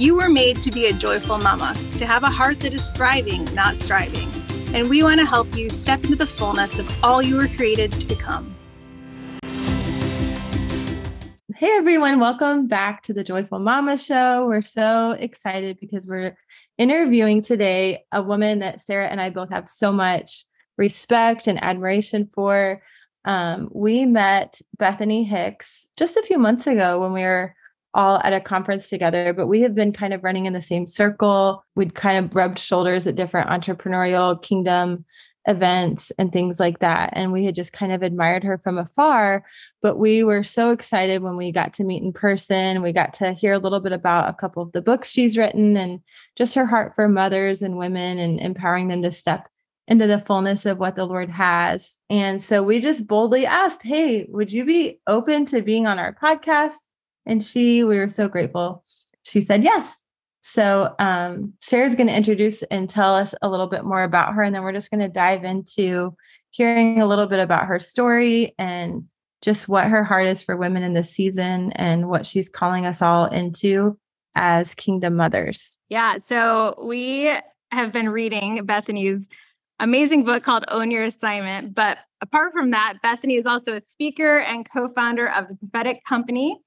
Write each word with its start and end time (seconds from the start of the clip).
You 0.00 0.14
were 0.14 0.30
made 0.30 0.62
to 0.62 0.70
be 0.70 0.86
a 0.86 0.94
joyful 0.94 1.36
mama, 1.36 1.74
to 1.98 2.06
have 2.06 2.22
a 2.22 2.30
heart 2.30 2.60
that 2.60 2.72
is 2.72 2.88
thriving, 2.88 3.44
not 3.54 3.74
striving. 3.74 4.30
And 4.74 4.88
we 4.88 5.02
want 5.02 5.20
to 5.20 5.26
help 5.26 5.54
you 5.54 5.68
step 5.68 6.02
into 6.04 6.16
the 6.16 6.24
fullness 6.24 6.78
of 6.78 7.04
all 7.04 7.20
you 7.20 7.36
were 7.36 7.48
created 7.48 7.92
to 7.92 8.06
become. 8.06 8.54
Hey 11.54 11.76
everyone, 11.76 12.18
welcome 12.18 12.66
back 12.66 13.02
to 13.02 13.12
the 13.12 13.22
Joyful 13.22 13.58
Mama 13.58 13.98
Show. 13.98 14.46
We're 14.46 14.62
so 14.62 15.10
excited 15.10 15.76
because 15.78 16.06
we're 16.06 16.34
interviewing 16.78 17.42
today 17.42 18.06
a 18.10 18.22
woman 18.22 18.60
that 18.60 18.80
Sara 18.80 19.06
and 19.06 19.20
I 19.20 19.28
both 19.28 19.50
have 19.50 19.68
so 19.68 19.92
much 19.92 20.46
respect 20.78 21.46
and 21.46 21.62
admiration 21.62 22.30
for. 22.32 22.80
Um, 23.26 23.68
we 23.70 24.06
met 24.06 24.62
Bethany 24.78 25.24
Hicks 25.24 25.86
just 25.98 26.16
a 26.16 26.22
few 26.22 26.38
months 26.38 26.66
ago 26.66 27.00
when 27.00 27.12
we 27.12 27.20
were 27.20 27.54
all 27.94 28.20
at 28.22 28.32
a 28.32 28.40
conference 28.40 28.88
together, 28.88 29.32
but 29.32 29.46
we 29.46 29.62
have 29.62 29.74
been 29.74 29.92
kind 29.92 30.14
of 30.14 30.22
running 30.22 30.46
in 30.46 30.52
the 30.52 30.60
same 30.60 30.86
circle. 30.86 31.64
We'd 31.74 31.94
kind 31.94 32.24
of 32.24 32.34
rubbed 32.34 32.58
shoulders 32.58 33.06
at 33.06 33.16
different 33.16 33.48
entrepreneurial 33.48 34.40
kingdom 34.42 35.04
events 35.46 36.12
and 36.18 36.32
things 36.32 36.60
like 36.60 36.80
that. 36.80 37.10
And 37.14 37.32
we 37.32 37.44
had 37.44 37.54
just 37.54 37.72
kind 37.72 37.92
of 37.92 38.02
admired 38.02 38.44
her 38.44 38.58
from 38.58 38.78
afar. 38.78 39.44
But 39.82 39.98
we 39.98 40.22
were 40.22 40.44
so 40.44 40.70
excited 40.70 41.22
when 41.22 41.36
we 41.36 41.50
got 41.50 41.72
to 41.74 41.84
meet 41.84 42.02
in 42.02 42.12
person. 42.12 42.82
We 42.82 42.92
got 42.92 43.14
to 43.14 43.32
hear 43.32 43.54
a 43.54 43.58
little 43.58 43.80
bit 43.80 43.92
about 43.92 44.28
a 44.28 44.34
couple 44.34 44.62
of 44.62 44.72
the 44.72 44.82
books 44.82 45.10
she's 45.10 45.38
written 45.38 45.76
and 45.76 46.00
just 46.36 46.54
her 46.54 46.66
heart 46.66 46.94
for 46.94 47.08
mothers 47.08 47.62
and 47.62 47.78
women 47.78 48.18
and 48.18 48.38
empowering 48.40 48.88
them 48.88 49.02
to 49.02 49.10
step 49.10 49.48
into 49.88 50.06
the 50.06 50.20
fullness 50.20 50.66
of 50.66 50.78
what 50.78 50.94
the 50.94 51.06
Lord 51.06 51.30
has. 51.30 51.96
And 52.08 52.40
so 52.40 52.62
we 52.62 52.78
just 52.78 53.06
boldly 53.06 53.46
asked, 53.46 53.82
Hey, 53.82 54.26
would 54.28 54.52
you 54.52 54.64
be 54.64 55.00
open 55.06 55.46
to 55.46 55.62
being 55.62 55.86
on 55.86 55.98
our 55.98 56.14
podcast? 56.14 56.76
And 57.26 57.42
she, 57.42 57.84
we 57.84 57.96
were 57.98 58.08
so 58.08 58.28
grateful. 58.28 58.84
She 59.22 59.40
said 59.40 59.62
yes. 59.62 60.00
So, 60.42 60.94
um, 60.98 61.52
Sara's 61.60 61.94
going 61.94 62.06
to 62.06 62.16
introduce 62.16 62.62
and 62.64 62.88
tell 62.88 63.14
us 63.14 63.34
a 63.42 63.48
little 63.48 63.66
bit 63.66 63.84
more 63.84 64.02
about 64.02 64.34
her, 64.34 64.42
and 64.42 64.54
then 64.54 64.62
we're 64.62 64.72
just 64.72 64.90
going 64.90 65.00
to 65.00 65.08
dive 65.08 65.44
into 65.44 66.16
hearing 66.50 67.00
a 67.00 67.06
little 67.06 67.26
bit 67.26 67.40
about 67.40 67.66
her 67.66 67.78
story 67.78 68.54
and 68.58 69.04
just 69.42 69.68
what 69.68 69.86
her 69.86 70.02
heart 70.02 70.26
is 70.26 70.42
for 70.42 70.56
women 70.56 70.82
in 70.82 70.94
this 70.94 71.10
season 71.10 71.72
and 71.72 72.08
what 72.08 72.26
she's 72.26 72.48
calling 72.48 72.84
us 72.86 73.00
all 73.00 73.26
into 73.26 73.98
as 74.34 74.74
kingdom 74.74 75.14
mothers. 75.14 75.76
Yeah. 75.88 76.18
So, 76.18 76.74
we 76.82 77.32
have 77.70 77.92
been 77.92 78.08
reading 78.08 78.64
Bethany's 78.64 79.28
amazing 79.78 80.24
book 80.24 80.42
called 80.42 80.64
Own 80.68 80.90
Your 80.90 81.04
Assignment. 81.04 81.74
But 81.74 81.98
apart 82.20 82.52
from 82.52 82.70
that, 82.70 82.94
Bethany 83.02 83.36
is 83.36 83.46
also 83.46 83.74
a 83.74 83.80
speaker 83.80 84.38
and 84.38 84.68
co 84.68 84.88
founder 84.88 85.28
of 85.28 85.48
the 85.48 85.54
Prophetic 85.56 86.04
Company 86.04 86.58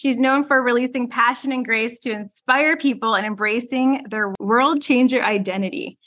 She's 0.00 0.16
known 0.16 0.46
for 0.46 0.62
releasing 0.62 1.10
passion 1.10 1.52
and 1.52 1.62
grace 1.62 2.00
to 2.00 2.10
inspire 2.10 2.74
people 2.74 3.16
and 3.16 3.26
embracing 3.26 4.04
their 4.08 4.32
world 4.40 4.80
changer 4.80 5.22
identity. 5.22 5.98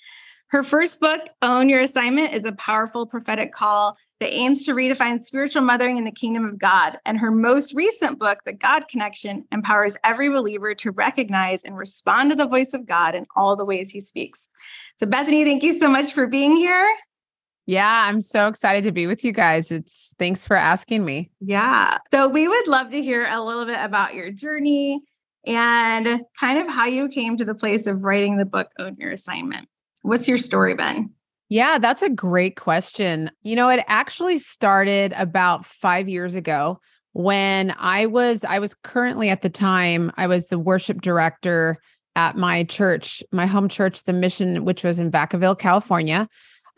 Her 0.47 0.63
first 0.63 0.99
book, 0.99 1.21
Own 1.43 1.69
Your 1.69 1.81
Assignment, 1.81 2.33
is 2.33 2.43
a 2.43 2.53
powerful 2.53 3.05
prophetic 3.05 3.53
call 3.53 3.95
that 4.19 4.33
aims 4.33 4.65
to 4.65 4.73
redefine 4.73 5.21
spiritual 5.21 5.61
mothering 5.61 5.99
in 5.99 6.05
the 6.05 6.11
kingdom 6.11 6.43
of 6.43 6.57
God. 6.57 6.97
And 7.05 7.19
her 7.19 7.29
most 7.29 7.75
recent 7.75 8.17
book, 8.17 8.39
The 8.45 8.53
God 8.53 8.87
Connection, 8.87 9.45
empowers 9.51 9.95
every 10.03 10.29
believer 10.29 10.73
to 10.73 10.89
recognize 10.89 11.61
and 11.61 11.77
respond 11.77 12.31
to 12.31 12.35
the 12.35 12.47
voice 12.47 12.73
of 12.73 12.87
God 12.87 13.13
in 13.13 13.27
all 13.35 13.55
the 13.55 13.63
ways 13.63 13.91
he 13.91 14.01
speaks. 14.01 14.49
So, 14.95 15.05
Bethany, 15.05 15.43
thank 15.43 15.61
you 15.61 15.77
so 15.77 15.87
much 15.87 16.13
for 16.13 16.25
being 16.25 16.55
here. 16.55 16.91
Yeah, 17.65 18.05
I'm 18.07 18.19
so 18.19 18.47
excited 18.47 18.83
to 18.83 18.91
be 18.91 19.07
with 19.07 19.23
you 19.23 19.31
guys. 19.31 19.71
It's 19.71 20.13
thanks 20.19 20.45
for 20.45 20.57
asking 20.57 21.05
me. 21.05 21.31
Yeah. 21.39 21.97
So 22.11 22.27
we 22.27 22.47
would 22.47 22.67
love 22.67 22.89
to 22.89 23.01
hear 23.01 23.25
a 23.29 23.41
little 23.41 23.65
bit 23.65 23.79
about 23.79 24.15
your 24.15 24.31
journey 24.31 25.01
and 25.45 26.21
kind 26.39 26.59
of 26.59 26.67
how 26.67 26.85
you 26.85 27.07
came 27.07 27.37
to 27.37 27.45
the 27.45 27.55
place 27.55 27.87
of 27.87 28.03
writing 28.03 28.37
the 28.37 28.45
book 28.45 28.69
Own 28.79 28.95
Your 28.97 29.11
Assignment. 29.11 29.67
What's 30.01 30.27
your 30.27 30.37
story, 30.37 30.73
Ben? 30.73 31.11
Yeah, 31.49 31.77
that's 31.77 32.01
a 32.01 32.09
great 32.09 32.55
question. 32.55 33.31
You 33.43 33.55
know, 33.55 33.69
it 33.69 33.83
actually 33.87 34.39
started 34.39 35.13
about 35.15 35.65
5 35.65 36.09
years 36.09 36.35
ago 36.35 36.79
when 37.11 37.75
I 37.77 38.07
was 38.07 38.43
I 38.43 38.59
was 38.59 38.73
currently 38.73 39.29
at 39.29 39.41
the 39.41 39.49
time 39.49 40.11
I 40.17 40.27
was 40.27 40.47
the 40.47 40.59
worship 40.59 41.01
director 41.01 41.77
at 42.15 42.35
my 42.35 42.63
church, 42.63 43.23
my 43.31 43.45
home 43.45 43.69
church, 43.69 44.03
the 44.03 44.13
Mission 44.13 44.65
which 44.65 44.83
was 44.83 44.99
in 44.99 45.11
Vacaville, 45.11 45.57
California. 45.57 46.27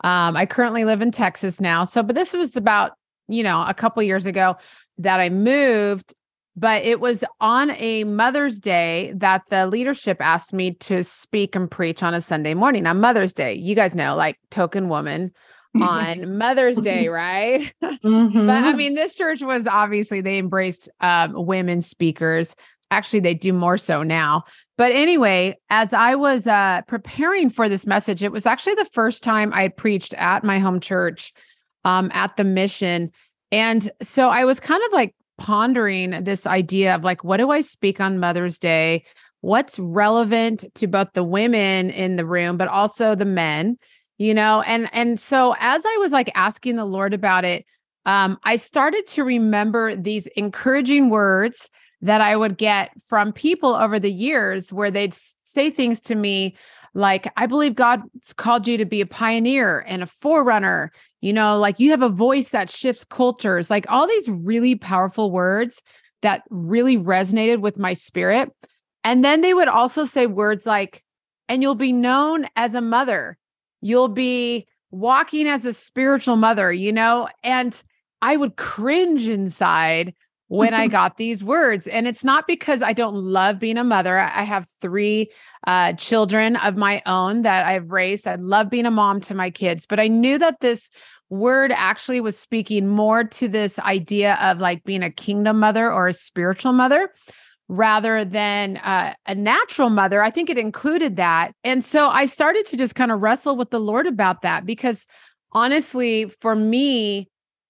Um, 0.06 0.36
I 0.36 0.46
currently 0.46 0.84
live 0.84 1.02
in 1.02 1.10
Texas 1.10 1.60
now. 1.60 1.82
So, 1.82 2.00
but 2.00 2.14
this 2.14 2.32
was 2.32 2.56
about, 2.56 2.92
you 3.26 3.42
know, 3.42 3.64
a 3.66 3.74
couple 3.74 4.00
years 4.04 4.24
ago 4.24 4.56
that 4.98 5.18
I 5.18 5.30
moved. 5.30 6.14
But 6.54 6.84
it 6.84 7.00
was 7.00 7.24
on 7.40 7.72
a 7.72 8.04
Mother's 8.04 8.60
Day 8.60 9.12
that 9.16 9.42
the 9.50 9.66
leadership 9.66 10.18
asked 10.20 10.54
me 10.54 10.74
to 10.74 11.02
speak 11.02 11.56
and 11.56 11.68
preach 11.68 12.04
on 12.04 12.14
a 12.14 12.20
Sunday 12.20 12.54
morning 12.54 12.86
on 12.86 13.00
Mother's 13.00 13.32
Day. 13.32 13.54
You 13.54 13.74
guys 13.74 13.96
know, 13.96 14.14
like 14.14 14.38
token 14.48 14.88
woman 14.88 15.32
on 15.82 16.38
Mother's 16.38 16.80
Day, 16.80 17.08
right? 17.08 17.74
Mm-hmm. 17.82 18.46
but 18.46 18.64
I 18.64 18.72
mean, 18.74 18.94
this 18.94 19.16
church 19.16 19.42
was 19.42 19.66
obviously 19.66 20.20
they 20.20 20.38
embraced 20.38 20.88
um, 21.00 21.32
women 21.34 21.80
speakers. 21.80 22.54
Actually, 22.90 23.20
they 23.20 23.34
do 23.34 23.52
more 23.52 23.76
so 23.76 24.02
now. 24.02 24.44
But 24.78 24.92
anyway, 24.92 25.56
as 25.70 25.92
I 25.92 26.14
was 26.14 26.46
uh, 26.46 26.82
preparing 26.86 27.50
for 27.50 27.68
this 27.68 27.86
message, 27.86 28.22
it 28.22 28.30
was 28.30 28.46
actually 28.46 28.74
the 28.74 28.84
first 28.84 29.24
time 29.24 29.52
I 29.52 29.68
preached 29.68 30.14
at 30.14 30.44
my 30.44 30.58
home 30.58 30.80
church 30.80 31.32
um, 31.84 32.10
at 32.14 32.36
the 32.36 32.44
mission. 32.44 33.10
And 33.50 33.90
so 34.02 34.28
I 34.28 34.44
was 34.44 34.60
kind 34.60 34.82
of 34.86 34.92
like 34.92 35.14
pondering 35.38 36.24
this 36.24 36.46
idea 36.46 36.94
of 36.94 37.04
like, 37.04 37.24
what 37.24 37.38
do 37.38 37.50
I 37.50 37.60
speak 37.60 38.00
on 38.00 38.18
Mother's 38.18 38.58
Day? 38.58 39.04
What's 39.40 39.78
relevant 39.78 40.64
to 40.74 40.86
both 40.86 41.08
the 41.12 41.24
women 41.24 41.90
in 41.90 42.16
the 42.16 42.26
room, 42.26 42.56
but 42.56 42.68
also 42.68 43.14
the 43.14 43.24
men, 43.24 43.78
you 44.18 44.34
know? 44.34 44.62
And 44.62 44.88
and 44.92 45.18
so 45.20 45.54
as 45.58 45.84
I 45.86 45.96
was 45.98 46.12
like 46.12 46.30
asking 46.34 46.76
the 46.76 46.84
Lord 46.84 47.14
about 47.14 47.44
it, 47.44 47.64
um, 48.04 48.38
I 48.44 48.56
started 48.56 49.06
to 49.08 49.24
remember 49.24 49.94
these 49.94 50.26
encouraging 50.28 51.10
words 51.10 51.68
that 52.02 52.20
I 52.20 52.36
would 52.36 52.58
get 52.58 52.90
from 53.00 53.32
people 53.32 53.74
over 53.74 53.98
the 53.98 54.12
years 54.12 54.72
where 54.72 54.90
they'd 54.90 55.14
say 55.14 55.70
things 55.70 56.00
to 56.02 56.14
me 56.14 56.56
like, 56.94 57.30
I 57.36 57.46
believe 57.46 57.74
God's 57.74 58.32
called 58.32 58.66
you 58.66 58.78
to 58.78 58.86
be 58.86 59.02
a 59.02 59.06
pioneer 59.06 59.84
and 59.86 60.02
a 60.02 60.06
forerunner. 60.06 60.92
You 61.20 61.32
know, 61.32 61.58
like 61.58 61.78
you 61.78 61.90
have 61.90 62.02
a 62.02 62.08
voice 62.08 62.50
that 62.50 62.70
shifts 62.70 63.04
cultures, 63.04 63.70
like 63.70 63.90
all 63.90 64.06
these 64.06 64.28
really 64.30 64.76
powerful 64.76 65.30
words 65.30 65.82
that 66.22 66.42
really 66.48 66.96
resonated 66.96 67.60
with 67.60 67.78
my 67.78 67.92
spirit. 67.92 68.50
And 69.04 69.24
then 69.24 69.42
they 69.42 69.52
would 69.52 69.68
also 69.68 70.04
say 70.04 70.26
words 70.26 70.64
like, 70.64 71.02
and 71.48 71.62
you'll 71.62 71.74
be 71.74 71.92
known 71.92 72.46
as 72.56 72.74
a 72.74 72.80
mother. 72.80 73.36
You'll 73.82 74.08
be 74.08 74.66
walking 74.90 75.46
as 75.46 75.66
a 75.66 75.72
spiritual 75.72 76.36
mother, 76.36 76.72
you 76.72 76.92
know? 76.92 77.28
And 77.44 77.80
I 78.22 78.36
would 78.36 78.56
cringe 78.56 79.28
inside 79.28 80.14
when 80.48 80.74
I 80.74 80.86
got 80.98 81.16
these 81.16 81.42
words. 81.42 81.86
And 81.86 82.06
it's 82.06 82.24
not 82.24 82.46
because 82.46 82.82
I 82.82 82.92
don't 82.92 83.14
love 83.14 83.58
being 83.58 83.78
a 83.78 83.84
mother. 83.84 84.18
I 84.18 84.42
have 84.42 84.68
three 84.80 85.30
uh, 85.66 85.94
children 85.94 86.56
of 86.56 86.76
my 86.76 87.02
own 87.06 87.42
that 87.42 87.66
I've 87.66 87.90
raised. 87.90 88.26
I 88.26 88.36
love 88.36 88.70
being 88.70 88.86
a 88.86 88.90
mom 88.90 89.20
to 89.22 89.34
my 89.34 89.50
kids, 89.50 89.86
but 89.86 89.98
I 89.98 90.08
knew 90.08 90.38
that 90.38 90.60
this 90.60 90.90
word 91.28 91.72
actually 91.72 92.20
was 92.20 92.38
speaking 92.38 92.86
more 92.86 93.24
to 93.24 93.48
this 93.48 93.78
idea 93.80 94.38
of 94.40 94.58
like 94.58 94.84
being 94.84 95.02
a 95.02 95.10
kingdom 95.10 95.58
mother 95.58 95.92
or 95.92 96.06
a 96.06 96.12
spiritual 96.12 96.72
mother. 96.72 97.10
rather 97.68 98.24
than 98.24 98.76
uh, 98.78 99.12
a 99.26 99.34
natural 99.34 99.90
mother. 99.90 100.22
I 100.22 100.30
think 100.30 100.50
it 100.50 100.58
included 100.58 101.16
that. 101.16 101.52
And 101.64 101.84
so 101.84 102.08
I 102.08 102.26
started 102.26 102.64
to 102.66 102.76
just 102.76 102.94
kind 102.94 103.10
of 103.10 103.20
wrestle 103.20 103.56
with 103.56 103.70
the 103.70 103.80
Lord 103.80 104.06
about 104.06 104.42
that 104.42 104.64
because 104.64 105.06
honestly, 105.52 106.26
for 106.40 106.54
me, 106.54 107.28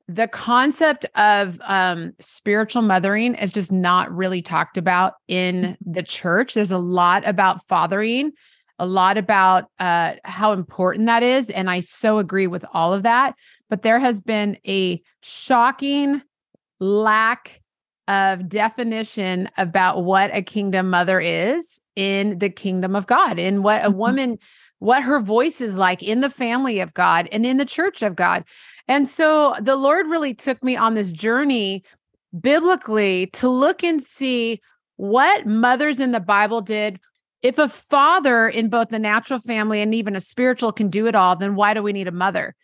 the 0.09 0.29
concept 0.29 1.05
of 1.17 1.61
um, 1.65 2.13
spiritual 2.21 2.83
mothering 2.83 3.35
is 3.35 3.51
just 3.51 3.73
not 3.73 4.15
really 4.15 4.41
talked 4.41 4.77
about 4.77 5.15
in 5.27 5.63
mm-hmm. 5.63 5.93
the 5.93 6.03
church. 6.03 6.55
There's 6.55 6.71
a 6.71 6.79
lot 6.79 7.27
about 7.27 7.65
fathering, 7.67 8.33
a 8.79 8.87
lot 8.87 9.19
about 9.19 9.65
uh, 9.81 10.15
how 10.25 10.53
important 10.53 11.07
that 11.07 11.23
is. 11.23 11.51
And 11.51 11.69
I 11.69 11.81
so 11.81 12.19
agree 12.19 12.47
with 12.47 12.65
all 12.73 12.93
of 12.93 13.03
that. 13.03 13.35
But 13.69 13.83
there 13.83 13.99
has 13.99 14.21
been 14.21 14.59
a 14.67 15.03
shocking 15.23 16.23
lack 16.79 17.61
of 18.07 18.49
definition 18.49 19.49
about 19.57 20.05
what 20.05 20.31
a 20.33 20.43
kingdom 20.43 20.91
mother 20.91 21.19
is 21.19 21.81
in 21.97 22.39
the 22.39 22.51
kingdom 22.51 22.95
of 22.95 23.09
God, 23.09 23.41
in 23.41 23.65
what 23.65 23.85
a 23.85 23.89
mm-hmm. 23.89 23.99
woman, 23.99 24.39
what 24.79 25.03
her 25.03 25.19
voice 25.19 25.61
is 25.61 25.77
like 25.77 26.03
in 26.03 26.21
the 26.21 26.31
family 26.31 26.79
of 26.79 26.95
God 26.95 27.29
and 27.33 27.45
in 27.45 27.57
the 27.57 27.65
church 27.65 28.03
of 28.03 28.15
God. 28.15 28.45
And 28.89 29.09
so 29.09 29.55
the 29.61 29.77
Lord 29.77 30.07
really 30.07 30.35
took 30.35 30.63
me 30.63 30.77
on 30.77 30.95
this 30.95 31.13
journey 31.13 31.85
biblically 32.39 33.27
to 33.29 33.49
look 33.49 33.83
and 33.83 34.03
see 34.03 34.61
what 34.97 35.47
mothers 35.47 36.01
in 36.01 36.13
the 36.13 36.21
Bible 36.21 36.61
did. 36.61 37.01
If 37.43 37.59
a 37.59 37.69
father 37.69 38.49
in 38.49 38.69
both 38.69 38.89
the 38.89 38.99
natural 38.99 39.39
family 39.39 39.81
and 39.81 39.95
even 39.95 40.17
a 40.17 40.21
spiritual 40.21 40.73
can 40.73 40.89
do 40.89 41.07
it 41.07 41.15
all, 41.15 41.37
then 41.37 41.55
why 41.55 41.75
do 41.75 41.83
we 41.83 41.93
need 41.93 42.09
a 42.09 42.13
mother? 42.13 42.55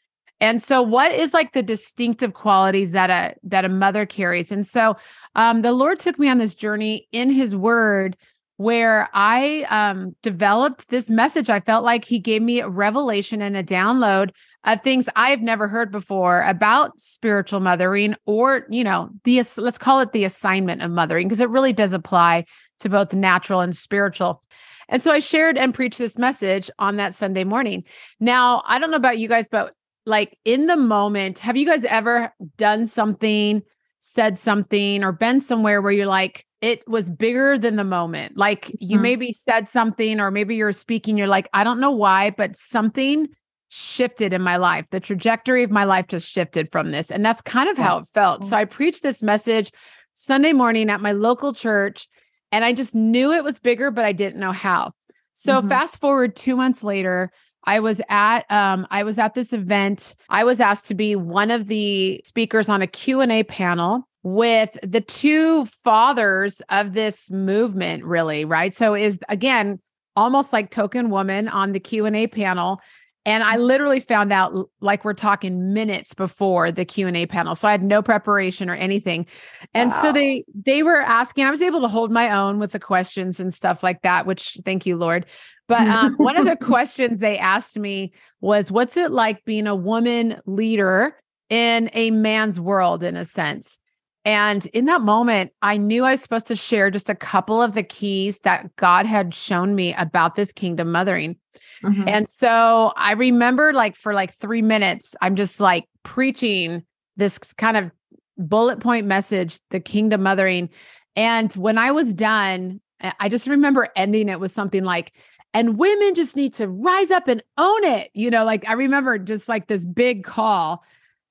And 0.41 0.61
so 0.61 0.83
what 0.83 1.13
is 1.13 1.33
like 1.33 1.53
the 1.53 1.63
distinctive 1.63 2.35
qualities 2.35 2.91
that 2.93 3.11
a 3.11 3.37
that 3.45 3.65
a 3.65 3.69
mother 3.69 4.05
carries? 4.07 4.51
And 4.51 4.67
so 4.67 4.97
um, 5.37 5.63
the 5.63 5.73
Lord 5.73 6.01
took 6.01 6.19
me 6.19 6.29
on 6.29 6.39
this 6.39 6.55
journey 6.55 7.07
in 7.13 7.31
his 7.31 7.55
word 7.55 8.17
where 8.57 9.09
I 9.13 9.65
um, 9.71 10.17
developed 10.23 10.89
this 10.89 11.11
message. 11.11 11.49
I 11.49 11.61
felt 11.61 11.85
like 11.85 12.05
he 12.05 12.19
gave 12.19 12.43
me 12.43 12.61
a 12.61 12.69
revelation 12.69 13.41
and 13.41 13.57
a 13.57 13.63
download 13.63 14.31
of 14.65 14.81
things 14.81 15.09
I've 15.17 15.43
never 15.43 15.67
heard 15.67 15.91
before 15.91 16.43
about 16.43 17.01
spiritual 17.01 17.61
mothering 17.61 18.15
or, 18.27 18.67
you 18.71 18.85
know, 18.85 19.11
the 19.25 19.43
let's 19.57 19.79
call 19.79 20.01
it 20.01 20.13
the 20.13 20.25
assignment 20.25 20.83
of 20.83 20.91
mothering 20.91 21.27
because 21.27 21.41
it 21.41 21.51
really 21.51 21.73
does 21.73 21.93
apply 21.93 22.45
to 22.81 22.89
both 22.89 23.13
natural 23.13 23.61
and 23.61 23.77
spiritual. 23.77 24.43
And 24.89 25.03
so 25.03 25.11
I 25.11 25.21
shared 25.21 25.57
and 25.57 25.75
preached 25.75 25.99
this 25.99 26.19
message 26.19 26.71
on 26.79 26.97
that 26.97 27.15
Sunday 27.15 27.45
morning. 27.45 27.85
Now, 28.21 28.63
I 28.67 28.79
don't 28.79 28.91
know 28.91 28.97
about 28.97 29.19
you 29.19 29.29
guys, 29.29 29.49
but 29.49 29.75
like 30.07 30.37
in 30.45 30.67
the 30.67 30.77
moment, 30.77 31.39
have 31.41 31.57
you 31.57 31.67
guys 31.67 31.85
ever 31.85 32.33
done 32.57 32.87
something, 32.87 33.63
said 33.99 34.39
something, 34.39 35.03
or 35.03 35.13
been 35.13 35.41
somewhere 35.41 35.81
where 35.81 35.93
you're 35.93 36.07
like, 36.07 36.45
it 36.61 36.87
was 36.89 37.11
bigger 37.11 37.59
than 37.59 37.77
the 37.77 37.85
moment? 37.85 38.37
Like 38.37 38.71
you 38.81 38.97
mm-hmm. 38.97 39.03
maybe 39.03 39.33
said 39.33 39.69
something, 39.69 40.21
or 40.21 40.31
maybe 40.31 40.57
you're 40.57 40.73
speaking, 40.73 41.17
you're 41.17 41.27
like, 41.27 41.49
I 41.53 41.65
don't 41.65 41.81
know 41.81 41.93
why, 41.93 42.31
but 42.31 42.57
something 42.57 43.29
shifted 43.75 44.35
in 44.35 44.43
my 44.43 44.57
life. 44.57 44.87
The 44.91 45.01
trajectory 45.01 45.65
of 45.65 45.71
my 45.71 45.85
life 45.85 46.07
just 46.07 46.31
shifted 46.31 46.71
from 46.71 46.93
this. 46.93 47.11
And 47.11 47.25
that's 47.25 47.41
kind 47.41 47.71
of 47.71 47.79
how 47.79 47.97
it 47.99 48.07
felt. 48.07 48.45
So 48.45 48.55
I 48.55 48.67
preached 48.67 49.03
this 49.03 49.23
message 49.23 49.73
Sunday 50.13 50.53
morning 50.53 50.91
at 50.91 51.01
my 51.01 51.13
local 51.13 51.55
church, 51.55 52.07
and 52.51 52.67
I 52.67 52.75
just 52.75 52.95
knew 52.95 53.33
it 53.33 53.43
was 53.43 53.61
bigger, 53.61 53.91
but 53.91 54.05
I 54.05 54.13
didn't 54.13 54.39
know 54.39 54.53
how. 54.53 54.93
So 55.33 55.55
mm-hmm. 55.55 55.69
fast 55.69 55.99
forward 56.03 56.37
two 56.37 56.55
months 56.55 56.85
later, 56.85 57.33
I 57.65 57.81
was 57.81 58.03
at 58.11 58.41
um, 58.51 58.87
I 58.91 59.05
was 59.05 59.19
at 59.19 59.33
this 59.33 59.55
event. 59.55 60.17
I 60.29 60.45
was 60.45 60.61
asked 60.61 60.89
to 60.89 60.95
be 60.95 61.17
one 61.17 61.51
of 61.51 61.67
the 61.69 62.21
speakers 62.27 62.69
on 62.69 62.83
a 62.83 62.87
Q&A 62.87 63.43
panel 63.45 64.07
with 64.23 64.77
the 64.83 65.01
two 65.01 65.65
fathers 65.65 66.61
of 66.69 66.93
this 66.93 67.31
movement 67.31 68.05
really, 68.05 68.45
right? 68.45 68.75
So 68.75 68.95
is 68.95 69.19
again 69.31 69.81
almost 70.15 70.53
like 70.53 70.71
token 70.71 71.09
woman 71.09 71.49
on 71.49 71.73
the 71.73 71.81
Q&A 71.81 72.27
panel 72.27 72.83
and 73.25 73.45
I 73.45 73.57
literally 73.57 74.01
found 74.01 74.33
out 74.33 74.69
like 74.81 75.05
we're 75.05 75.15
talking 75.15 75.73
minutes 75.73 76.13
before 76.13 76.73
the 76.73 76.85
Q&A 76.85 77.27
panel. 77.27 77.55
So 77.55 77.69
I 77.69 77.71
had 77.71 77.83
no 77.83 78.03
preparation 78.03 78.69
or 78.69 78.75
anything. 78.75 79.27
And 79.75 79.91
wow. 79.91 80.03
so 80.03 80.13
they 80.13 80.45
they 80.55 80.83
were 80.83 81.01
asking, 81.01 81.45
I 81.45 81.51
was 81.51 81.63
able 81.63 81.81
to 81.83 81.89
hold 81.89 82.11
my 82.11 82.37
own 82.37 82.59
with 82.59 82.73
the 82.73 82.81
questions 82.81 83.39
and 83.39 83.55
stuff 83.55 83.83
like 83.83 84.03
that, 84.03 84.27
which 84.27 84.59
thank 84.65 84.87
you, 84.87 84.97
Lord. 84.97 85.27
But 85.69 85.83
um, 85.83 86.15
one 86.17 86.37
of 86.37 86.47
the 86.47 86.57
questions 86.61 87.21
they 87.21 87.39
asked 87.39 87.79
me 87.79 88.13
was, 88.41 88.73
what's 88.73 88.97
it 88.97 89.13
like 89.13 89.45
being 89.45 89.67
a 89.67 89.77
woman 89.77 90.41
leader 90.45 91.17
in 91.49 91.91
a 91.93 92.11
man's 92.11 92.59
world 92.59 93.03
in 93.03 93.17
a 93.17 93.25
sense? 93.25 93.79
And 94.25 94.67
in 94.67 94.85
that 94.85 95.01
moment, 95.01 95.53
I 95.63 95.77
knew 95.77 96.05
I 96.05 96.13
was 96.13 96.23
supposed 96.23 96.47
to 96.49 96.57
share 96.57 96.91
just 96.91 97.11
a 97.11 97.15
couple 97.15 97.61
of 97.61 97.75
the 97.75 97.83
keys 97.83 98.41
that 98.41 98.75
God 98.77 99.07
had 99.07 99.35
shown 99.35 99.75
me 99.75 99.95
about 99.95 100.37
this 100.37 100.53
kingdom 100.53 100.93
mothering. 100.93 101.37
Mm-hmm. 101.83 102.09
And 102.09 102.29
so 102.29 102.93
I 102.97 103.13
remember 103.13 103.73
like 103.73 103.97
for 103.97 104.15
like 104.15 104.33
3 104.33 104.63
minutes 104.63 105.15
I'm 105.21 105.37
just 105.37 105.61
like 105.61 105.87
preaching 106.03 106.85
this 107.17 107.39
kind 107.55 107.77
of 107.77 107.91
bullet 108.39 108.81
point 108.81 109.07
message, 109.07 109.59
the 109.71 109.81
kingdom 109.81 110.23
mothering. 110.23 110.71
And 111.17 111.53
when 111.53 111.79
I 111.79 111.93
was 111.93 112.15
done, 112.15 112.81
I 113.19 113.29
just 113.29 113.49
remember 113.49 113.89
ending 113.97 114.29
it 114.29 114.41
with 114.41 114.53
something 114.53 114.85
like 114.85 115.13
and 115.55 115.77
women 115.77 116.15
just 116.15 116.35
need 116.35 116.55
to 116.55 116.69
rise 116.69 117.11
up 117.11 117.29
and 117.29 117.43
own 117.59 117.85
it. 117.85 118.11
You 118.15 118.31
know, 118.31 118.45
like 118.45 118.69
I 118.69 118.73
remember 118.73 119.19
just 119.19 119.49
like 119.49 119.67
this 119.67 119.85
big 119.85 120.25
call 120.25 120.83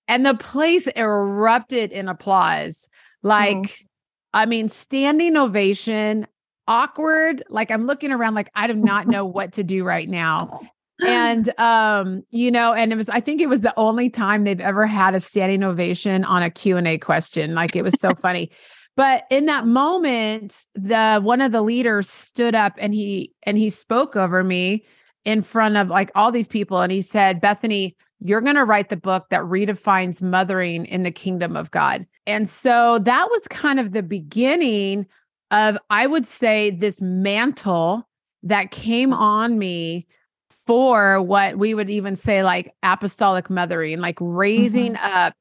and 0.07 0.25
the 0.25 0.35
place 0.35 0.87
erupted 0.95 1.91
in 1.91 2.07
applause. 2.07 2.89
Like, 3.23 3.55
mm. 3.55 3.85
I 4.33 4.45
mean, 4.45 4.69
standing 4.69 5.37
ovation, 5.37 6.27
awkward. 6.71 7.43
Like, 7.49 7.69
I'm 7.69 7.85
looking 7.85 8.11
around, 8.11 8.33
like, 8.33 8.49
I 8.55 8.65
do 8.67 8.73
not 8.73 9.05
know 9.05 9.25
what 9.25 9.53
to 9.53 9.63
do 9.63 9.83
right 9.83 10.07
now. 10.07 10.61
And, 11.03 11.51
um, 11.59 12.21
you 12.29 12.51
know, 12.51 12.73
and 12.73 12.93
it 12.93 12.95
was, 12.95 13.09
I 13.09 13.21
think 13.21 13.41
it 13.41 13.49
was 13.49 13.61
the 13.61 13.73
only 13.75 14.07
time 14.07 14.43
they've 14.43 14.61
ever 14.61 14.85
had 14.85 15.15
a 15.15 15.19
standing 15.19 15.63
ovation 15.63 16.23
on 16.23 16.43
a 16.43 16.51
Q&A 16.51 16.99
question. 16.99 17.55
Like, 17.55 17.75
it 17.75 17.81
was 17.81 17.99
so 17.99 18.11
funny. 18.11 18.51
But 18.95 19.23
in 19.31 19.47
that 19.47 19.65
moment, 19.65 20.67
the 20.75 21.19
one 21.19 21.41
of 21.41 21.53
the 21.53 21.63
leaders 21.63 22.07
stood 22.07 22.53
up 22.53 22.73
and 22.77 22.93
he 22.93 23.33
and 23.41 23.57
he 23.57 23.71
spoke 23.71 24.15
over 24.15 24.43
me 24.43 24.85
in 25.25 25.41
front 25.41 25.75
of 25.75 25.87
like 25.87 26.11
all 26.13 26.31
these 26.31 26.47
people 26.47 26.81
and 26.81 26.91
he 26.91 27.01
said, 27.01 27.41
"Bethany, 27.41 27.97
you're 28.23 28.41
going 28.41 28.55
to 28.55 28.65
write 28.65 28.89
the 28.89 28.97
book 28.97 29.27
that 29.29 29.41
redefines 29.41 30.21
mothering 30.21 30.85
in 30.85 31.03
the 31.03 31.11
kingdom 31.11 31.55
of 31.55 31.71
God. 31.71 32.05
And 32.27 32.47
so 32.47 32.99
that 32.99 33.27
was 33.31 33.47
kind 33.47 33.79
of 33.79 33.91
the 33.91 34.03
beginning 34.03 35.07
of, 35.51 35.77
I 35.89 36.07
would 36.07 36.25
say, 36.25 36.71
this 36.71 37.01
mantle 37.01 38.07
that 38.43 38.71
came 38.71 39.13
on 39.13 39.59
me 39.59 40.07
for 40.49 41.21
what 41.21 41.57
we 41.57 41.73
would 41.73 41.89
even 41.89 42.15
say 42.15 42.43
like 42.43 42.73
apostolic 42.83 43.49
mothering, 43.49 43.99
like 43.99 44.17
raising 44.19 44.93
mm-hmm. 44.93 45.05
up 45.05 45.33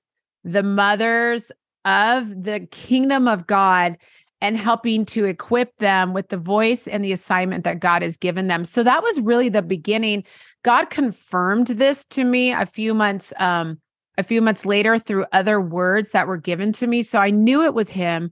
the 0.44 0.62
mothers 0.62 1.50
of 1.84 2.28
the 2.44 2.66
kingdom 2.70 3.26
of 3.26 3.46
God 3.46 3.96
and 4.42 4.56
helping 4.56 5.04
to 5.04 5.24
equip 5.26 5.76
them 5.76 6.14
with 6.14 6.28
the 6.28 6.38
voice 6.38 6.86
and 6.86 7.04
the 7.04 7.12
assignment 7.12 7.64
that 7.64 7.80
God 7.80 8.02
has 8.02 8.16
given 8.16 8.46
them. 8.46 8.64
So 8.64 8.82
that 8.82 9.02
was 9.02 9.20
really 9.20 9.48
the 9.48 9.62
beginning. 9.62 10.24
God 10.62 10.90
confirmed 10.90 11.66
this 11.68 12.04
to 12.06 12.24
me 12.24 12.52
a 12.52 12.66
few 12.66 12.94
months 12.94 13.32
um 13.38 13.80
a 14.18 14.22
few 14.22 14.42
months 14.42 14.66
later 14.66 14.98
through 14.98 15.24
other 15.32 15.60
words 15.60 16.10
that 16.10 16.26
were 16.26 16.36
given 16.36 16.72
to 16.72 16.86
me. 16.86 17.02
So 17.02 17.18
I 17.18 17.30
knew 17.30 17.64
it 17.64 17.74
was 17.74 17.88
him. 17.88 18.30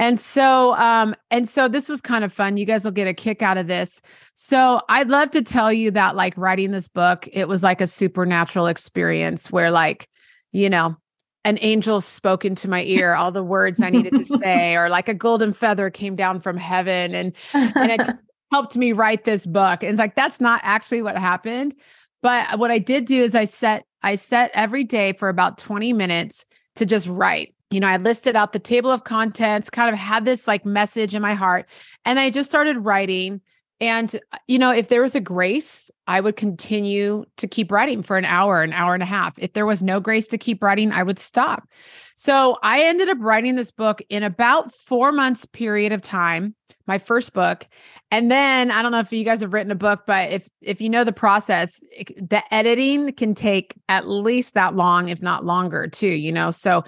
And 0.00 0.18
so 0.18 0.74
um 0.76 1.14
and 1.30 1.46
so 1.46 1.68
this 1.68 1.88
was 1.90 2.00
kind 2.00 2.24
of 2.24 2.32
fun. 2.32 2.56
You 2.56 2.64
guys 2.64 2.84
will 2.84 2.90
get 2.90 3.06
a 3.06 3.12
kick 3.12 3.42
out 3.42 3.58
of 3.58 3.66
this. 3.66 4.00
So 4.32 4.80
I'd 4.88 5.10
love 5.10 5.30
to 5.32 5.42
tell 5.42 5.70
you 5.70 5.90
that 5.90 6.16
like 6.16 6.34
writing 6.38 6.70
this 6.70 6.88
book, 6.88 7.28
it 7.30 7.46
was 7.46 7.62
like 7.62 7.82
a 7.82 7.86
supernatural 7.86 8.66
experience 8.66 9.52
where 9.52 9.70
like 9.70 10.08
you 10.52 10.70
know, 10.70 10.96
an 11.44 11.58
angel 11.60 12.00
spoke 12.00 12.46
into 12.46 12.66
my 12.66 12.82
ear 12.84 13.14
all 13.14 13.30
the 13.30 13.44
words 13.44 13.82
I 13.82 13.90
needed 13.90 14.14
to 14.14 14.24
say, 14.24 14.74
or 14.74 14.88
like 14.88 15.08
a 15.10 15.14
golden 15.14 15.52
feather 15.52 15.90
came 15.90 16.16
down 16.16 16.40
from 16.40 16.56
heaven 16.56 17.14
and 17.14 17.36
and 17.52 17.92
it 17.92 18.00
helped 18.52 18.78
me 18.78 18.92
write 18.92 19.24
this 19.24 19.46
book. 19.46 19.82
And 19.82 19.90
it's 19.90 19.98
like 19.98 20.16
that's 20.16 20.40
not 20.40 20.62
actually 20.64 21.02
what 21.02 21.18
happened. 21.18 21.74
But 22.22 22.58
what 22.58 22.70
I 22.70 22.78
did 22.78 23.04
do 23.04 23.22
is 23.22 23.34
I 23.34 23.44
set 23.44 23.84
I 24.02 24.14
set 24.14 24.50
every 24.54 24.84
day 24.84 25.12
for 25.12 25.28
about 25.28 25.58
20 25.58 25.92
minutes 25.92 26.46
to 26.76 26.86
just 26.86 27.06
write. 27.06 27.54
You 27.70 27.80
know, 27.80 27.86
I 27.86 27.98
listed 27.98 28.34
out 28.34 28.52
the 28.52 28.58
table 28.58 28.90
of 28.90 29.04
contents, 29.04 29.70
kind 29.70 29.92
of 29.92 29.98
had 29.98 30.24
this 30.24 30.48
like 30.48 30.64
message 30.64 31.14
in 31.14 31.22
my 31.22 31.34
heart, 31.34 31.68
and 32.04 32.18
I 32.18 32.30
just 32.30 32.50
started 32.50 32.78
writing 32.78 33.40
and, 33.80 34.14
uh, 34.32 34.38
you 34.46 34.58
know, 34.58 34.70
if 34.70 34.88
there 34.88 35.00
was 35.00 35.14
a 35.14 35.20
grace, 35.20 35.90
I 36.06 36.20
would 36.20 36.36
continue 36.36 37.24
to 37.38 37.48
keep 37.48 37.72
writing 37.72 38.02
for 38.02 38.18
an 38.18 38.26
hour, 38.26 38.62
an 38.62 38.74
hour 38.74 38.92
and 38.92 39.02
a 39.02 39.06
half. 39.06 39.38
If 39.38 39.54
there 39.54 39.64
was 39.64 39.82
no 39.82 40.00
grace 40.00 40.26
to 40.28 40.38
keep 40.38 40.62
writing, 40.62 40.92
I 40.92 41.02
would 41.02 41.18
stop. 41.18 41.66
So 42.14 42.58
I 42.62 42.82
ended 42.82 43.08
up 43.08 43.16
writing 43.20 43.56
this 43.56 43.72
book 43.72 44.02
in 44.10 44.22
about 44.22 44.70
four 44.74 45.12
months 45.12 45.46
period 45.46 45.92
of 45.92 46.02
time, 46.02 46.54
my 46.86 46.98
first 46.98 47.32
book. 47.32 47.66
And 48.10 48.30
then 48.30 48.70
I 48.70 48.82
don't 48.82 48.92
know 48.92 49.00
if 49.00 49.12
you 49.12 49.24
guys 49.24 49.40
have 49.40 49.54
written 49.54 49.72
a 49.72 49.76
book, 49.76 50.00
but 50.06 50.30
if 50.30 50.48
if 50.60 50.82
you 50.82 50.90
know 50.90 51.04
the 51.04 51.12
process, 51.12 51.80
the 52.16 52.42
editing 52.52 53.14
can 53.14 53.34
take 53.34 53.74
at 53.88 54.06
least 54.06 54.54
that 54.54 54.74
long, 54.74 55.08
if 55.08 55.22
not 55.22 55.46
longer, 55.46 55.86
too, 55.86 56.10
you 56.10 56.32
know. 56.32 56.50
So 56.50 56.84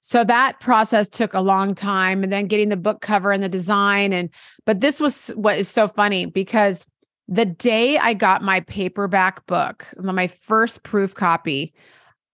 So 0.00 0.24
that 0.24 0.60
process 0.60 1.08
took 1.08 1.34
a 1.34 1.40
long 1.40 1.74
time 1.74 2.22
and 2.22 2.32
then 2.32 2.46
getting 2.46 2.70
the 2.70 2.76
book 2.76 3.00
cover 3.02 3.32
and 3.32 3.42
the 3.42 3.48
design 3.48 4.12
and 4.12 4.30
but 4.64 4.80
this 4.80 5.00
was 5.00 5.28
what 5.36 5.58
is 5.58 5.68
so 5.68 5.88
funny 5.88 6.26
because 6.26 6.86
the 7.28 7.46
day 7.46 7.96
I 7.96 8.14
got 8.14 8.42
my 8.42 8.60
paperback 8.60 9.46
book, 9.46 9.86
my 9.96 10.26
first 10.26 10.82
proof 10.82 11.14
copy, 11.14 11.72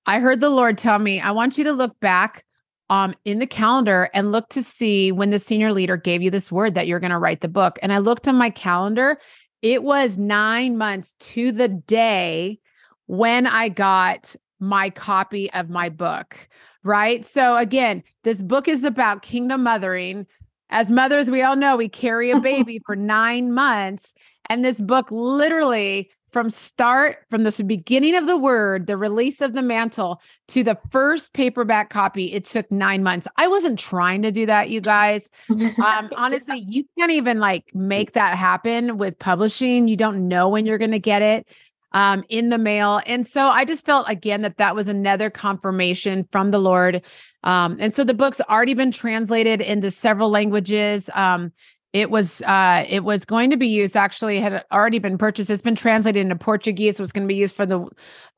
I 0.06 0.20
heard 0.20 0.40
the 0.40 0.48
Lord 0.48 0.78
tell 0.78 0.98
me, 0.98 1.20
I 1.20 1.32
want 1.32 1.58
you 1.58 1.64
to 1.64 1.72
look 1.72 2.00
back 2.00 2.44
um, 2.88 3.14
in 3.24 3.38
the 3.40 3.46
calendar 3.46 4.08
and 4.14 4.32
look 4.32 4.48
to 4.50 4.62
see 4.62 5.12
when 5.12 5.30
the 5.30 5.38
senior 5.38 5.72
leader 5.72 5.96
gave 5.96 6.22
you 6.22 6.30
this 6.30 6.50
word 6.50 6.74
that 6.74 6.86
you're 6.86 7.00
going 7.00 7.10
to 7.10 7.18
write 7.18 7.42
the 7.42 7.48
book. 7.48 7.78
And 7.82 7.92
I 7.92 7.98
looked 7.98 8.26
on 8.26 8.36
my 8.36 8.48
calendar. 8.48 9.18
It 9.60 9.82
was 9.82 10.16
nine 10.16 10.78
months 10.78 11.14
to 11.18 11.52
the 11.52 11.68
day 11.68 12.60
when 13.06 13.46
I 13.46 13.68
got 13.68 14.34
my 14.60 14.90
copy 14.90 15.52
of 15.52 15.70
my 15.70 15.88
book. 15.88 16.48
Right. 16.82 17.24
So, 17.24 17.56
again, 17.56 18.02
this 18.22 18.42
book 18.42 18.68
is 18.68 18.84
about 18.84 19.22
kingdom 19.22 19.62
mothering. 19.64 20.26
As 20.70 20.90
mothers, 20.90 21.30
we 21.30 21.42
all 21.42 21.56
know 21.56 21.76
we 21.76 21.88
carry 21.88 22.30
a 22.30 22.40
baby 22.40 22.80
for 22.86 22.96
nine 22.96 23.52
months. 23.52 24.14
And 24.48 24.64
this 24.64 24.80
book 24.80 25.08
literally 25.10 26.10
from 26.30 26.50
start 26.50 27.18
from 27.30 27.44
the 27.44 27.64
beginning 27.64 28.14
of 28.14 28.26
the 28.26 28.36
word 28.36 28.86
the 28.86 28.96
release 28.96 29.40
of 29.40 29.52
the 29.52 29.62
mantle 29.62 30.20
to 30.48 30.62
the 30.62 30.76
first 30.90 31.32
paperback 31.32 31.88
copy 31.88 32.32
it 32.32 32.44
took 32.44 32.70
nine 32.70 33.02
months 33.02 33.26
i 33.36 33.46
wasn't 33.46 33.78
trying 33.78 34.20
to 34.22 34.32
do 34.32 34.44
that 34.44 34.68
you 34.68 34.80
guys 34.80 35.30
um, 35.50 36.10
honestly 36.16 36.58
you 36.68 36.84
can't 36.98 37.12
even 37.12 37.38
like 37.38 37.64
make 37.74 38.12
that 38.12 38.36
happen 38.36 38.98
with 38.98 39.18
publishing 39.18 39.88
you 39.88 39.96
don't 39.96 40.28
know 40.28 40.48
when 40.48 40.66
you're 40.66 40.78
going 40.78 40.90
to 40.90 40.98
get 40.98 41.22
it 41.22 41.46
um, 41.92 42.24
in 42.28 42.50
the 42.50 42.58
mail. 42.58 43.00
And 43.06 43.26
so 43.26 43.48
i 43.48 43.64
just 43.64 43.86
felt 43.86 44.06
again 44.08 44.42
that 44.42 44.58
that 44.58 44.74
was 44.74 44.88
another 44.88 45.30
confirmation 45.30 46.26
from 46.30 46.50
the 46.50 46.58
lord. 46.58 47.04
Um, 47.44 47.76
and 47.80 47.94
so 47.94 48.04
the 48.04 48.14
book's 48.14 48.40
already 48.40 48.74
been 48.74 48.90
translated 48.90 49.60
into 49.60 49.90
several 49.90 50.30
languages. 50.30 51.08
Um, 51.14 51.52
it 51.92 52.10
was 52.10 52.42
uh, 52.42 52.84
it 52.88 53.04
was 53.04 53.24
going 53.24 53.50
to 53.50 53.56
be 53.56 53.68
used 53.68 53.96
actually 53.96 54.40
had 54.40 54.64
already 54.70 54.98
been 54.98 55.16
purchased. 55.16 55.48
It's 55.48 55.62
been 55.62 55.76
translated 55.76 56.20
into 56.20 56.36
portuguese 56.36 56.98
it 56.98 57.02
was 57.02 57.12
going 57.12 57.26
to 57.26 57.32
be 57.32 57.38
used 57.38 57.56
for 57.56 57.66
the 57.66 57.86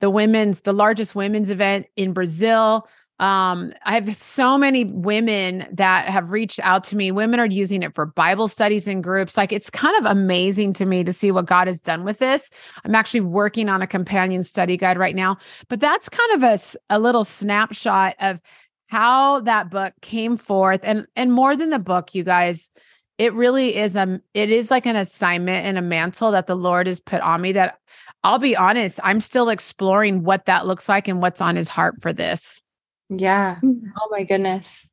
the 0.00 0.10
women's 0.10 0.60
the 0.60 0.72
largest 0.72 1.14
women's 1.14 1.50
event 1.50 1.86
in 1.96 2.12
brazil 2.12 2.86
um, 3.20 3.72
i 3.84 3.94
have 3.94 4.14
so 4.16 4.56
many 4.56 4.84
women 4.84 5.66
that 5.72 6.08
have 6.08 6.32
reached 6.32 6.60
out 6.62 6.84
to 6.84 6.96
me. 6.96 7.10
Women 7.10 7.40
are 7.40 7.46
using 7.46 7.82
it 7.82 7.94
for 7.94 8.06
bible 8.06 8.48
studies 8.48 8.86
in 8.86 9.02
groups. 9.02 9.36
Like 9.36 9.52
it's 9.52 9.70
kind 9.70 9.96
of 9.96 10.10
amazing 10.10 10.72
to 10.74 10.86
me 10.86 11.04
to 11.04 11.12
see 11.12 11.30
what 11.30 11.46
god 11.46 11.66
has 11.66 11.80
done 11.80 12.04
with 12.04 12.18
this. 12.18 12.50
I'm 12.84 12.94
actually 12.94 13.20
working 13.20 13.68
on 13.68 13.82
a 13.82 13.86
companion 13.86 14.42
study 14.42 14.76
guide 14.76 14.98
right 14.98 15.16
now 15.16 15.38
but 15.68 15.80
that's 15.80 16.08
kind 16.08 16.42
of 16.42 16.42
a, 16.42 16.58
a 16.94 16.98
little 16.98 17.24
snapshot 17.24 18.14
of 18.20 18.40
how 18.86 19.40
that 19.40 19.70
book 19.70 19.92
came 20.00 20.36
forth. 20.36 20.80
And 20.82 21.06
and 21.16 21.32
more 21.32 21.56
than 21.56 21.70
the 21.70 21.78
book 21.78 22.14
you 22.14 22.24
guys 22.24 22.70
it 23.18 23.34
really 23.34 23.76
is 23.76 23.96
a 23.96 24.20
it 24.32 24.50
is 24.50 24.70
like 24.70 24.86
an 24.86 24.96
assignment 24.96 25.66
and 25.66 25.76
a 25.76 25.82
mantle 25.82 26.30
that 26.30 26.46
the 26.46 26.56
lord 26.56 26.86
has 26.86 27.00
put 27.00 27.20
on 27.20 27.40
me 27.40 27.52
that 27.52 27.78
i'll 28.24 28.38
be 28.38 28.56
honest 28.56 28.98
i'm 29.02 29.20
still 29.20 29.48
exploring 29.48 30.22
what 30.22 30.46
that 30.46 30.66
looks 30.66 30.88
like 30.88 31.08
and 31.08 31.20
what's 31.20 31.40
on 31.40 31.56
his 31.56 31.68
heart 31.68 32.00
for 32.00 32.12
this 32.12 32.62
yeah. 33.08 33.56
Mm. 33.62 33.82
oh 34.00 34.08
my 34.10 34.24
goodness. 34.24 34.90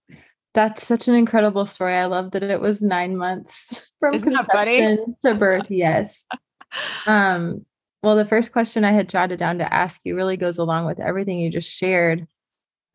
That's 0.54 0.86
such 0.86 1.08
an 1.08 1.16
incredible 1.16 1.66
story. 1.66 1.96
I 1.96 2.06
love 2.06 2.32
that 2.32 2.44
it 2.44 2.62
was 2.62 2.82
nine 2.82 3.18
months 3.18 3.90
from 4.00 4.16
Isn't 4.16 4.36
conception 4.36 5.16
to 5.24 5.34
birth 5.36 5.70
yes. 5.70 6.26
Um 7.06 7.66
well 8.04 8.18
the 8.18 8.26
first 8.26 8.52
question 8.52 8.84
i 8.84 8.92
had 8.92 9.08
jotted 9.08 9.40
down 9.40 9.60
to 9.60 9.74
ask 9.74 10.02
you 10.04 10.16
really 10.16 10.36
goes 10.36 10.58
along 10.58 10.86
with 10.86 11.00
everything 11.00 11.40
you 11.40 11.50
just 11.50 11.70
shared. 11.72 12.28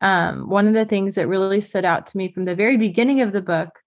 Um, 0.01 0.49
one 0.49 0.67
of 0.67 0.73
the 0.73 0.85
things 0.85 1.15
that 1.15 1.27
really 1.27 1.61
stood 1.61 1.85
out 1.85 2.07
to 2.07 2.17
me 2.17 2.31
from 2.31 2.45
the 2.45 2.55
very 2.55 2.77
beginning 2.77 3.21
of 3.21 3.31
the 3.31 3.41
book 3.41 3.79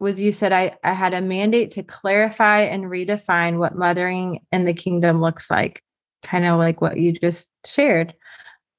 was 0.00 0.20
you 0.20 0.32
said 0.32 0.52
I, 0.52 0.76
I 0.82 0.92
had 0.92 1.14
a 1.14 1.20
mandate 1.20 1.70
to 1.72 1.82
clarify 1.82 2.60
and 2.60 2.84
redefine 2.84 3.58
what 3.58 3.76
mothering 3.76 4.40
in 4.52 4.64
the 4.64 4.74
kingdom 4.74 5.20
looks 5.20 5.50
like, 5.50 5.82
kind 6.22 6.44
of 6.44 6.58
like 6.58 6.80
what 6.80 6.98
you 6.98 7.12
just 7.12 7.48
shared. 7.64 8.14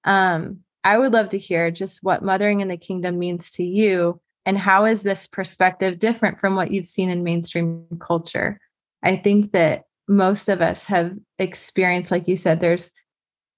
Um, 0.03 0.64
I 0.85 0.97
would 0.99 1.11
love 1.11 1.29
to 1.29 1.37
hear 1.37 1.71
just 1.71 2.03
what 2.03 2.23
mothering 2.23 2.61
in 2.61 2.69
the 2.69 2.77
kingdom 2.77 3.19
means 3.19 3.51
to 3.53 3.63
you 3.63 4.21
and 4.45 4.57
how 4.57 4.85
is 4.85 5.01
this 5.01 5.25
perspective 5.25 5.97
different 5.97 6.39
from 6.39 6.55
what 6.55 6.71
you've 6.71 6.87
seen 6.87 7.09
in 7.09 7.23
mainstream 7.23 7.85
culture? 7.99 8.59
I 9.01 9.15
think 9.15 9.51
that 9.53 9.85
most 10.07 10.47
of 10.47 10.61
us 10.61 10.85
have 10.85 11.13
experienced, 11.39 12.11
like 12.11 12.27
you 12.27 12.37
said, 12.37 12.59
there's 12.59 12.91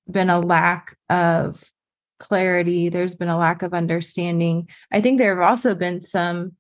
been 0.10 0.30
a 0.30 0.40
lack 0.40 0.96
of 1.10 1.72
clarity, 2.20 2.88
there's 2.88 3.16
been 3.16 3.28
a 3.28 3.38
lack 3.38 3.62
of 3.62 3.74
understanding. 3.74 4.70
I 4.92 5.02
think 5.02 5.18
there 5.18 5.38
have 5.38 5.48
also 5.48 5.76
been 5.76 6.02
some 6.02 6.54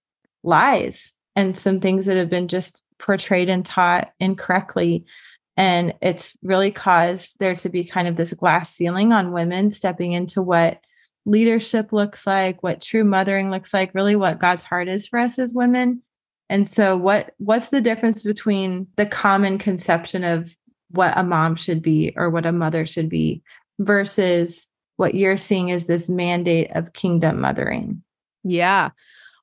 lies 0.43 1.13
and 1.38 1.55
some 1.55 1.79
things 1.79 2.05
that 2.05 2.17
have 2.17 2.29
been 2.29 2.50
just 2.50 2.83
portrayed 3.00 3.47
and 3.50 3.65
taught 3.65 4.12
incorrectly. 4.19 5.05
And 5.57 5.95
it's 6.01 6.37
really 6.43 6.71
caused 6.71 7.39
there 7.39 7.55
to 7.55 7.69
be 7.69 7.83
kind 7.83 8.07
of 8.07 8.15
this 8.15 8.31
glass 8.33 8.73
ceiling 8.73 9.11
on 9.11 9.31
women 9.31 9.71
stepping 9.71 10.13
into 10.13 10.41
what 10.41 10.79
leadership 11.25 11.91
looks 11.91 12.25
like, 12.25 12.61
what 12.63 12.81
true 12.81 13.03
mothering 13.03 13.49
looks 13.49 13.73
like, 13.73 13.93
really 13.93 14.15
what 14.15 14.39
God's 14.39 14.63
heart 14.63 14.87
is 14.87 15.07
for 15.07 15.19
us 15.19 15.39
as 15.39 15.53
women. 15.53 16.03
And 16.49 16.69
so 16.69 16.95
what 16.95 17.33
what's 17.37 17.69
the 17.69 17.81
difference 17.81 18.23
between 18.23 18.87
the 18.95 19.05
common 19.05 19.57
conception 19.57 20.23
of 20.23 20.55
what 20.91 21.17
a 21.17 21.23
mom 21.23 21.55
should 21.55 21.81
be 21.81 22.13
or 22.15 22.29
what 22.29 22.45
a 22.45 22.53
mother 22.53 22.85
should 22.85 23.09
be 23.09 23.41
versus 23.79 24.67
what 24.95 25.15
you're 25.15 25.37
seeing 25.37 25.69
is 25.69 25.85
this 25.85 26.09
mandate 26.09 26.69
of 26.75 26.93
kingdom 26.93 27.41
mothering? 27.41 28.01
Yeah. 28.43 28.91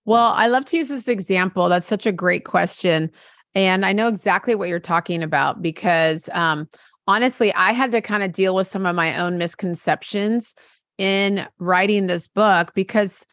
Well, 0.06 0.32
I 0.32 0.46
love 0.46 0.64
to 0.66 0.76
use 0.76 0.88
this 0.88 1.08
example. 1.08 1.68
That's 1.68 1.86
such 1.86 2.06
a 2.06 2.12
great 2.12 2.44
question. 2.44 3.10
And 3.54 3.86
I 3.86 3.92
know 3.92 4.08
exactly 4.08 4.54
what 4.54 4.68
you're 4.68 4.80
talking 4.80 5.22
about 5.22 5.62
because 5.62 6.28
um, 6.32 6.68
honestly, 7.06 7.52
I 7.54 7.72
had 7.72 7.92
to 7.92 8.00
kind 8.00 8.22
of 8.22 8.32
deal 8.32 8.54
with 8.54 8.66
some 8.66 8.86
of 8.86 8.96
my 8.96 9.18
own 9.18 9.38
misconceptions 9.38 10.54
in 10.98 11.46
writing 11.58 12.06
this 12.06 12.28
book 12.28 12.72
because 12.74 13.26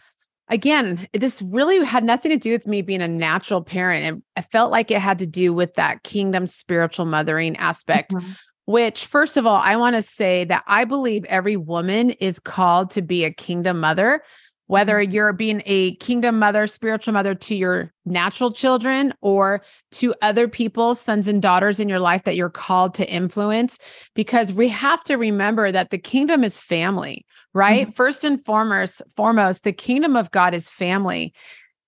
again, 0.49 1.07
this 1.13 1.41
really 1.41 1.83
had 1.83 2.03
nothing 2.03 2.29
to 2.29 2.37
do 2.37 2.51
with 2.51 2.67
me 2.67 2.81
being 2.81 3.01
a 3.01 3.07
natural 3.07 3.63
parent. 3.63 4.05
And 4.05 4.23
I 4.35 4.41
felt 4.41 4.69
like 4.69 4.91
it 4.91 4.99
had 4.99 5.19
to 5.19 5.27
do 5.27 5.53
with 5.53 5.75
that 5.75 6.03
kingdom 6.03 6.45
spiritual 6.45 7.05
mothering 7.05 7.55
aspect, 7.55 8.13
mm-hmm. 8.13 8.31
which, 8.65 9.05
first 9.05 9.37
of 9.37 9.47
all, 9.47 9.55
I 9.55 9.77
want 9.77 9.95
to 9.95 10.01
say 10.01 10.43
that 10.45 10.63
I 10.67 10.83
believe 10.83 11.23
every 11.25 11.55
woman 11.55 12.11
is 12.11 12.37
called 12.37 12.89
to 12.91 13.01
be 13.01 13.23
a 13.23 13.31
kingdom 13.31 13.79
mother 13.79 14.23
whether 14.71 15.01
you're 15.01 15.33
being 15.33 15.61
a 15.65 15.95
kingdom 15.95 16.39
mother, 16.39 16.65
spiritual 16.65 17.13
mother 17.13 17.35
to 17.35 17.53
your 17.53 17.91
natural 18.05 18.53
children 18.53 19.13
or 19.19 19.61
to 19.91 20.15
other 20.21 20.47
people's 20.47 20.97
sons 20.97 21.27
and 21.27 21.41
daughters 21.41 21.77
in 21.77 21.89
your 21.89 21.99
life 21.99 22.23
that 22.23 22.37
you're 22.37 22.49
called 22.49 22.93
to 22.93 23.05
influence, 23.13 23.77
because 24.15 24.53
we 24.53 24.69
have 24.69 25.03
to 25.03 25.15
remember 25.15 25.73
that 25.73 25.89
the 25.89 25.97
kingdom 25.97 26.41
is 26.41 26.57
family, 26.57 27.25
right? 27.53 27.87
Mm-hmm. 27.87 27.91
First 27.91 28.23
and 28.23 28.41
foremost, 28.41 29.01
foremost, 29.13 29.65
the 29.65 29.73
kingdom 29.73 30.15
of 30.15 30.31
God 30.31 30.53
is 30.53 30.69
family. 30.69 31.33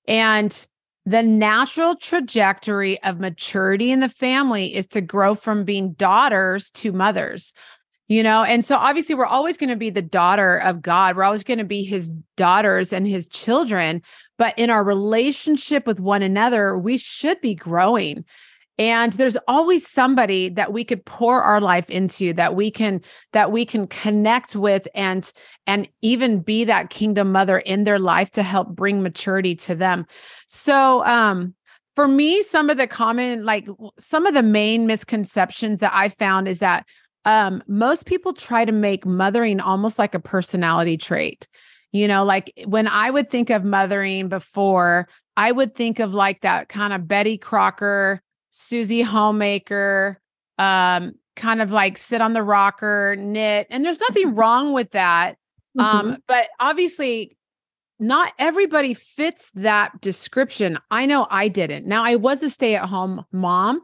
And 0.05 0.67
the 1.05 1.23
natural 1.23 1.95
trajectory 1.95 3.01
of 3.03 3.17
maturity 3.17 3.91
in 3.91 4.01
the 4.01 4.09
family 4.09 4.75
is 4.75 4.87
to 4.87 4.99
grow 4.99 5.35
from 5.35 5.63
being 5.63 5.93
daughters 5.93 6.69
to 6.71 6.91
mothers 6.91 7.53
you 8.07 8.22
know 8.24 8.43
and 8.43 8.65
so 8.65 8.75
obviously 8.75 9.15
we're 9.15 9.25
always 9.25 9.57
going 9.57 9.69
to 9.69 9.75
be 9.75 9.89
the 9.89 10.01
daughter 10.01 10.57
of 10.57 10.81
god. 10.81 11.15
We're 11.15 11.24
always 11.24 11.43
going 11.43 11.60
to 11.60 11.63
be 11.63 11.83
his 11.83 12.10
daughters 12.38 12.93
and 12.93 13.07
his 13.07 13.27
children 13.27 14.01
but 14.38 14.53
in 14.57 14.69
our 14.69 14.83
relationship 14.83 15.88
with 15.88 16.00
one 16.00 16.22
another 16.22 16.77
we 16.77 16.98
should 16.98 17.39
be 17.41 17.55
growing. 17.55 18.25
And 18.79 19.13
there's 19.13 19.38
always 19.48 19.88
somebody 19.88 20.50
that 20.50 20.74
we 20.74 20.83
could 20.83 21.05
pour 21.05 21.43
our 21.43 21.62
life 21.62 21.91
into 21.91 22.33
that 22.33 22.55
we 22.55 22.72
can 22.72 23.01
that 23.31 23.51
we 23.51 23.65
can 23.65 23.86
connect 23.86 24.55
with 24.55 24.88
and 24.95 25.31
and 25.67 25.88
even 26.01 26.39
be 26.39 26.65
that 26.65 26.89
kingdom 26.89 27.31
mother 27.31 27.60
in 27.60 27.83
their 27.83 28.00
life 28.00 28.31
to 28.31 28.41
help 28.41 28.69
bring 28.69 29.03
maturity 29.03 29.55
to 29.57 29.75
them. 29.75 30.07
So 30.48 31.05
um 31.05 31.53
for 31.95 32.07
me 32.07 32.41
some 32.41 32.69
of 32.69 32.77
the 32.77 32.88
common 32.88 33.45
like 33.45 33.67
some 34.00 34.25
of 34.25 34.33
the 34.33 34.41
main 34.43 34.88
misconceptions 34.88 35.79
that 35.79 35.91
i 35.93 36.10
found 36.10 36.48
is 36.48 36.60
that 36.60 36.86
um, 37.25 37.63
most 37.68 38.06
people 38.06 38.34
try 38.34 38.65
to 38.65 38.72
make 38.72 39.06
mothering 39.06 39.60
almost 39.60 39.98
like 40.00 40.15
a 40.15 40.20
personality 40.20 40.98
trait. 40.98 41.48
You 41.92 42.08
know, 42.08 42.24
like 42.24 42.51
when 42.65 42.88
I 42.88 43.12
would 43.12 43.30
think 43.30 43.50
of 43.50 43.63
mothering 43.63 44.27
before, 44.27 45.08
I 45.38 45.51
would 45.51 45.75
think 45.75 46.00
of 46.00 46.13
like 46.13 46.42
that 46.42 46.70
kind 46.70 46.92
of 46.92 47.08
Betty 47.08 47.38
Crocker, 47.38 48.22
Susie 48.50 49.03
Homemaker, 49.03 50.20
um, 50.58 51.13
kind 51.36 51.62
of 51.62 51.72
like 51.72 51.98
sit 51.98 52.22
on 52.22 52.34
the 52.34 52.44
rocker, 52.44 53.15
knit. 53.18 53.68
And 53.70 53.86
there's 53.86 54.00
nothing 54.00 54.36
wrong 54.36 54.74
with 54.74 54.92
that. 54.92 55.38
Um, 55.77 55.86
mm-hmm. 55.86 56.08
Um, 56.10 56.18
but 56.27 56.48
obviously, 56.60 57.38
not 58.00 58.34
everybody 58.38 58.94
fits 58.94 59.51
that 59.51 60.01
description. 60.01 60.77
I 60.92 61.06
know 61.06 61.27
I 61.30 61.48
didn't. 61.48 61.86
Now, 61.86 62.03
I 62.03 62.15
was 62.15 62.44
a 62.44 62.50
stay 62.50 62.75
at 62.75 62.86
home 62.86 63.25
mom, 63.32 63.82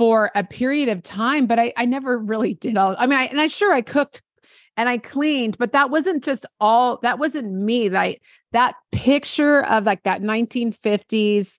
for 0.00 0.30
a 0.34 0.42
period 0.42 0.88
of 0.88 1.02
time, 1.02 1.44
but 1.44 1.58
I, 1.58 1.74
I 1.76 1.84
never 1.84 2.16
really 2.16 2.54
did 2.54 2.78
all. 2.78 2.96
I 2.98 3.06
mean, 3.06 3.18
I, 3.18 3.24
and 3.24 3.38
I 3.38 3.48
sure 3.48 3.70
I 3.70 3.82
cooked 3.82 4.22
and 4.78 4.88
I 4.88 4.96
cleaned, 4.96 5.58
but 5.58 5.72
that 5.72 5.90
wasn't 5.90 6.24
just 6.24 6.46
all 6.58 7.00
that 7.02 7.18
wasn't 7.18 7.52
me. 7.52 7.90
Like 7.90 8.22
that 8.52 8.76
picture 8.92 9.62
of 9.66 9.84
like 9.84 10.04
that 10.04 10.22
1950s 10.22 11.58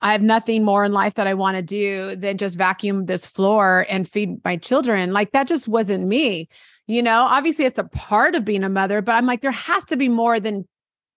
I 0.00 0.12
have 0.12 0.22
nothing 0.22 0.64
more 0.64 0.86
in 0.86 0.92
life 0.92 1.12
that 1.14 1.26
I 1.26 1.34
want 1.34 1.58
to 1.58 1.62
do 1.62 2.16
than 2.16 2.38
just 2.38 2.56
vacuum 2.56 3.04
this 3.04 3.26
floor 3.26 3.84
and 3.90 4.08
feed 4.08 4.42
my 4.46 4.56
children. 4.56 5.12
Like 5.12 5.32
that 5.32 5.46
just 5.46 5.68
wasn't 5.68 6.06
me. 6.06 6.48
You 6.86 7.02
know, 7.02 7.20
obviously 7.20 7.66
it's 7.66 7.78
a 7.78 7.84
part 7.84 8.34
of 8.34 8.46
being 8.46 8.64
a 8.64 8.70
mother, 8.70 9.02
but 9.02 9.12
I'm 9.12 9.26
like, 9.26 9.42
there 9.42 9.50
has 9.50 9.84
to 9.86 9.98
be 9.98 10.08
more 10.08 10.40
than 10.40 10.66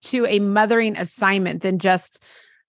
to 0.01 0.25
a 0.25 0.39
mothering 0.39 0.97
assignment 0.97 1.63
than 1.63 1.79
just 1.79 2.21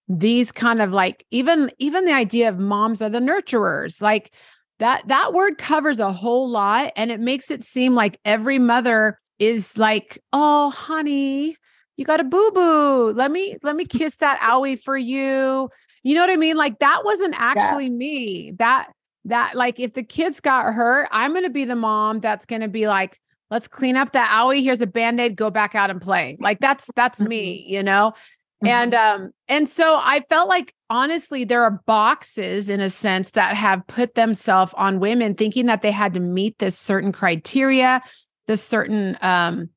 these 0.09 0.53
kind 0.53 0.81
of 0.81 0.91
like 0.91 1.27
even 1.31 1.71
even 1.79 2.05
the 2.05 2.13
idea 2.13 2.49
of 2.49 2.59
moms 2.59 3.03
are 3.03 3.11
the 3.11 3.19
nurturers 3.19 4.01
like 4.01 4.33
that 4.79 5.07
that 5.09 5.35
word 5.35 5.59
covers 5.59 6.01
a 6.01 6.13
whole 6.13 6.49
lot 6.49 6.93
and 6.97 7.11
it 7.11 7.21
makes 7.21 7.51
it 7.51 7.63
seem 7.63 7.95
like 7.95 8.19
every 8.25 8.59
mother 8.59 9.21
is 9.39 9.77
like 9.77 10.19
oh 10.33 10.71
honey 10.71 11.57
you 11.97 12.05
got 12.05 12.21
a 12.21 12.25
boo 12.25 12.51
boo 12.55 13.13
let 13.13 13.31
me 13.31 13.57
let 13.63 13.77
me 13.77 13.85
kiss 13.85 14.17
that 14.17 14.41
owie 14.41 14.81
for 14.81 14.97
you. 14.97 15.69
You 16.05 16.15
know 16.15 16.21
what 16.21 16.31
i 16.31 16.37
mean? 16.37 16.57
Like 16.57 16.79
that 16.79 17.05
wasn't 17.05 17.35
actually 17.37 17.85
yeah. 17.85 17.91
me. 17.91 18.53
That 18.59 18.89
that 19.25 19.57
like 19.57 19.79
if 19.79 19.93
the 19.93 20.05
kids 20.05 20.41
got 20.41 20.73
hurt 20.73 21.09
i'm 21.11 21.33
going 21.33 21.45
to 21.45 21.51
be 21.51 21.67
the 21.67 21.77
mom 21.77 22.21
that's 22.21 22.47
going 22.47 22.63
to 22.63 22.69
be 22.69 22.89
like 22.89 23.21
let's 23.51 23.69
clean 23.69 23.97
up 23.97 24.13
that 24.13 24.31
owie. 24.31 24.63
Here's 24.63 24.81
a 24.81 24.87
band-aid. 24.87 25.37
Go 25.37 25.51
back 25.51 25.75
out 25.75 25.91
and 25.91 26.01
play. 26.01 26.37
Like 26.41 26.61
that's 26.61 26.89
that's 26.97 27.21
me 27.21 27.61
mm-hmm. 27.61 27.75
you 27.75 27.83
know 27.83 28.15
mm-hmm. 28.63 28.67
and 28.67 28.95
um 28.95 29.31
and 29.49 29.69
so 29.69 29.99
i 30.03 30.21
felt 30.29 30.49
like 30.49 30.75
honestly 30.91 31.45
there 31.45 31.63
are 31.63 31.83
boxes 31.87 32.69
in 32.69 32.81
a 32.81 32.91
sense 32.91 33.33
that 33.33 33.57
have 33.57 33.87
put 33.87 34.15
themselves 34.15 34.73
on 34.77 35.01
women 35.01 35.35
thinking 35.35 35.67
that 35.67 35.83
they 35.83 35.91
had 35.91 36.15
to 36.15 36.21
meet 36.21 36.59
this 36.59 36.79
certain 36.79 37.13
criteria 37.13 38.01
this 38.47 38.63
certain 38.63 39.17
um 39.21 39.69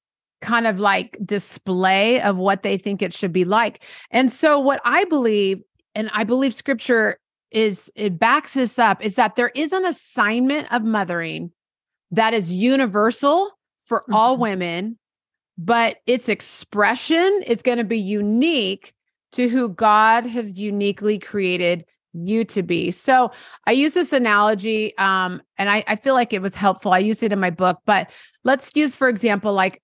kind 0.41 0.65
of 0.65 0.79
like 0.79 1.17
display 1.23 2.19
of 2.21 2.35
what 2.35 2.63
they 2.63 2.77
think 2.77 3.01
it 3.01 3.13
should 3.13 3.33
be 3.33 3.45
like 3.45 3.83
and 4.09 4.31
so 4.31 4.59
what 4.59 4.81
i 4.85 5.03
believe 5.05 5.61
and 5.93 6.09
i 6.13 6.23
believe 6.23 6.53
scripture 6.53 7.17
is 7.51 7.91
it 7.95 8.17
backs 8.17 8.53
this 8.53 8.79
up 8.79 9.03
is 9.03 9.15
that 9.15 9.35
there 9.35 9.51
is 9.55 9.71
an 9.71 9.85
assignment 9.85 10.71
of 10.71 10.83
mothering 10.83 11.51
that 12.11 12.33
is 12.33 12.53
universal 12.53 13.51
for 13.83 14.01
mm-hmm. 14.01 14.13
all 14.13 14.38
women 14.38 14.97
but 15.58 15.98
its 16.08 16.29
expression 16.29 17.43
is 17.46 17.62
going 17.62 17.77
to 17.77 17.84
be 17.84 18.00
unique 18.00 18.93
to 19.34 19.48
who 19.48 19.70
God 19.70 20.25
has 20.25 20.58
uniquely 20.58 21.20
created 21.20 21.86
you 22.13 22.43
to 22.43 22.62
be. 22.62 22.91
So 22.91 23.31
I 23.65 23.72
use 23.72 23.93
this 23.93 24.12
analogy, 24.12 24.98
um, 24.98 25.41
and 25.58 25.70
I, 25.70 25.84
I 25.88 25.96
feel 25.96 26.13
like 26.13 26.34
it 26.34 26.41
was 26.41 26.55
helpful. 26.55 26.91
I 26.91 27.00
use 27.00 27.24
it 27.24 27.31
in 27.31 27.39
my 27.39 27.51
book, 27.51 27.79
but 27.86 28.12
let's 28.43 28.75
use, 28.75 28.96
for 28.96 29.08
example, 29.08 29.53
like 29.53 29.81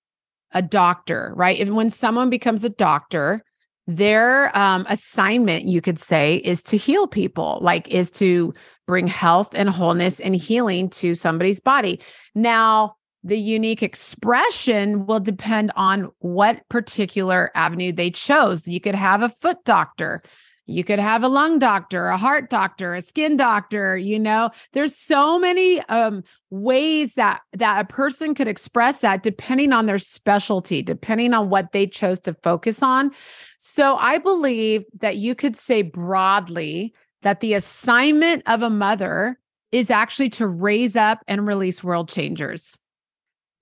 a 0.52 0.60
doctor, 0.60 1.32
right? 1.36 1.68
When 1.70 1.90
someone 1.90 2.28
becomes 2.28 2.64
a 2.64 2.70
doctor, 2.70 3.42
their 3.86 4.56
um, 4.56 4.84
assignment, 4.88 5.64
you 5.64 5.80
could 5.80 5.98
say, 5.98 6.36
is 6.36 6.62
to 6.64 6.76
heal 6.76 7.06
people, 7.06 7.58
like 7.62 7.88
is 7.88 8.10
to 8.12 8.52
bring 8.86 9.06
health 9.06 9.54
and 9.54 9.70
wholeness 9.70 10.20
and 10.20 10.36
healing 10.36 10.90
to 10.90 11.14
somebody's 11.14 11.60
body. 11.60 12.00
Now, 12.34 12.96
the 13.24 13.38
unique 13.38 13.82
expression 13.82 15.06
will 15.06 15.20
depend 15.20 15.72
on 15.76 16.10
what 16.20 16.68
particular 16.68 17.50
avenue 17.54 17.92
they 17.92 18.10
chose. 18.10 18.68
You 18.68 18.80
could 18.80 18.94
have 18.94 19.22
a 19.22 19.28
foot 19.28 19.64
doctor, 19.64 20.22
you 20.68 20.84
could 20.84 20.98
have 20.98 21.22
a 21.22 21.28
lung 21.28 21.58
doctor, 21.58 22.08
a 22.08 22.18
heart 22.18 22.50
doctor, 22.50 22.94
a 22.94 23.00
skin 23.00 23.38
doctor, 23.38 23.96
you 23.96 24.18
know. 24.18 24.50
There's 24.74 24.94
so 24.94 25.38
many 25.38 25.80
um, 25.88 26.22
ways 26.50 27.14
that 27.14 27.40
that 27.54 27.80
a 27.80 27.84
person 27.84 28.34
could 28.34 28.48
express 28.48 29.00
that 29.00 29.22
depending 29.22 29.72
on 29.72 29.86
their 29.86 29.98
specialty, 29.98 30.82
depending 30.82 31.32
on 31.32 31.48
what 31.48 31.72
they 31.72 31.86
chose 31.86 32.20
to 32.20 32.34
focus 32.34 32.82
on. 32.82 33.12
So 33.56 33.96
I 33.96 34.18
believe 34.18 34.84
that 35.00 35.16
you 35.16 35.34
could 35.34 35.56
say 35.56 35.80
broadly 35.80 36.92
that 37.22 37.40
the 37.40 37.54
assignment 37.54 38.42
of 38.46 38.60
a 38.60 38.70
mother 38.70 39.38
is 39.72 39.90
actually 39.90 40.28
to 40.30 40.46
raise 40.46 40.96
up 40.96 41.20
and 41.26 41.46
release 41.46 41.82
world 41.82 42.10
changers. 42.10 42.78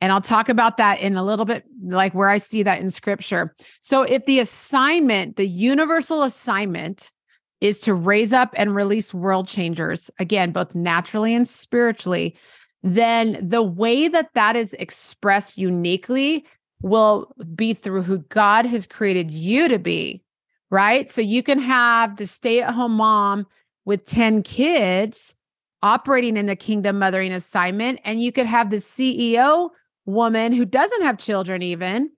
And 0.01 0.13
I'll 0.13 0.21
talk 0.21 0.49
about 0.49 0.77
that 0.77 1.01
in 1.01 1.17
a 1.17 1.25
little 1.25 1.45
bit, 1.45 1.65
like 1.83 2.15
where 2.15 2.29
I 2.29 2.39
see 2.39 2.63
that 2.63 2.81
in 2.81 2.91
scripture. 2.91 3.55
So, 3.81 4.03
if 4.03 4.27
the 4.27 4.41
assignment, 4.41 5.37
the 5.37 5.49
universal 5.49 6.23
assignment, 6.23 7.13
is 7.61 7.79
to 7.81 7.95
raise 7.95 8.33
up 8.33 8.51
and 8.57 8.75
release 8.75 9.15
world 9.15 9.49
changers, 9.49 10.11
again, 10.19 10.53
both 10.53 10.75
naturally 10.75 11.35
and 11.35 11.49
spiritually, 11.49 12.37
then 12.83 13.39
the 13.41 13.63
way 13.63 14.09
that 14.09 14.35
that 14.35 14.55
is 14.55 14.75
expressed 14.75 15.57
uniquely 15.57 16.45
will 16.83 17.35
be 17.55 17.73
through 17.73 18.03
who 18.03 18.19
God 18.19 18.67
has 18.67 18.87
created 18.87 19.31
you 19.31 19.67
to 19.69 19.79
be, 19.79 20.23
right? 20.71 21.09
So, 21.09 21.23
you 21.23 21.43
can 21.43 21.59
have 21.59 22.17
the 22.17 22.27
stay 22.27 22.61
at 22.61 22.75
home 22.75 22.93
mom 22.93 23.47
with 23.87 24.05
10 24.05 24.43
kids 24.43 25.35
operating 25.83 26.37
in 26.37 26.47
the 26.47 26.57
kingdom 26.57 26.99
mothering 26.99 27.33
assignment, 27.33 28.01
and 28.05 28.21
you 28.21 28.31
could 28.31 28.47
have 28.47 28.69
the 28.69 28.77
CEO 28.77 29.71
woman 30.07 30.53
who 30.53 30.65
doesn't 30.65 31.03
have 31.03 31.19
children, 31.19 31.63
even 31.63 32.11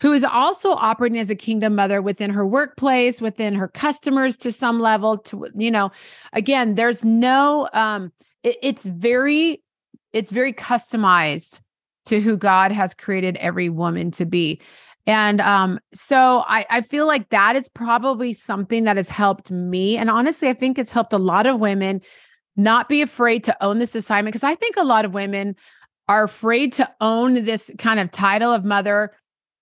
who 0.00 0.12
is 0.12 0.24
also 0.24 0.72
operating 0.72 1.18
as 1.18 1.30
a 1.30 1.34
kingdom 1.34 1.74
mother 1.74 2.02
within 2.02 2.30
her 2.30 2.46
workplace, 2.46 3.20
within 3.20 3.54
her 3.54 3.68
customers 3.68 4.36
to 4.36 4.52
some 4.52 4.80
level. 4.80 5.18
To 5.18 5.46
you 5.54 5.70
know, 5.70 5.90
again, 6.32 6.74
there's 6.74 7.04
no. 7.04 7.68
Um, 7.72 8.12
it, 8.42 8.56
it's 8.62 8.84
very, 8.84 9.62
it's 10.12 10.30
very 10.30 10.52
customized 10.52 11.60
to 12.06 12.20
who 12.20 12.36
God 12.36 12.72
has 12.72 12.94
created 12.94 13.36
every 13.36 13.68
woman 13.68 14.10
to 14.12 14.26
be. 14.26 14.60
And 15.06 15.40
um, 15.40 15.80
so 15.92 16.44
I, 16.46 16.66
I 16.70 16.80
feel 16.80 17.06
like 17.06 17.28
that 17.30 17.56
is 17.56 17.68
probably 17.68 18.32
something 18.32 18.84
that 18.84 18.96
has 18.96 19.08
helped 19.08 19.50
me. 19.50 19.96
And 19.96 20.10
honestly, 20.10 20.48
I 20.48 20.54
think 20.54 20.78
it's 20.78 20.92
helped 20.92 21.12
a 21.12 21.18
lot 21.18 21.46
of 21.46 21.58
women 21.58 22.00
not 22.56 22.88
be 22.88 23.02
afraid 23.02 23.42
to 23.44 23.64
own 23.64 23.78
this 23.78 23.94
assignment 23.94 24.32
because 24.32 24.44
I 24.44 24.54
think 24.54 24.76
a 24.76 24.84
lot 24.84 25.04
of 25.04 25.14
women 25.14 25.56
are 26.08 26.24
afraid 26.24 26.72
to 26.74 26.90
own 27.00 27.44
this 27.44 27.70
kind 27.78 28.00
of 28.00 28.10
title 28.10 28.52
of 28.52 28.64
mother 28.64 29.12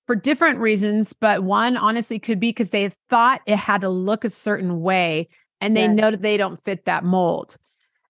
for 0.06 0.16
different 0.16 0.58
reasons. 0.58 1.12
But 1.12 1.44
one, 1.44 1.76
honestly, 1.76 2.18
could 2.18 2.40
be 2.40 2.50
because 2.50 2.70
they 2.70 2.90
thought 3.08 3.42
it 3.46 3.56
had 3.56 3.82
to 3.82 3.88
look 3.88 4.24
a 4.24 4.30
certain 4.30 4.80
way 4.80 5.28
and 5.60 5.76
they 5.76 5.82
yes. 5.82 5.94
know 5.94 6.10
that 6.10 6.22
they 6.22 6.36
don't 6.36 6.62
fit 6.62 6.86
that 6.86 7.04
mold. 7.04 7.56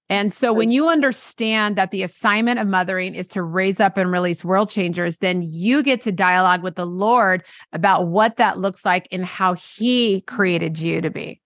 And 0.09 0.33
so 0.33 0.53
when 0.53 0.73
you 0.73 0.89
understand 0.89 1.77
that 1.77 1.93
the 1.93 2.03
assignment 2.03 2.59
of 2.59 2.67
mothering 2.67 3.15
is 3.15 3.29
to 3.29 3.45
raise 3.45 3.79
up 3.79 3.97
and 3.97 4.11
release 4.11 4.45
world 4.45 4.69
changers, 4.69 5.19
then 5.19 5.41
you 5.41 5.85
get 5.85 6.01
to 6.01 6.11
dialogue 6.11 6.65
with 6.65 6.75
the 6.75 6.87
Lord 6.87 7.45
about 7.73 8.09
what 8.09 8.37
that 8.37 8.59
looks 8.59 8.85
like 8.85 9.07
and 9.13 9.25
how 9.25 9.55
he 9.55 10.23
created 10.23 10.81
you 10.81 11.01
to 11.01 11.11
be. 11.11 11.41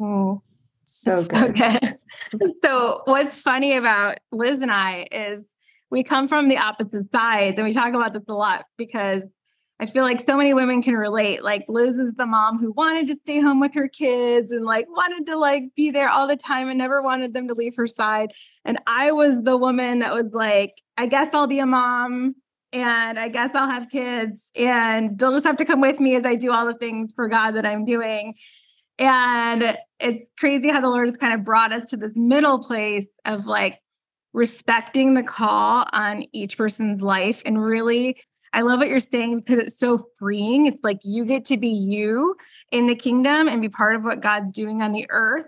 Oh, 0.00 0.40
so 0.84 1.24
good. 1.28 1.96
so 2.64 3.02
what's 3.04 3.38
funny 3.38 3.76
about 3.76 4.16
Liz 4.32 4.62
and 4.62 4.70
I 4.70 5.06
is 5.12 5.53
we 5.94 6.02
come 6.02 6.26
from 6.26 6.48
the 6.48 6.58
opposite 6.58 7.10
sides 7.12 7.56
and 7.56 7.64
we 7.64 7.72
talk 7.72 7.94
about 7.94 8.12
this 8.12 8.24
a 8.28 8.34
lot 8.34 8.64
because 8.76 9.22
I 9.78 9.86
feel 9.86 10.02
like 10.02 10.20
so 10.20 10.36
many 10.36 10.52
women 10.52 10.82
can 10.82 10.94
relate. 10.94 11.44
Like 11.44 11.64
Liz 11.68 11.94
is 11.94 12.12
the 12.14 12.26
mom 12.26 12.58
who 12.58 12.72
wanted 12.72 13.06
to 13.08 13.16
stay 13.22 13.40
home 13.40 13.60
with 13.60 13.74
her 13.74 13.86
kids 13.86 14.50
and 14.50 14.64
like 14.64 14.88
wanted 14.88 15.24
to 15.26 15.36
like 15.36 15.62
be 15.76 15.92
there 15.92 16.08
all 16.08 16.26
the 16.26 16.36
time 16.36 16.68
and 16.68 16.78
never 16.78 17.00
wanted 17.00 17.32
them 17.32 17.46
to 17.46 17.54
leave 17.54 17.76
her 17.76 17.86
side. 17.86 18.32
And 18.64 18.78
I 18.88 19.12
was 19.12 19.40
the 19.44 19.56
woman 19.56 20.00
that 20.00 20.12
was 20.12 20.32
like, 20.32 20.82
I 20.96 21.06
guess 21.06 21.32
I'll 21.32 21.46
be 21.46 21.60
a 21.60 21.66
mom 21.66 22.34
and 22.72 23.16
I 23.16 23.28
guess 23.28 23.50
I'll 23.54 23.70
have 23.70 23.88
kids 23.88 24.48
and 24.56 25.16
they'll 25.16 25.30
just 25.30 25.44
have 25.44 25.58
to 25.58 25.64
come 25.64 25.80
with 25.80 26.00
me 26.00 26.16
as 26.16 26.24
I 26.24 26.34
do 26.34 26.50
all 26.50 26.66
the 26.66 26.74
things 26.74 27.12
for 27.14 27.28
God 27.28 27.52
that 27.52 27.64
I'm 27.64 27.84
doing. 27.84 28.34
And 28.98 29.76
it's 30.00 30.28
crazy 30.40 30.70
how 30.70 30.80
the 30.80 30.90
Lord 30.90 31.06
has 31.06 31.16
kind 31.16 31.34
of 31.34 31.44
brought 31.44 31.72
us 31.72 31.84
to 31.90 31.96
this 31.96 32.16
middle 32.16 32.58
place 32.58 33.06
of 33.24 33.46
like 33.46 33.78
respecting 34.34 35.14
the 35.14 35.22
call 35.22 35.86
on 35.92 36.24
each 36.32 36.58
person's 36.58 37.00
life 37.00 37.40
and 37.46 37.64
really 37.64 38.20
I 38.52 38.60
love 38.60 38.78
what 38.78 38.88
you're 38.88 39.00
saying 39.00 39.40
because 39.40 39.58
it's 39.58 39.78
so 39.78 40.06
freeing. 40.16 40.66
It's 40.66 40.84
like 40.84 41.00
you 41.02 41.24
get 41.24 41.44
to 41.46 41.56
be 41.56 41.68
you 41.68 42.36
in 42.70 42.86
the 42.86 42.94
kingdom 42.94 43.48
and 43.48 43.60
be 43.60 43.68
part 43.68 43.96
of 43.96 44.04
what 44.04 44.20
God's 44.20 44.52
doing 44.52 44.80
on 44.80 44.92
the 44.92 45.06
earth 45.10 45.46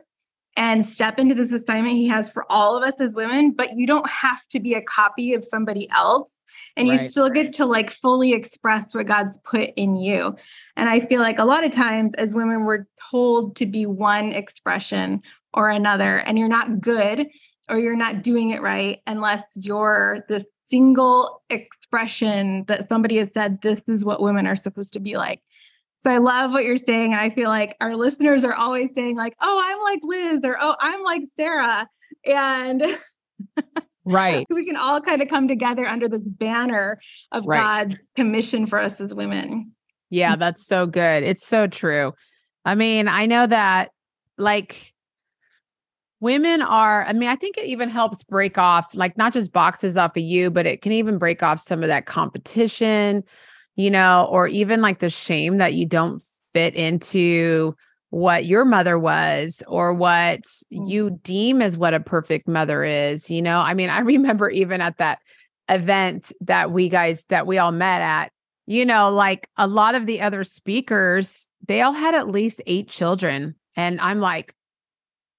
and 0.57 0.85
step 0.85 1.21
into 1.21 1.35
this 1.35 1.53
assignment 1.53 1.95
he 1.95 2.09
has 2.09 2.29
for 2.29 2.51
all 2.51 2.77
of 2.77 2.83
us 2.83 3.01
as 3.01 3.15
women, 3.15 3.53
but 3.53 3.77
you 3.77 3.87
don't 3.87 4.09
have 4.11 4.41
to 4.49 4.59
be 4.59 4.75
a 4.75 4.83
copy 4.83 5.35
of 5.35 5.45
somebody 5.45 5.89
else 5.95 6.35
and 6.77 6.89
right. 6.89 7.01
you 7.01 7.09
still 7.09 7.31
get 7.31 7.53
to 7.55 7.67
like 7.67 7.91
fully 7.91 8.33
express 8.33 8.93
what 8.93 9.07
God's 9.07 9.39
put 9.45 9.71
in 9.77 9.97
you. 9.97 10.35
And 10.77 10.89
I 10.89 11.01
feel 11.01 11.21
like 11.21 11.39
a 11.39 11.45
lot 11.45 11.63
of 11.63 11.73
times 11.73 12.13
as 12.19 12.35
women 12.35 12.65
we're 12.65 12.87
told 13.11 13.55
to 13.57 13.67
be 13.67 13.87
one 13.87 14.33
expression 14.33 15.23
or 15.55 15.71
another 15.71 16.19
and 16.19 16.39
you're 16.39 16.49
not 16.49 16.81
good 16.81 17.29
or 17.69 17.79
you're 17.79 17.97
not 17.97 18.23
doing 18.23 18.51
it 18.51 18.63
right 18.63 19.01
unless 19.07 19.43
you're 19.55 20.25
this 20.29 20.45
single 20.67 21.43
expression 21.51 22.65
that 22.65 22.89
somebody 22.89 23.17
has 23.17 23.29
said 23.35 23.61
this 23.63 23.81
is 23.87 24.05
what 24.05 24.21
women 24.21 24.47
are 24.47 24.57
supposed 24.57 24.93
to 24.93 25.01
be 25.01 25.17
like 25.17 25.41
so 25.99 26.11
i 26.11 26.19
love 26.19 26.51
what 26.51 26.65
you're 26.65 26.77
saying 26.77 27.13
and 27.13 27.21
i 27.21 27.31
feel 27.31 27.49
like 27.49 27.77
our 27.81 27.95
listeners 27.97 28.45
are 28.45 28.55
always 28.55 28.89
saying 28.95 29.17
like 29.17 29.35
oh 29.41 29.61
i'm 29.65 29.83
like 29.85 30.01
liz 30.03 30.41
or 30.45 30.57
oh 30.61 30.75
i'm 30.81 31.03
like 31.03 31.23
sara 31.39 31.89
and 32.25 32.83
Right. 34.07 34.47
we 34.51 34.65
can 34.65 34.77
all 34.77 35.01
kind 35.01 35.21
of 35.21 35.29
come 35.29 35.49
together 35.49 35.85
under 35.85 36.09
this 36.09 36.23
banner 36.23 36.99
of 37.33 37.45
Right. 37.45 37.59
God's 37.59 37.97
commission 38.15 38.67
for 38.67 38.79
us 38.79 39.01
as 39.01 39.13
women. 39.15 39.73
Yeah, 40.09 40.37
that's 40.37 40.65
so 40.65 40.87
good. 40.87 41.25
It's 41.25 41.45
so 41.45 41.67
true. 41.67 42.13
I 42.65 42.77
mean, 42.77 43.09
I 43.09 43.27
know 43.27 43.47
that 43.47 43.91
like 44.39 44.95
women 46.21 46.63
are, 46.63 47.05
I 47.05 47.13
mean, 47.13 47.29
I 47.29 47.37
think 47.37 47.59
it 47.59 47.67
even 47.67 47.89
helps 47.89 48.25
break 48.25 48.59
off 48.59 48.95
like 48.95 49.17
not 49.17 49.33
just 49.33 49.53
boxes 49.53 49.97
off 49.97 50.17
of 50.17 50.23
you, 50.23 50.51
but 50.51 50.67
it 50.67 50.83
can 50.83 50.93
even 50.93 51.19
break 51.19 51.43
off 51.43 51.61
some 51.61 51.83
of 51.83 51.89
that 51.89 52.07
competition, 52.07 53.23
you 53.75 53.91
know, 53.91 54.27
or 54.31 54.49
even 54.49 54.81
like 54.81 55.01
the 55.01 55.11
shame 55.11 55.59
that 55.59 55.75
you 55.75 55.87
don't 55.87 56.23
fit 56.53 56.75
into 56.75 57.77
what 58.11 58.47
your 58.47 58.65
mother 58.65 58.99
was 58.99 59.63
or 59.67 59.93
what 59.93 60.41
you 60.71 61.07
mm-hmm. 61.07 61.17
deem 61.23 61.61
as 61.61 61.77
what 61.77 61.93
a 61.93 62.01
perfect 62.01 62.49
mother 62.49 62.83
is, 62.83 63.31
you 63.31 63.43
know. 63.43 63.61
I 63.61 63.75
mean, 63.75 63.91
I 63.91 63.99
remember 64.01 64.49
even 64.51 64.81
at 64.81 64.99
that 64.99 65.19
event 65.69 66.33
that 66.43 66.71
we 66.71 66.89
guys 66.89 67.25
that 67.25 67.47
we 67.47 67.59
all 67.59 67.73
met 67.73 68.01
at 68.01 68.31
you 68.67 68.85
know, 68.85 69.11
like 69.11 69.49
a 69.57 69.67
lot 69.67 69.95
of 69.95 70.07
the 70.07 70.21
other 70.21 70.45
speakers, 70.45 71.49
they 71.67 71.83
all 71.83 71.93
had 71.93 72.15
at 72.15 72.29
least 72.29 72.61
eight 72.67 72.89
children. 72.89 73.55
And 73.77 74.01
I'm 74.01 74.21
like, 74.21 74.55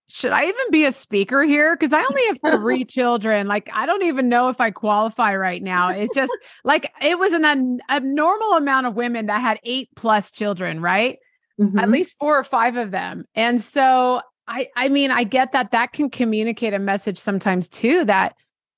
should 0.10 0.32
I 0.32 0.44
even 0.46 0.72
be 0.72 0.86
a 0.86 0.92
speaker 0.92 1.44
here? 1.44 1.76
Because 1.76 1.92
I 1.94 2.00
only 2.00 2.22
have 2.28 2.40
three 2.60 2.86
children. 2.98 3.48
Like, 3.48 3.70
I 3.74 3.86
don't 3.86 4.04
even 4.04 4.30
know 4.30 4.48
if 4.50 4.62
I 4.62 4.72
qualify 4.72 5.36
right 5.36 5.62
now. 5.62 5.90
It's 5.90 6.16
just 6.16 6.32
like 6.64 6.92
it 7.02 7.20
was 7.20 7.34
an 7.34 7.46
un- 7.46 7.80
abnormal 7.90 8.54
amount 8.54 8.88
of 8.88 8.96
women 8.96 9.26
that 9.28 9.42
had 9.42 9.60
eight 9.64 9.90
plus 9.96 10.32
children, 10.32 10.82
right? 10.82 11.18
At 11.60 11.66
Mhm. 11.66 11.92
least 11.92 12.16
four 12.20 12.38
or 12.38 12.44
five 12.44 12.78
of 12.78 12.92
them. 12.92 13.26
And 13.36 13.60
so 13.60 14.22
I 14.48 14.68
I 14.76 14.90
mean, 14.90 15.12
I 15.12 15.24
get 15.24 15.52
that 15.54 15.72
that 15.72 15.92
can 15.92 16.10
communicate 16.10 16.74
a 16.74 16.80
message 16.80 17.18
sometimes 17.18 17.68
too 17.68 18.06
that 18.06 18.36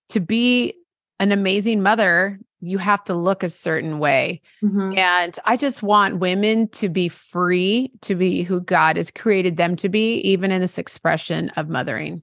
to 0.10 0.20
be 0.20 0.74
an 1.20 1.32
amazing 1.32 1.84
mother, 1.84 2.40
you 2.62 2.78
have 2.78 3.04
to 3.06 3.14
look 3.14 3.44
a 3.44 3.50
certain 3.50 4.00
way. 4.00 4.42
Mhm. 4.64 4.98
And 4.98 5.38
I 5.46 5.56
just 5.56 5.82
want 5.82 6.20
women 6.20 6.68
to 6.70 6.90
be 6.90 7.08
free 7.08 7.92
to 8.02 8.16
be 8.16 8.44
who 8.44 8.62
God 8.62 8.98
has 8.98 9.12
created 9.12 9.58
them 9.58 9.76
to 9.78 9.90
be, 9.90 10.16
even 10.16 10.52
in 10.52 10.62
this 10.62 10.78
expression 10.78 11.50
of 11.50 11.70
mothering. 11.70 12.22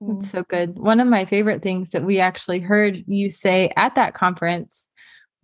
That's 0.00 0.30
so 0.30 0.42
good. 0.42 0.78
One 0.78 1.00
of 1.00 1.08
my 1.08 1.26
favorite 1.26 1.62
things 1.62 1.90
that 1.90 2.04
we 2.04 2.20
actually 2.20 2.60
heard 2.60 3.04
you 3.06 3.28
say 3.28 3.70
at 3.76 3.96
that 3.96 4.14
conference 4.14 4.88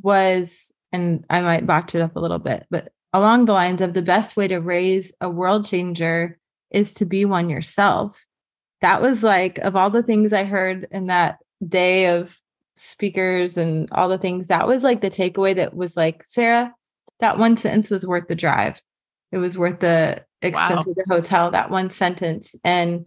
was, 0.00 0.72
and 0.92 1.24
I 1.28 1.42
might 1.42 1.66
botch 1.66 1.94
it 1.94 2.00
up 2.00 2.16
a 2.16 2.20
little 2.20 2.38
bit, 2.38 2.66
but 2.70 2.92
along 3.12 3.44
the 3.44 3.52
lines 3.52 3.80
of 3.80 3.92
the 3.92 4.02
best 4.02 4.36
way 4.36 4.48
to 4.48 4.58
raise 4.58 5.12
a 5.20 5.28
world 5.28 5.66
changer 5.66 6.38
is 6.70 6.94
to 6.94 7.04
be 7.04 7.24
one 7.24 7.50
yourself. 7.50 8.24
That 8.80 9.02
was 9.02 9.22
like, 9.22 9.58
of 9.58 9.76
all 9.76 9.90
the 9.90 10.02
things 10.02 10.32
I 10.32 10.44
heard 10.44 10.86
in 10.90 11.06
that 11.06 11.38
day 11.66 12.16
of 12.16 12.38
speakers 12.76 13.56
and 13.56 13.88
all 13.92 14.08
the 14.08 14.18
things, 14.18 14.46
that 14.48 14.66
was 14.66 14.82
like 14.82 15.00
the 15.00 15.10
takeaway 15.10 15.54
that 15.56 15.74
was 15.74 15.96
like, 15.96 16.24
Sara, 16.24 16.74
that 17.20 17.38
one 17.38 17.56
sentence 17.56 17.90
was 17.90 18.06
worth 18.06 18.28
the 18.28 18.34
drive. 18.34 18.80
It 19.32 19.38
was 19.38 19.58
worth 19.58 19.80
the 19.80 20.24
expense 20.42 20.86
Wow. 20.86 20.90
of 20.92 20.96
the 20.96 21.04
hotel, 21.08 21.50
that 21.50 21.70
one 21.70 21.90
sentence. 21.90 22.54
And 22.64 23.06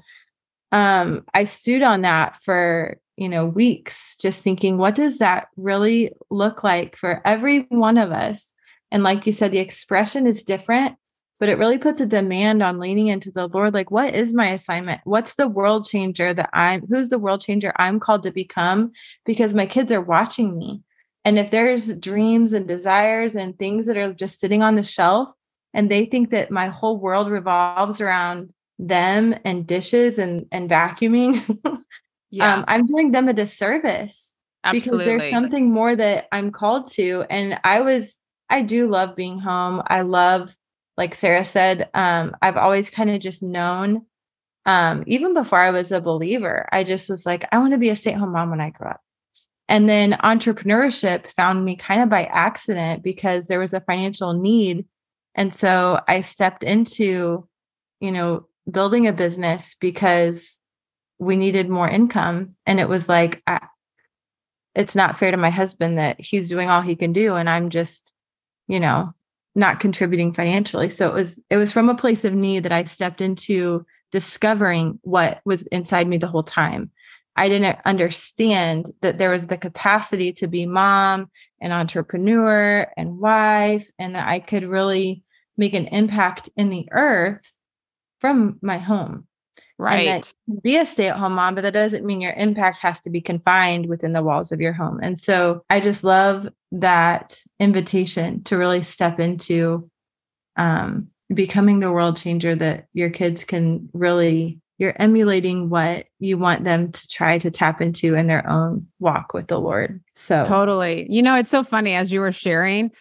um 0.71 1.25
i 1.33 1.43
stewed 1.43 1.81
on 1.81 2.01
that 2.01 2.35
for 2.43 2.97
you 3.17 3.27
know 3.27 3.45
weeks 3.45 4.15
just 4.17 4.41
thinking 4.41 4.77
what 4.77 4.93
does 4.95 5.17
that 5.17 5.47
really 5.57 6.11
look 6.29 6.63
like 6.63 6.95
for 6.95 7.21
every 7.25 7.61
one 7.69 7.97
of 7.97 8.11
us 8.11 8.53
and 8.91 9.01
like 9.03 9.25
you 9.25 9.31
said 9.31 9.51
the 9.51 9.57
expression 9.57 10.27
is 10.27 10.43
different 10.43 10.95
but 11.39 11.49
it 11.49 11.57
really 11.57 11.77
puts 11.77 12.01
a 12.01 12.05
demand 12.05 12.61
on 12.61 12.79
leaning 12.79 13.07
into 13.07 13.31
the 13.31 13.47
lord 13.47 13.73
like 13.73 13.91
what 13.91 14.13
is 14.13 14.33
my 14.33 14.47
assignment? 14.47 15.01
What's 15.05 15.35
the 15.35 15.47
world 15.47 15.87
changer 15.87 16.33
that 16.33 16.49
i'm 16.53 16.85
who's 16.87 17.09
the 17.09 17.19
world 17.19 17.41
changer 17.41 17.73
i'm 17.77 17.99
called 17.99 18.23
to 18.23 18.31
become? 18.31 18.91
Because 19.25 19.53
my 19.53 19.65
kids 19.65 19.91
are 19.91 20.01
watching 20.01 20.57
me. 20.57 20.81
And 21.25 21.37
if 21.37 21.51
there's 21.51 21.93
dreams 21.95 22.53
and 22.53 22.67
desires 22.67 23.35
and 23.35 23.57
things 23.57 23.85
that 23.87 23.97
are 23.97 24.13
just 24.13 24.39
sitting 24.39 24.63
on 24.63 24.75
the 24.75 24.83
shelf 24.83 25.29
and 25.73 25.89
they 25.89 26.05
think 26.05 26.29
that 26.31 26.51
my 26.51 26.67
whole 26.67 26.97
world 26.97 27.29
revolves 27.29 28.01
around 28.01 28.53
them 28.77 29.35
and 29.43 29.67
dishes 29.67 30.17
and 30.17 30.45
and 30.51 30.69
vacuuming 30.69 31.37
um, 32.39 32.63
i'm 32.67 32.85
doing 32.85 33.11
them 33.11 33.27
a 33.27 33.33
disservice 33.33 34.33
because 34.71 34.99
there's 34.99 35.29
something 35.29 35.71
more 35.71 35.95
that 35.95 36.27
i'm 36.31 36.51
called 36.51 36.87
to. 36.91 37.25
And 37.29 37.59
i 37.63 37.81
was 37.81 38.19
i 38.49 38.61
do 38.61 38.87
love 38.87 39.15
being 39.15 39.39
home. 39.39 39.81
I 39.87 40.01
love 40.01 40.55
like 40.99 41.15
sara 41.15 41.43
said 41.43 41.89
um, 41.95 42.35
i've 42.41 42.57
always 42.57 42.89
kind 42.89 43.09
of 43.09 43.19
just 43.19 43.41
known 43.41 44.05
um, 44.67 45.03
even 45.07 45.33
before 45.33 45.57
i 45.57 45.71
was 45.71 45.91
a 45.91 45.99
believer 45.99 46.69
i 46.71 46.83
just 46.83 47.09
was 47.09 47.25
like 47.25 47.47
i 47.51 47.57
want 47.57 47.73
to 47.73 47.79
be 47.79 47.89
a 47.89 47.95
stay-at-home 47.95 48.31
mom 48.33 48.51
when 48.51 48.61
i 48.61 48.69
grow 48.69 48.91
up. 48.91 49.01
And 49.67 49.87
then 49.87 50.13
entrepreneurship 50.13 51.27
found 51.27 51.63
me 51.63 51.75
kind 51.75 52.01
of 52.01 52.09
by 52.09 52.25
accident 52.25 53.03
because 53.03 53.45
there 53.45 53.59
was 53.59 53.71
a 53.73 53.81
financial 53.81 54.33
need. 54.33 54.85
And 55.33 55.53
so 55.53 55.99
i 56.07 56.21
stepped 56.21 56.63
into 56.63 57.47
you 57.99 58.11
know 58.11 58.45
building 58.69 59.07
a 59.07 59.13
business 59.13 59.75
because 59.79 60.59
we 61.17 61.35
needed 61.35 61.69
more 61.69 61.89
income. 61.89 62.55
And 62.65 62.79
it 62.79 62.87
was 62.87 63.09
like 63.09 63.41
I, 63.47 63.59
it's 64.75 64.95
not 64.95 65.19
fair 65.19 65.31
to 65.31 65.37
my 65.37 65.49
husband 65.49 65.97
that 65.97 66.19
he's 66.19 66.49
doing 66.49 66.69
all 66.69 66.81
he 66.81 66.95
can 66.95 67.11
do 67.11 67.35
and 67.35 67.49
i'm 67.49 67.69
just 67.69 68.11
you 68.67 68.79
know 68.79 69.13
not 69.55 69.79
contributing 69.79 70.33
financially. 70.33 70.89
So 70.89 71.07
it 71.07 71.13
was 71.13 71.39
it 71.49 71.57
was 71.57 71.71
from 71.71 71.89
a 71.89 71.95
place 71.95 72.25
of 72.25 72.33
need 72.33 72.63
that 72.63 72.71
i 72.71 72.83
stepped 72.83 73.21
into 73.21 73.85
discovering 74.11 74.99
what 75.03 75.41
was 75.45 75.63
inside 75.63 76.07
me 76.07 76.17
the 76.17 76.27
whole 76.27 76.43
time. 76.43 76.91
I 77.35 77.47
didn't 77.47 77.79
understand 77.85 78.91
that 79.01 79.17
there 79.17 79.29
was 79.29 79.47
the 79.47 79.57
capacity 79.57 80.33
to 80.33 80.47
be 80.47 80.65
mom 80.65 81.29
and 81.61 81.71
entrepreneur 81.71 82.91
and 82.97 83.17
wife 83.17 83.87
and 83.97 84.15
that 84.15 84.27
i 84.27 84.39
could 84.39 84.63
really 84.63 85.23
make 85.57 85.73
an 85.73 85.85
impact 85.87 86.49
in 86.57 86.69
the 86.69 86.87
earth 86.91 87.57
from 88.19 88.57
my 88.61 88.77
home 88.77 89.27
right. 89.77 90.07
and 90.07 90.23
that 90.23 90.33
you 90.47 90.53
can 90.53 90.61
be 90.61 90.77
a 90.77 90.85
stay-at-home 90.85 91.33
mom, 91.33 91.55
but 91.55 91.61
that 91.61 91.73
doesn't 91.73 92.05
mean 92.05 92.21
your 92.21 92.33
impact 92.33 92.77
has 92.81 92.99
to 93.01 93.09
be 93.09 93.21
confined 93.21 93.87
within 93.87 94.13
the 94.13 94.23
walls 94.23 94.51
of 94.51 94.61
your 94.61 94.73
home. 94.73 94.99
And 95.01 95.19
so 95.19 95.63
I 95.69 95.79
just 95.79 96.03
love 96.03 96.47
that 96.71 97.41
invitation 97.59 98.43
to 98.45 98.57
really 98.57 98.83
step 98.83 99.19
into 99.19 99.89
um, 100.55 101.07
becoming 101.33 101.79
the 101.79 101.91
world 101.91 102.17
changer 102.17 102.55
that 102.55 102.87
your 102.93 103.09
kids 103.09 103.43
can 103.43 103.89
really 103.93 104.59
you're 104.79 104.95
emulating 104.97 105.69
what 105.69 106.05
you 106.19 106.37
want 106.37 106.63
them 106.63 106.91
to 106.91 107.07
try 107.09 107.37
to 107.37 107.51
tap 107.51 107.81
into 107.81 108.15
in 108.15 108.27
their 108.27 108.49
own 108.49 108.87
walk 108.99 109.33
with 109.33 109.47
the 109.47 109.59
Lord. 109.59 110.01
So 110.15 110.45
Totally. 110.47 111.05
You 111.11 111.21
know, 111.21 111.35
it's 111.35 111.49
so 111.49 111.63
funny 111.63 111.95
as 111.95 112.13
you 112.13 112.21
were 112.21 112.31
sharing, 112.31 112.91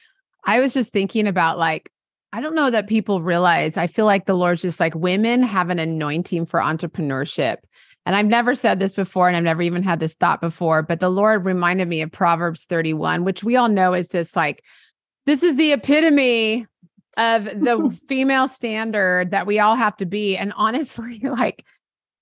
I 0.45 0.59
was 0.59 0.75
just 0.75 0.93
thinking 0.93 1.29
about 1.29 1.57
like, 1.57 1.91
I 2.33 2.41
don't 2.41 2.55
know 2.55 2.71
that 2.71 2.87
people 2.89 3.23
realize. 3.23 3.77
I 3.77 3.87
feel 3.87 4.05
like 4.05 4.27
the 4.27 4.35
Lord's 4.35 4.63
just 4.63 4.81
like 4.81 4.95
women 4.95 5.43
have 5.43 5.71
an 5.71 5.79
anointing 5.79 6.47
for 6.47 6.61
entrepreneurship. 6.61 7.57
And 8.05 8.15
I've 8.17 8.27
never 8.27 8.55
said 8.55 8.79
this 8.79 8.95
before, 8.95 9.29
and 9.29 9.37
I've 9.37 9.43
never 9.43 9.63
even 9.63 9.83
had 9.83 10.01
this 10.01 10.15
thought 10.15 10.41
before, 10.41 10.83
but 10.83 11.01
the 11.01 11.11
Lord 11.11 11.45
reminded 11.45 11.89
me 11.89 12.01
of 12.03 12.11
Proverbs 12.11 12.65
31, 12.65 13.25
which 13.25 13.45
we 13.45 13.57
all 13.57 13.69
know 13.69 13.93
is 13.93 14.09
this 14.09 14.35
like, 14.35 14.63
this 15.27 15.43
is 15.43 15.57
the 15.57 15.73
epitome 15.73 16.67
of 17.17 17.45
the 17.45 17.99
female 18.09 18.49
standard 18.49 19.31
that 19.33 19.47
we 19.47 19.59
all 19.59 19.75
have 19.75 19.97
to 19.99 20.07
be. 20.07 20.37
And 20.37 20.53
honestly, 20.57 21.21
like, 21.23 21.65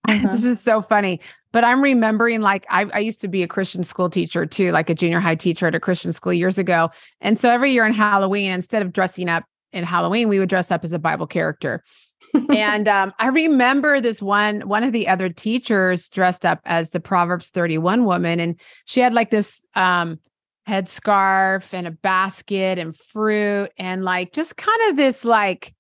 Uh-huh. 0.09 0.29
this 0.29 0.45
is 0.45 0.61
so 0.61 0.83
funny. 0.83 1.21
But 1.51 1.65
I'm 1.65 1.83
remembering, 1.83 2.41
like, 2.41 2.65
I, 2.71 2.87
I 2.95 3.01
used 3.01 3.21
to 3.23 3.29
be 3.29 3.43
a 3.43 3.49
Christian 3.49 3.83
school 3.83 4.09
teacher 4.09 4.47
too, 4.47 4.71
like 4.71 4.89
a 4.89 4.95
junior 4.95 5.19
high 5.19 5.35
teacher 5.35 5.67
at 5.67 5.75
a 5.75 5.81
Christian 5.81 6.13
school 6.13 6.33
years 6.33 6.59
ago. 6.59 6.91
And 7.21 7.37
so 7.37 7.51
every 7.51 7.73
year 7.73 7.85
in 7.85 7.93
Halloween, 7.93 8.53
instead 8.53 8.83
of 8.83 8.93
dressing 8.93 9.29
up 9.29 9.43
in 9.77 9.85
Halloween, 9.85 10.29
we 10.29 10.39
would 10.39 10.49
dress 10.49 10.71
up 10.71 10.83
as 10.85 10.93
a 10.93 10.99
Bible 10.99 11.27
character. 11.27 11.85
and 12.55 12.89
um, 12.89 13.13
I 13.19 13.29
remember 13.29 14.01
this 14.01 14.23
one, 14.23 14.63
one 14.63 14.83
of 14.83 14.93
the 14.93 15.07
other 15.07 15.29
teachers 15.29 16.09
dressed 16.09 16.47
up 16.47 16.61
as 16.65 16.91
the 16.91 17.01
Proverbs 17.01 17.51
31 17.51 18.05
woman, 18.05 18.41
and 18.41 18.59
she 18.87 19.01
had 19.01 19.13
like 19.13 19.31
this 19.31 19.63
um, 19.75 20.19
headscarf 20.67 21.73
and 21.75 21.87
a 21.87 21.91
basket 21.91 22.79
and 22.79 22.97
fruit, 22.97 23.71
and 23.79 24.05
like 24.05 24.33
just 24.33 24.57
kind 24.57 24.91
of 24.91 24.97
this 24.97 25.25
like 25.25 25.75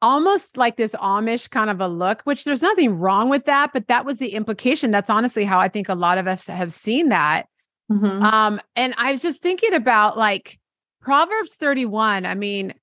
almost 0.00 0.56
like 0.56 0.76
this 0.76 0.94
Amish 0.94 1.50
kind 1.50 1.70
of 1.70 1.80
a 1.80 1.88
look, 1.88 2.22
which 2.22 2.44
there's 2.44 2.62
nothing 2.62 2.94
wrong 2.98 3.28
with 3.28 3.44
that, 3.44 3.72
but 3.72 3.88
that 3.88 4.04
was 4.04 4.18
the 4.18 4.30
implication. 4.34 4.90
That's 4.90 5.10
honestly 5.10 5.44
how 5.44 5.58
I 5.58 5.68
think 5.68 5.88
a 5.88 5.94
lot 5.94 6.18
of 6.18 6.26
us 6.26 6.46
have 6.46 6.72
seen 6.72 7.08
that. 7.08 7.46
Mhm. 7.90 8.22
Um, 8.22 8.60
and 8.76 8.94
I 8.96 9.12
was 9.12 9.22
just 9.22 9.42
thinking 9.42 9.74
about 9.74 10.16
like 10.16 10.58
Proverbs 11.00 11.54
31. 11.54 12.26
I 12.26 12.34
mean, 12.34 12.74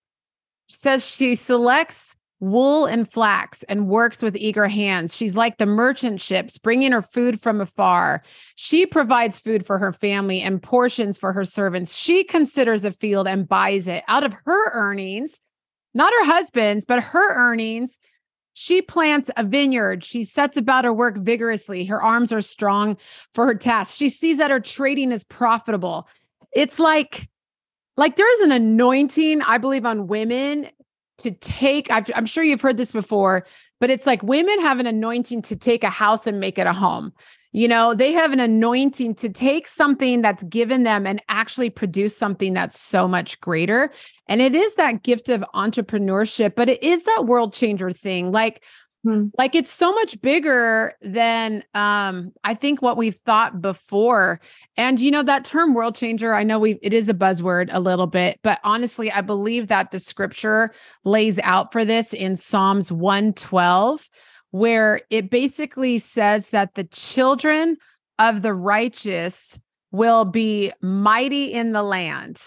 says 0.67 1.05
she 1.05 1.35
selects 1.35 2.15
wool 2.39 2.85
and 2.85 3.09
flax 3.09 3.63
and 3.63 3.87
works 3.87 4.21
with 4.21 4.35
eager 4.35 4.67
hands. 4.67 5.15
She's 5.15 5.37
like 5.37 5.57
the 5.57 5.65
merchant 5.65 6.19
ships, 6.21 6.57
bringing 6.57 6.91
her 6.91 7.01
food 7.01 7.39
from 7.39 7.61
afar. 7.61 8.23
She 8.55 8.85
provides 8.85 9.39
food 9.39 9.65
for 9.65 9.77
her 9.77 9.93
family 9.93 10.41
and 10.41 10.61
portions 10.61 11.17
for 11.17 11.33
her 11.33 11.45
servants. 11.45 11.97
She 11.97 12.23
considers 12.23 12.83
a 12.83 12.91
field 12.91 13.27
and 13.27 13.47
buys 13.47 13.87
it 13.87 14.03
out 14.07 14.23
of 14.23 14.35
her 14.45 14.71
earnings, 14.73 15.39
not 15.93 16.11
her 16.11 16.25
husband's, 16.25 16.85
but 16.85 17.01
her 17.01 17.35
earnings. 17.35 17.99
She 18.53 18.81
plants 18.81 19.29
a 19.35 19.43
vineyard. 19.43 20.03
She 20.03 20.23
sets 20.23 20.55
about 20.55 20.85
her 20.85 20.93
work 20.93 21.17
vigorously. 21.17 21.85
Her 21.85 22.01
arms 22.01 22.31
are 22.31 22.41
strong 22.41 22.97
for 23.33 23.45
her 23.45 23.55
task. 23.55 23.97
She 23.97 24.09
sees 24.09 24.37
that 24.37 24.51
her 24.51 24.61
trading 24.61 25.11
is 25.11 25.23
profitable. 25.23 26.07
It's 26.53 26.79
like, 26.79 27.27
like 27.97 28.15
there 28.15 28.31
is 28.33 28.41
an 28.41 28.51
anointing, 28.51 29.41
I 29.41 29.57
believe, 29.57 29.85
on 29.85 30.07
women 30.07 30.69
to 31.19 31.31
take. 31.31 31.89
i 31.91 32.03
I'm 32.13 32.25
sure 32.25 32.43
you've 32.43 32.61
heard 32.61 32.77
this 32.77 32.91
before, 32.91 33.45
but 33.79 33.89
it's 33.89 34.05
like 34.05 34.21
women 34.23 34.59
have 34.61 34.79
an 34.79 34.87
anointing 34.87 35.43
to 35.43 35.55
take 35.55 35.83
a 35.83 35.89
house 35.89 36.27
and 36.27 36.39
make 36.39 36.57
it 36.57 36.67
a 36.67 36.73
home. 36.73 37.13
You 37.51 37.69
know, 37.69 37.93
they 37.93 38.11
have 38.11 38.33
an 38.33 38.41
anointing 38.41 39.15
to 39.15 39.29
take 39.29 39.65
something 39.65 40.21
that's 40.21 40.43
given 40.43 40.83
them 40.83 41.07
and 41.07 41.23
actually 41.29 41.69
produce 41.69 42.17
something 42.17 42.53
that's 42.53 42.77
so 42.77 43.07
much 43.07 43.39
greater. 43.39 43.91
And 44.27 44.41
it 44.41 44.55
is 44.55 44.75
that 44.75 45.03
gift 45.03 45.29
of 45.29 45.41
entrepreneurship, 45.55 46.55
but 46.55 46.67
it 46.67 46.83
is 46.83 47.03
that 47.03 47.25
world 47.25 47.53
changer 47.53 47.91
thing. 47.91 48.33
Like, 48.33 48.61
hmm. 49.05 49.27
like 49.37 49.55
it's 49.55 49.71
so 49.71 49.93
much 49.93 50.19
bigger 50.21 50.93
than 51.01 51.63
um 51.73 52.33
I 52.43 52.53
think 52.53 52.81
what 52.81 52.97
we've 52.97 53.15
thought 53.15 53.61
before. 53.61 54.41
And 54.75 54.99
you 54.99 55.11
know 55.11 55.23
that 55.23 55.45
term 55.45 55.73
world 55.73 55.95
changer, 55.95 56.33
I 56.33 56.43
know 56.43 56.59
we 56.59 56.79
it 56.81 56.93
is 56.93 57.07
a 57.07 57.13
buzzword 57.13 57.69
a 57.71 57.79
little 57.79 58.07
bit, 58.07 58.39
but 58.43 58.59
honestly, 58.63 59.11
I 59.11 59.21
believe 59.21 59.67
that 59.67 59.91
the 59.91 59.99
scripture 59.99 60.71
lays 61.05 61.39
out 61.39 61.71
for 61.71 61.85
this 61.85 62.11
in 62.11 62.35
Psalms 62.35 62.91
112 62.91 64.09
where 64.51 65.01
it 65.09 65.29
basically 65.29 65.97
says 65.97 66.51
that 66.51 66.75
the 66.75 66.85
children 66.85 67.75
of 68.19 68.41
the 68.41 68.53
righteous 68.53 69.59
will 69.91 70.23
be 70.23 70.71
mighty 70.81 71.51
in 71.51 71.73
the 71.73 71.83
land. 71.83 72.41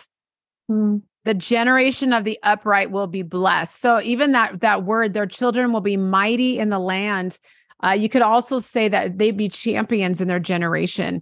Mm. 0.70 1.02
The 1.28 1.34
generation 1.34 2.14
of 2.14 2.24
the 2.24 2.38
upright 2.42 2.90
will 2.90 3.06
be 3.06 3.20
blessed. 3.20 3.82
So 3.82 4.00
even 4.00 4.32
that 4.32 4.62
that 4.62 4.84
word, 4.84 5.12
their 5.12 5.26
children 5.26 5.74
will 5.74 5.82
be 5.82 5.98
mighty 5.98 6.58
in 6.58 6.70
the 6.70 6.78
land. 6.78 7.38
Uh, 7.84 7.90
you 7.90 8.08
could 8.08 8.22
also 8.22 8.60
say 8.60 8.88
that 8.88 9.18
they'd 9.18 9.36
be 9.36 9.50
champions 9.50 10.22
in 10.22 10.28
their 10.28 10.40
generation. 10.40 11.20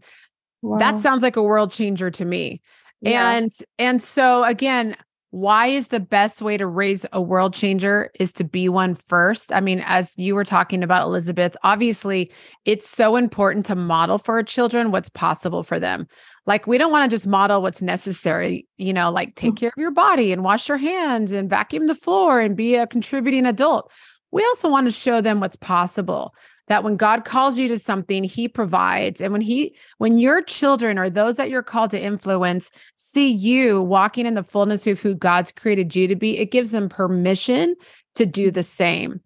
Wow. 0.62 0.78
That 0.78 0.98
sounds 0.98 1.24
like 1.24 1.34
a 1.34 1.42
world 1.42 1.72
changer 1.72 2.08
to 2.12 2.24
me. 2.24 2.62
Yeah. 3.00 3.32
And 3.32 3.50
and 3.80 4.00
so 4.00 4.44
again, 4.44 4.94
why 5.36 5.66
is 5.66 5.88
the 5.88 6.00
best 6.00 6.40
way 6.40 6.56
to 6.56 6.66
raise 6.66 7.04
a 7.12 7.20
world 7.20 7.52
changer 7.52 8.10
is 8.18 8.32
to 8.32 8.42
be 8.42 8.70
one 8.70 8.94
first? 8.94 9.52
I 9.52 9.60
mean 9.60 9.82
as 9.84 10.16
you 10.16 10.34
were 10.34 10.44
talking 10.44 10.82
about 10.82 11.02
elizabeth 11.02 11.54
obviously 11.62 12.32
it's 12.64 12.88
so 12.88 13.16
important 13.16 13.66
to 13.66 13.74
model 13.74 14.16
for 14.16 14.36
our 14.36 14.42
children 14.42 14.92
what's 14.92 15.10
possible 15.10 15.62
for 15.62 15.78
them. 15.78 16.06
Like 16.46 16.66
we 16.66 16.78
don't 16.78 16.90
want 16.90 17.10
to 17.10 17.14
just 17.14 17.26
model 17.26 17.60
what's 17.60 17.82
necessary 17.82 18.66
you 18.78 18.94
know 18.94 19.10
like 19.10 19.34
take 19.34 19.52
mm. 19.52 19.58
care 19.58 19.72
of 19.76 19.80
your 19.80 19.90
body 19.90 20.32
and 20.32 20.42
wash 20.42 20.70
your 20.70 20.78
hands 20.78 21.32
and 21.32 21.50
vacuum 21.50 21.86
the 21.86 21.94
floor 21.94 22.40
and 22.40 22.56
be 22.56 22.76
a 22.76 22.86
contributing 22.86 23.44
adult. 23.44 23.92
We 24.30 24.42
also 24.42 24.70
want 24.70 24.86
to 24.86 24.90
show 24.90 25.20
them 25.20 25.40
what's 25.40 25.56
possible 25.56 26.34
that 26.68 26.84
when 26.84 26.96
God 26.96 27.24
calls 27.24 27.58
you 27.58 27.68
to 27.68 27.78
something, 27.78 28.24
he 28.24 28.48
provides. 28.48 29.20
And 29.20 29.32
when 29.32 29.40
he, 29.40 29.74
when 29.98 30.18
your 30.18 30.42
children 30.42 30.98
or 30.98 31.08
those 31.08 31.36
that 31.36 31.50
you're 31.50 31.62
called 31.62 31.90
to 31.92 32.00
influence 32.00 32.70
see 32.96 33.28
you 33.28 33.80
walking 33.82 34.26
in 34.26 34.34
the 34.34 34.42
fullness 34.42 34.86
of 34.86 35.00
who 35.00 35.14
God's 35.14 35.52
created 35.52 35.94
you 35.94 36.08
to 36.08 36.16
be, 36.16 36.38
it 36.38 36.50
gives 36.50 36.70
them 36.70 36.88
permission 36.88 37.76
to 38.16 38.26
do 38.26 38.50
the 38.50 38.62
same. 38.62 39.20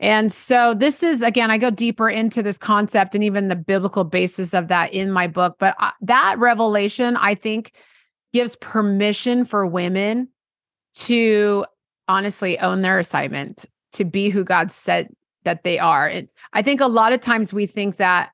And 0.00 0.30
so 0.32 0.74
this 0.74 1.02
is 1.02 1.22
again, 1.22 1.50
I 1.50 1.58
go 1.58 1.70
deeper 1.70 2.08
into 2.08 2.42
this 2.42 2.58
concept 2.58 3.14
and 3.14 3.24
even 3.24 3.48
the 3.48 3.56
biblical 3.56 4.04
basis 4.04 4.52
of 4.52 4.68
that 4.68 4.92
in 4.92 5.10
my 5.10 5.26
book. 5.26 5.56
But 5.58 5.76
uh, 5.78 5.92
that 6.02 6.38
revelation, 6.38 7.16
I 7.16 7.34
think, 7.34 7.72
gives 8.32 8.56
permission 8.56 9.44
for 9.44 9.66
women 9.66 10.28
to 10.94 11.64
honestly 12.08 12.58
own 12.58 12.82
their 12.82 12.98
assignment, 12.98 13.64
to 13.92 14.04
be 14.04 14.28
who 14.28 14.44
God 14.44 14.70
said 14.70 15.08
that 15.44 15.62
they 15.62 15.78
are. 15.78 16.08
It, 16.08 16.30
I 16.52 16.62
think 16.62 16.80
a 16.80 16.86
lot 16.86 17.12
of 17.12 17.20
times 17.20 17.54
we 17.54 17.66
think 17.66 17.96
that 17.96 18.30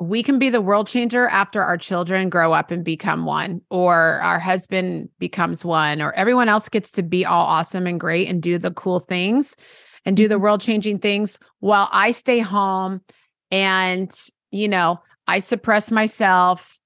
we 0.00 0.22
can 0.22 0.38
be 0.38 0.50
the 0.50 0.60
world 0.60 0.88
changer 0.88 1.28
after 1.28 1.62
our 1.62 1.76
children 1.76 2.28
grow 2.28 2.52
up 2.52 2.70
and 2.70 2.84
become 2.84 3.26
one, 3.26 3.60
or 3.70 4.20
our 4.22 4.38
husband 4.38 5.08
becomes 5.18 5.64
one, 5.64 6.02
or 6.02 6.12
everyone 6.14 6.48
else 6.48 6.68
gets 6.68 6.90
to 6.92 7.02
be 7.02 7.24
all 7.24 7.46
awesome 7.46 7.86
and 7.86 8.00
great 8.00 8.28
and 8.28 8.42
do 8.42 8.58
the 8.58 8.72
cool 8.72 8.98
things 8.98 9.56
and 10.04 10.16
do 10.16 10.28
the 10.28 10.34
mm-hmm. 10.34 10.44
world 10.44 10.60
changing 10.60 10.98
things 10.98 11.38
while 11.60 11.88
I 11.92 12.10
stay 12.10 12.40
home 12.40 13.00
and, 13.50 14.12
you 14.50 14.68
know, 14.68 15.00
I 15.26 15.38
suppress 15.38 15.90
myself. 15.90 16.78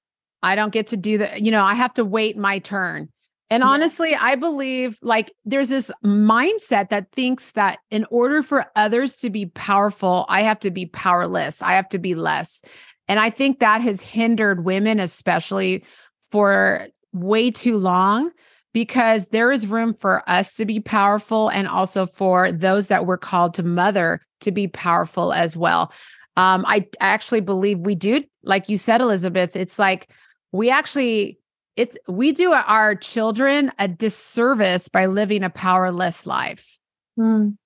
I 0.43 0.55
don't 0.55 0.73
get 0.73 0.89
to 0.89 0.97
do 0.97 1.19
the, 1.19 1.41
you 1.41 1.51
know, 1.51 1.65
I 1.65 1.75
have 1.75 1.95
to 1.95 2.05
wait 2.05 2.37
my 2.37 2.59
turn. 2.59 3.09
And 3.51 3.63
honestly, 3.63 4.15
I 4.15 4.35
believe 4.35 4.99
like 5.01 5.33
there's 5.45 5.71
this 5.71 5.91
mindset 6.05 6.91
that 6.91 7.11
thinks 7.13 7.53
that 7.53 7.79
in 7.91 8.05
order 8.11 8.43
for 8.43 8.67
others 8.77 9.17
to 9.19 9.31
be 9.31 9.47
powerful, 9.47 10.27
I 10.29 10.43
have 10.43 10.61
to 10.61 10.71
be 10.71 10.87
powerless, 10.87 11.63
I 11.63 11.73
have 11.73 11.89
to 11.91 11.99
be 11.99 12.15
less. 12.15 12.61
And 13.09 13.19
I 13.19 13.31
think 13.31 13.61
that 13.61 13.81
has 13.81 14.03
hindered 14.03 14.65
women, 14.65 15.01
especially 15.01 15.83
for 16.31 16.87
way 17.13 17.51
too 17.51 17.79
long, 17.79 18.31
because 18.75 19.29
there 19.29 19.51
is 19.51 19.67
room 19.67 19.95
for 19.95 20.29
us 20.29 20.55
to 20.57 20.67
be 20.67 20.79
powerful 20.79 21.49
and 21.49 21.67
also 21.67 22.05
for 22.05 22.53
those 22.53 22.89
that 22.89 23.07
we're 23.07 23.17
called 23.17 23.55
to 23.55 23.63
mother 23.63 24.21
to 24.41 24.53
be 24.53 24.69
powerful 24.69 25.33
as 25.33 25.57
well. 25.57 25.91
Um, 26.37 26.65
I 26.69 26.87
actually 27.01 27.41
believe 27.41 27.79
we 27.79 27.95
do, 27.95 28.23
like 28.43 28.69
you 28.69 28.77
said, 28.77 29.01
Elizabeth, 29.01 29.57
it's 29.57 29.79
like 29.79 30.11
we 30.53 30.71
actually 30.71 31.39
it's 31.79 31.97
we 32.09 32.33
do 32.33 32.53
our 32.53 32.97
children 32.97 33.71
a 33.79 33.87
disservice 33.87 34.89
by 34.89 35.07
living 35.07 35.45
a 35.45 35.51
powerless 35.51 36.27
life. 36.27 36.77
Mm. 37.19 37.57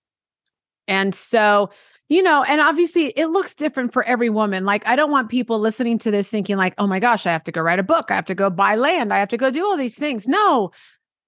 And 0.87 1.14
so, 1.14 1.70
you 2.11 2.22
know, 2.22 2.42
and 2.42 2.61
obviously 2.61 3.07
it 3.07 3.29
looks 3.29 3.55
different 3.55 3.94
for 3.94 4.05
every 4.05 4.29
woman. 4.29 4.66
Like, 4.66 4.87
I 4.87 4.96
don't 4.96 5.11
want 5.11 5.31
people 5.31 5.59
listening 5.59 5.96
to 6.01 6.11
this 6.11 6.29
thinking, 6.29 6.59
like, 6.59 6.75
oh 6.77 6.87
my 6.87 7.01
gosh, 7.01 7.27
I 7.27 7.33
have 7.33 7.44
to 7.44 7.53
go 7.53 7.62
write 7.62 7.79
a 7.79 7.83
book. 7.83 8.11
I 8.11 8.14
have 8.14 8.27
to 8.27 8.35
go 8.35 8.51
buy 8.51 8.77
land. 8.77 9.14
I 9.14 9.18
have 9.18 9.31
to 9.31 9.38
go 9.38 9.51
do 9.51 9.64
all 9.64 9.79
these 9.79 9.96
things. 9.98 10.29
No, 10.29 10.72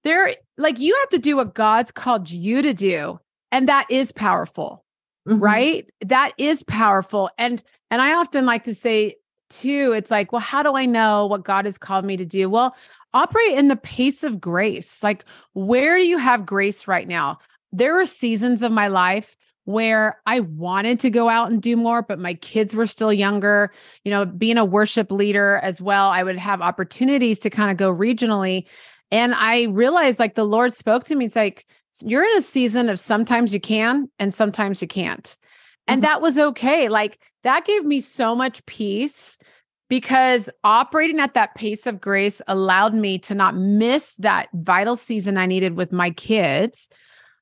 they're 0.03 0.35
like, 0.59 0.77
you 0.79 0.95
have 0.99 1.09
to 1.09 1.17
do 1.17 1.37
what 1.37 1.55
God's 1.55 1.89
called 1.91 2.29
you 2.29 2.61
to 2.61 2.73
do. 2.75 3.19
And 3.51 3.67
that 3.67 3.87
is 3.89 4.11
powerful. 4.11 4.85
Mm-hmm. 5.27 5.39
Right? 5.39 5.89
That 6.01 6.33
is 6.37 6.61
powerful. 6.61 7.31
And 7.39 7.63
and 7.89 7.99
I 7.99 8.13
often 8.13 8.45
like 8.45 8.65
to 8.65 8.75
say 8.75 9.15
too, 9.49 9.93
it's 9.95 10.11
like, 10.11 10.31
well, 10.31 10.41
how 10.41 10.63
do 10.63 10.75
I 10.75 10.85
know 10.85 11.25
what 11.25 11.43
God 11.43 11.65
has 11.65 11.77
called 11.77 12.05
me 12.05 12.17
to 12.17 12.25
do? 12.25 12.49
Well, 12.49 12.75
operate 13.13 13.57
in 13.57 13.67
the 13.67 13.75
pace 13.75 14.23
of 14.23 14.41
grace. 14.41 15.03
Like, 15.03 15.25
where 15.53 15.97
do 15.97 16.05
you 16.05 16.17
have 16.17 16.45
grace 16.45 16.87
right 16.87 17.07
now? 17.07 17.39
There 17.71 17.95
were 17.95 18.05
seasons 18.05 18.61
of 18.61 18.71
my 18.71 18.87
life 18.87 19.37
where 19.65 20.21
I 20.25 20.41
wanted 20.41 20.99
to 20.99 21.09
go 21.09 21.27
out 21.27 21.51
and 21.51 21.61
do 21.61 21.75
more, 21.75 22.01
but 22.01 22.19
my 22.19 22.35
kids 22.35 22.75
were 22.75 22.85
still 22.85 23.11
younger. 23.11 23.71
You 24.03 24.11
know, 24.11 24.25
being 24.25 24.57
a 24.57 24.65
worship 24.65 25.11
leader 25.11 25.57
as 25.63 25.81
well, 25.81 26.09
I 26.09 26.23
would 26.23 26.37
have 26.37 26.61
opportunities 26.61 27.39
to 27.39 27.49
kind 27.49 27.71
of 27.71 27.77
go 27.77 27.91
regionally. 27.91 28.67
And 29.11 29.33
I 29.33 29.63
realized 29.63 30.19
like 30.19 30.35
the 30.35 30.45
Lord 30.45 30.73
spoke 30.73 31.05
to 31.05 31.15
me. 31.15 31.25
It's 31.25 31.35
like, 31.35 31.65
you're 32.01 32.23
in 32.23 32.37
a 32.37 32.41
season 32.41 32.89
of 32.89 32.99
sometimes 32.99 33.53
you 33.53 33.59
can 33.59 34.09
and 34.19 34.33
sometimes 34.33 34.81
you 34.81 34.87
can't. 34.87 35.37
And 35.87 36.01
mm-hmm. 36.01 36.11
that 36.11 36.21
was 36.21 36.37
okay. 36.37 36.89
Like 36.89 37.19
that 37.43 37.65
gave 37.65 37.85
me 37.85 37.99
so 37.99 38.35
much 38.35 38.65
peace 38.65 39.37
because 39.87 40.49
operating 40.63 41.19
at 41.19 41.35
that 41.35 41.55
pace 41.55 41.85
of 41.85 42.01
grace 42.01 42.41
allowed 42.47 42.93
me 42.93 43.19
to 43.19 43.35
not 43.35 43.55
miss 43.55 44.15
that 44.17 44.49
vital 44.53 44.95
season 44.95 45.37
I 45.37 45.45
needed 45.45 45.75
with 45.75 45.91
my 45.91 46.09
kids 46.09 46.89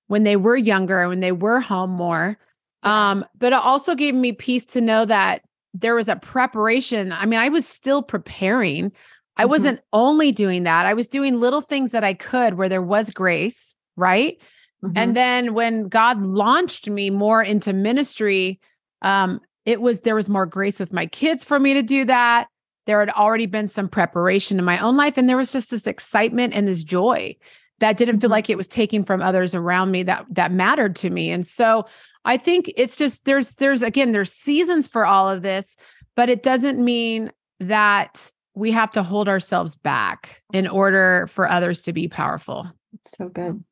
when 0.07 0.23
they 0.23 0.35
were 0.35 0.57
younger 0.57 0.99
and 0.99 1.09
when 1.09 1.19
they 1.21 1.31
were 1.31 1.59
home 1.59 1.91
more. 1.91 2.37
Um, 2.83 3.25
but 3.37 3.53
it 3.53 3.59
also 3.59 3.95
gave 3.95 4.13
me 4.13 4.33
peace 4.33 4.65
to 4.67 4.81
know 4.81 5.05
that 5.05 5.41
there 5.73 5.95
was 5.95 6.09
a 6.09 6.17
preparation. 6.17 7.11
I 7.11 7.25
mean, 7.25 7.39
I 7.39 7.49
was 7.49 7.65
still 7.65 8.03
preparing. 8.03 8.91
I 9.37 9.43
mm-hmm. 9.43 9.49
wasn't 9.49 9.79
only 9.93 10.31
doing 10.31 10.63
that, 10.63 10.85
I 10.85 10.93
was 10.93 11.07
doing 11.07 11.39
little 11.39 11.61
things 11.61 11.91
that 11.91 12.03
I 12.03 12.13
could 12.13 12.55
where 12.55 12.69
there 12.69 12.81
was 12.81 13.09
grace, 13.09 13.73
right? 13.95 14.41
Mm-hmm. 14.83 14.97
And 14.97 15.15
then 15.15 15.53
when 15.53 15.87
God 15.87 16.21
launched 16.21 16.89
me 16.89 17.09
more 17.09 17.41
into 17.41 17.73
ministry, 17.73 18.59
um, 19.01 19.39
it 19.65 19.81
was 19.81 20.01
there 20.01 20.15
was 20.15 20.29
more 20.29 20.45
grace 20.45 20.79
with 20.79 20.91
my 20.91 21.05
kids 21.05 21.45
for 21.45 21.59
me 21.59 21.73
to 21.73 21.81
do 21.81 22.05
that. 22.05 22.47
There 22.85 22.99
had 22.99 23.09
already 23.09 23.45
been 23.45 23.69
some 23.69 23.87
preparation 23.87 24.59
in 24.59 24.65
my 24.65 24.77
own 24.79 24.97
life, 24.97 25.17
and 25.17 25.29
there 25.29 25.37
was 25.37 25.53
just 25.53 25.71
this 25.71 25.87
excitement 25.87 26.53
and 26.53 26.67
this 26.67 26.83
joy 26.83 27.37
that 27.79 27.97
didn't 27.97 28.19
feel 28.19 28.27
mm-hmm. 28.27 28.33
like 28.33 28.49
it 28.49 28.57
was 28.57 28.67
taking 28.67 29.05
from 29.05 29.21
others 29.21 29.55
around 29.55 29.91
me 29.91 30.03
that 30.03 30.25
that 30.29 30.51
mattered 30.51 30.95
to 30.97 31.09
me. 31.09 31.31
And 31.31 31.47
so 31.47 31.85
I 32.25 32.37
think 32.37 32.71
it's 32.75 32.97
just 32.97 33.23
there's 33.25 33.55
there's 33.55 33.81
again 33.81 34.11
there's 34.11 34.33
seasons 34.33 34.87
for 34.87 35.05
all 35.05 35.29
of 35.29 35.43
this, 35.43 35.77
but 36.15 36.29
it 36.29 36.43
doesn't 36.43 36.83
mean 36.83 37.31
that 37.61 38.31
we 38.53 38.71
have 38.71 38.91
to 38.91 39.03
hold 39.03 39.29
ourselves 39.29 39.75
back 39.75 40.41
in 40.53 40.67
order 40.67 41.25
for 41.29 41.49
others 41.49 41.83
to 41.83 41.93
be 41.93 42.07
powerful. 42.07 42.67
It's 42.93 43.17
so 43.17 43.29
good. 43.29 43.63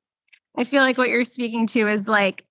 I 0.55 0.63
feel 0.63 0.81
like 0.81 0.97
what 0.97 1.09
you're 1.09 1.23
speaking 1.23 1.67
to 1.67 1.87
is 1.87 2.07
like 2.07 2.45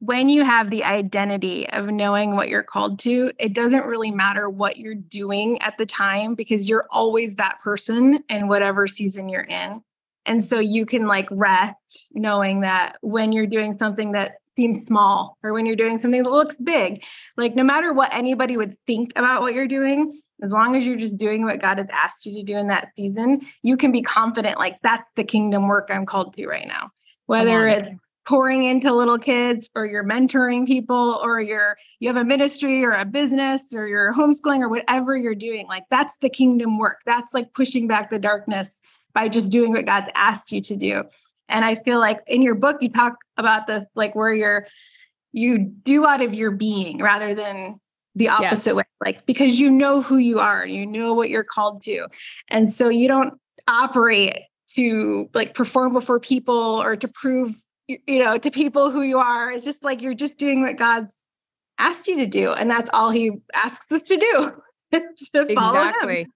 when 0.00 0.28
you 0.28 0.44
have 0.44 0.70
the 0.70 0.84
identity 0.84 1.68
of 1.70 1.86
knowing 1.86 2.36
what 2.36 2.48
you're 2.48 2.62
called 2.62 3.00
to, 3.00 3.32
it 3.38 3.52
doesn't 3.52 3.86
really 3.86 4.10
matter 4.10 4.48
what 4.48 4.76
you're 4.76 4.94
doing 4.94 5.60
at 5.60 5.76
the 5.76 5.86
time 5.86 6.34
because 6.34 6.68
you're 6.68 6.86
always 6.90 7.34
that 7.34 7.60
person 7.60 8.22
in 8.28 8.48
whatever 8.48 8.86
season 8.86 9.28
you're 9.28 9.40
in. 9.42 9.82
And 10.24 10.44
so 10.44 10.60
you 10.60 10.86
can 10.86 11.06
like 11.06 11.26
rest 11.30 12.08
knowing 12.12 12.60
that 12.60 12.96
when 13.00 13.32
you're 13.32 13.46
doing 13.46 13.76
something 13.78 14.12
that 14.12 14.36
seems 14.56 14.84
small 14.84 15.38
or 15.42 15.52
when 15.52 15.66
you're 15.66 15.76
doing 15.76 15.98
something 15.98 16.22
that 16.22 16.30
looks 16.30 16.56
big. 16.56 17.04
Like 17.36 17.54
no 17.54 17.62
matter 17.62 17.92
what 17.92 18.12
anybody 18.12 18.56
would 18.56 18.76
think 18.86 19.12
about 19.16 19.40
what 19.40 19.54
you're 19.54 19.68
doing, 19.68 20.20
as 20.42 20.52
long 20.52 20.76
as 20.76 20.86
you're 20.86 20.96
just 20.96 21.16
doing 21.16 21.44
what 21.44 21.60
God 21.60 21.78
has 21.78 21.86
asked 21.90 22.26
you 22.26 22.34
to 22.34 22.42
do 22.42 22.56
in 22.56 22.68
that 22.68 22.90
season, 22.96 23.40
you 23.62 23.76
can 23.76 23.90
be 23.90 24.02
confident 24.02 24.58
like 24.58 24.78
that's 24.82 25.08
the 25.16 25.24
kingdom 25.24 25.66
work 25.66 25.88
I'm 25.90 26.06
called 26.06 26.36
to 26.36 26.46
right 26.46 26.66
now. 26.66 26.90
Whether 27.28 27.66
it's 27.68 27.90
pouring 28.26 28.64
into 28.64 28.92
little 28.92 29.16
kids 29.16 29.70
or 29.74 29.86
you're 29.86 30.04
mentoring 30.04 30.66
people 30.66 31.18
or 31.22 31.40
you're 31.40 31.78
you 31.98 32.08
have 32.08 32.16
a 32.16 32.24
ministry 32.24 32.84
or 32.84 32.92
a 32.92 33.04
business 33.04 33.72
or 33.74 33.86
you're 33.86 34.12
homeschooling 34.12 34.60
or 34.60 34.68
whatever 34.68 35.16
you're 35.16 35.34
doing, 35.34 35.66
like 35.66 35.84
that's 35.90 36.18
the 36.18 36.28
kingdom 36.28 36.78
work. 36.78 36.98
That's 37.06 37.32
like 37.32 37.54
pushing 37.54 37.86
back 37.86 38.10
the 38.10 38.18
darkness 38.18 38.82
by 39.14 39.28
just 39.28 39.50
doing 39.50 39.72
what 39.72 39.86
God's 39.86 40.10
asked 40.14 40.52
you 40.52 40.60
to 40.60 40.76
do. 40.76 41.04
And 41.48 41.64
I 41.64 41.76
feel 41.76 42.00
like 42.00 42.20
in 42.26 42.42
your 42.42 42.54
book, 42.54 42.78
you 42.82 42.90
talk 42.90 43.16
about 43.36 43.66
this, 43.66 43.84
like 43.94 44.14
where 44.14 44.32
you're, 44.34 44.66
you 45.32 45.58
do 45.58 46.06
out 46.06 46.20
of 46.20 46.34
your 46.34 46.50
being 46.50 46.98
rather 46.98 47.34
than 47.34 47.78
the 48.14 48.28
opposite 48.28 48.70
yes. 48.70 48.74
way, 48.74 48.84
like 49.04 49.24
because 49.26 49.58
you 49.58 49.70
know 49.70 50.02
who 50.02 50.18
you 50.18 50.38
are, 50.38 50.66
you 50.66 50.84
know 50.84 51.14
what 51.14 51.30
you're 51.30 51.44
called 51.44 51.82
to. 51.82 52.08
And 52.48 52.70
so 52.70 52.88
you 52.88 53.08
don't 53.08 53.38
operate 53.66 54.34
to 54.78 55.28
like 55.34 55.54
perform 55.54 55.92
before 55.92 56.20
people 56.20 56.54
or 56.54 56.94
to 56.94 57.08
prove, 57.08 57.52
you 57.88 58.22
know, 58.22 58.38
to 58.38 58.48
people 58.48 58.92
who 58.92 59.02
you 59.02 59.18
are. 59.18 59.50
It's 59.50 59.64
just 59.64 59.82
like 59.82 60.00
you're 60.00 60.14
just 60.14 60.38
doing 60.38 60.62
what 60.62 60.76
God's 60.76 61.24
asked 61.80 62.06
you 62.06 62.16
to 62.18 62.26
do. 62.26 62.52
And 62.52 62.70
that's 62.70 62.88
all 62.92 63.10
he 63.10 63.32
asks 63.54 63.90
us 63.90 64.02
to 64.02 64.16
do. 64.16 64.52
to 65.34 65.42
exactly. 65.42 66.28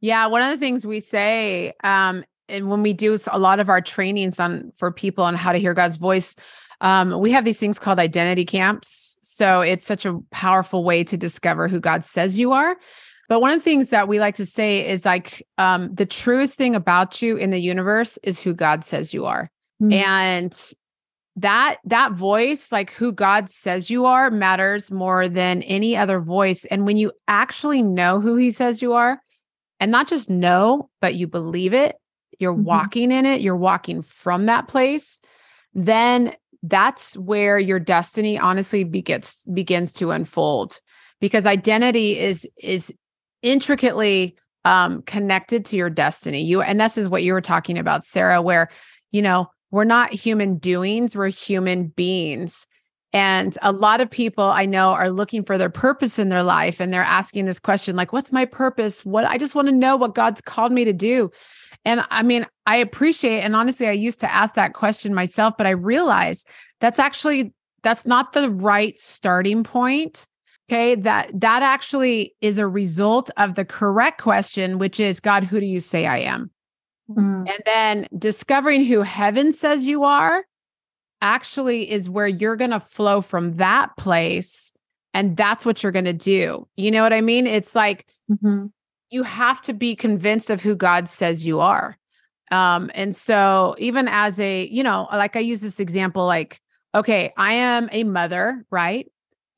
Yeah, 0.00 0.26
one 0.28 0.40
of 0.40 0.48
the 0.48 0.56
things 0.56 0.86
we 0.86 0.98
say 1.00 1.74
um, 1.84 2.24
and 2.48 2.70
when 2.70 2.82
we 2.82 2.94
do 2.94 3.18
a 3.30 3.38
lot 3.38 3.60
of 3.60 3.68
our 3.68 3.82
trainings 3.82 4.40
on 4.40 4.72
for 4.78 4.90
people 4.90 5.22
on 5.22 5.34
how 5.34 5.52
to 5.52 5.58
hear 5.58 5.74
God's 5.74 5.96
voice, 5.96 6.34
um, 6.80 7.20
we 7.20 7.30
have 7.32 7.44
these 7.44 7.58
things 7.58 7.78
called 7.78 7.98
identity 7.98 8.46
camps. 8.46 9.18
So 9.20 9.60
it's 9.60 9.84
such 9.84 10.06
a 10.06 10.18
powerful 10.30 10.84
way 10.84 11.04
to 11.04 11.18
discover 11.18 11.68
who 11.68 11.80
God 11.80 12.02
says 12.02 12.38
you 12.38 12.52
are. 12.52 12.76
But 13.30 13.40
one 13.40 13.52
of 13.52 13.60
the 13.60 13.64
things 13.64 13.88
that 13.88 14.08
we 14.08 14.20
like 14.20 14.34
to 14.34 14.44
say 14.44 14.86
is 14.86 15.06
like 15.06 15.42
um, 15.56 15.94
the 15.94 16.04
truest 16.04 16.56
thing 16.56 16.74
about 16.74 17.22
you 17.22 17.36
in 17.36 17.48
the 17.48 17.58
universe 17.58 18.18
is 18.22 18.40
who 18.40 18.52
God 18.52 18.84
says 18.84 19.14
you 19.14 19.24
are. 19.24 19.50
Mm-hmm. 19.82 19.92
And 19.92 20.72
that 21.36 21.76
that 21.84 22.12
voice 22.12 22.72
like 22.72 22.90
who 22.90 23.12
god 23.12 23.48
says 23.48 23.88
you 23.88 24.04
are 24.04 24.32
matters 24.32 24.90
more 24.90 25.28
than 25.28 25.62
any 25.62 25.96
other 25.96 26.18
voice 26.20 26.64
and 26.64 26.84
when 26.84 26.96
you 26.96 27.12
actually 27.28 27.82
know 27.82 28.20
who 28.20 28.34
he 28.34 28.50
says 28.50 28.82
you 28.82 28.94
are 28.94 29.22
and 29.78 29.92
not 29.92 30.08
just 30.08 30.28
know 30.28 30.90
but 31.00 31.14
you 31.14 31.28
believe 31.28 31.72
it 31.72 31.94
you're 32.40 32.54
mm-hmm. 32.54 32.64
walking 32.64 33.12
in 33.12 33.26
it, 33.26 33.40
you're 33.40 33.54
walking 33.54 34.02
from 34.02 34.46
that 34.46 34.66
place, 34.66 35.20
then 35.74 36.34
that's 36.62 37.16
where 37.16 37.58
your 37.58 37.78
destiny 37.78 38.38
honestly 38.38 38.82
begins 38.82 39.36
begins 39.52 39.92
to 39.92 40.10
unfold 40.10 40.80
because 41.20 41.46
identity 41.46 42.18
is 42.18 42.48
is 42.58 42.92
intricately 43.42 44.36
um 44.64 45.02
connected 45.02 45.64
to 45.64 45.76
your 45.76 45.90
destiny 45.90 46.42
you 46.42 46.60
and 46.60 46.80
this 46.80 46.98
is 46.98 47.08
what 47.08 47.22
you 47.22 47.32
were 47.32 47.40
talking 47.40 47.78
about 47.78 48.04
sara 48.04 48.42
where 48.42 48.68
you 49.10 49.22
know 49.22 49.50
we're 49.70 49.84
not 49.84 50.12
human 50.12 50.58
doings 50.58 51.16
we're 51.16 51.28
human 51.28 51.86
beings 51.88 52.66
and 53.12 53.58
a 53.62 53.72
lot 53.72 54.00
of 54.00 54.08
people 54.08 54.44
I 54.44 54.66
know 54.66 54.90
are 54.90 55.10
looking 55.10 55.44
for 55.44 55.58
their 55.58 55.70
purpose 55.70 56.18
in 56.18 56.28
their 56.28 56.44
life 56.44 56.80
and 56.80 56.92
they're 56.92 57.02
asking 57.02 57.46
this 57.46 57.58
question 57.58 57.96
like 57.96 58.12
what's 58.12 58.32
my 58.32 58.44
purpose? 58.44 59.04
What 59.04 59.24
I 59.24 59.36
just 59.36 59.54
want 59.54 59.68
to 59.68 59.74
know 59.74 59.96
what 59.96 60.14
God's 60.14 60.40
called 60.40 60.72
me 60.72 60.84
to 60.84 60.92
do. 60.92 61.30
And 61.84 62.04
I 62.10 62.22
mean, 62.22 62.46
I 62.66 62.76
appreciate 62.76 63.40
and 63.40 63.56
honestly 63.56 63.88
I 63.88 63.92
used 63.92 64.20
to 64.20 64.32
ask 64.32 64.54
that 64.54 64.74
question 64.74 65.12
myself, 65.14 65.54
but 65.58 65.66
I 65.66 65.70
realized 65.70 66.46
that's 66.80 66.98
actually 66.98 67.52
that's 67.82 68.06
not 68.06 68.32
the 68.32 68.50
right 68.50 68.98
starting 68.98 69.64
point. 69.64 70.26
Okay, 70.70 70.94
that 70.94 71.28
that 71.40 71.62
actually 71.62 72.34
is 72.40 72.58
a 72.58 72.66
result 72.66 73.30
of 73.36 73.54
the 73.56 73.64
correct 73.64 74.20
question, 74.20 74.78
which 74.78 75.00
is 75.00 75.18
God, 75.18 75.42
who 75.44 75.58
do 75.58 75.66
you 75.66 75.80
say 75.80 76.06
I 76.06 76.18
am? 76.18 76.50
Mm. 77.10 77.48
And 77.48 77.62
then 77.64 78.08
discovering 78.16 78.84
who 78.84 79.02
heaven 79.02 79.50
says 79.50 79.86
you 79.86 80.04
are 80.04 80.44
actually 81.22 81.90
is 81.90 82.08
where 82.08 82.28
you're 82.28 82.56
going 82.56 82.70
to 82.70 82.80
flow 82.80 83.20
from 83.20 83.56
that 83.56 83.96
place 83.96 84.72
and 85.12 85.36
that's 85.36 85.66
what 85.66 85.82
you're 85.82 85.92
going 85.92 86.04
to 86.04 86.12
do. 86.12 86.68
You 86.76 86.90
know 86.92 87.02
what 87.02 87.12
I 87.12 87.20
mean? 87.20 87.46
It's 87.46 87.74
like 87.74 88.06
mm-hmm 88.30 88.66
you 89.10 89.24
have 89.24 89.60
to 89.62 89.72
be 89.72 89.94
convinced 89.94 90.50
of 90.50 90.62
who 90.62 90.74
God 90.74 91.08
says 91.08 91.46
you 91.46 91.60
are. 91.60 91.98
Um, 92.50 92.90
and 92.94 93.14
so 93.14 93.74
even 93.78 94.08
as 94.08 94.40
a, 94.40 94.66
you 94.66 94.82
know, 94.82 95.08
like 95.12 95.36
I 95.36 95.40
use 95.40 95.60
this 95.60 95.80
example, 95.80 96.26
like, 96.26 96.60
okay, 96.94 97.32
I 97.36 97.54
am 97.54 97.88
a 97.92 98.04
mother, 98.04 98.64
right? 98.70 99.10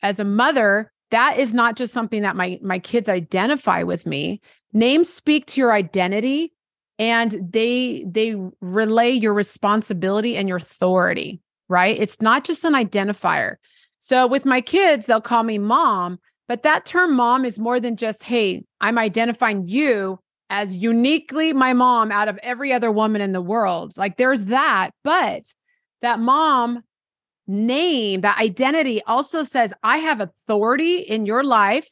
As 0.03 0.19
a 0.19 0.25
mother, 0.25 0.92
that 1.13 1.39
is 1.39 1.55
not 1.55 1.77
just 1.77 1.95
something 1.95 2.23
that 2.23 2.37
my 2.37 2.59
my 2.63 2.79
kids 2.79 3.09
identify 3.09 3.83
with 3.83 4.07
me. 4.07 4.41
Names 4.73 5.09
speak 5.09 5.47
to 5.47 5.61
your 5.61 5.73
identity 5.73 6.53
and 6.99 7.39
they 7.53 8.05
they 8.09 8.35
relay 8.61 9.11
your 9.11 9.35
responsibility 9.35 10.37
and 10.37 10.49
your 10.49 10.57
authority, 10.57 11.41
right? 11.69 11.97
It's 11.99 12.21
not 12.21 12.45
just 12.45 12.65
an 12.65 12.73
identifier. 12.73 13.57
So 13.99 14.27
with 14.27 14.45
my 14.45 14.61
kids, 14.61 15.07
they'll 15.07 15.21
call 15.21 15.45
me 15.45 15.59
mom, 15.59 16.19
but 16.49 16.65
that 16.65 16.87
term 16.87 17.15
mom 17.15 17.45
is 17.45 17.59
more 17.59 17.79
than 17.79 17.97
just, 17.97 18.25
hey, 18.25 18.65
I'm 18.81 18.99
identifying 18.99 19.69
you 19.69 20.19
as 20.51 20.77
uniquely 20.77 21.53
my 21.53 21.73
mom 21.73 22.11
out 22.11 22.29
of 22.29 22.39
every 22.43 22.73
other 22.73 22.91
woman 22.91 23.21
in 23.21 23.33
the 23.33 23.41
world. 23.41 23.97
Like 23.97 24.17
there's 24.17 24.45
that. 24.47 24.91
But 25.05 25.45
that 26.01 26.19
mom 26.19 26.83
name, 27.47 28.21
that 28.23 28.39
identity 28.39 29.03
also 29.07 29.43
says, 29.43 29.73
I 29.83 29.99
have 29.99 30.21
authority 30.21 30.99
in 30.99 31.27
your 31.27 31.45
life 31.45 31.89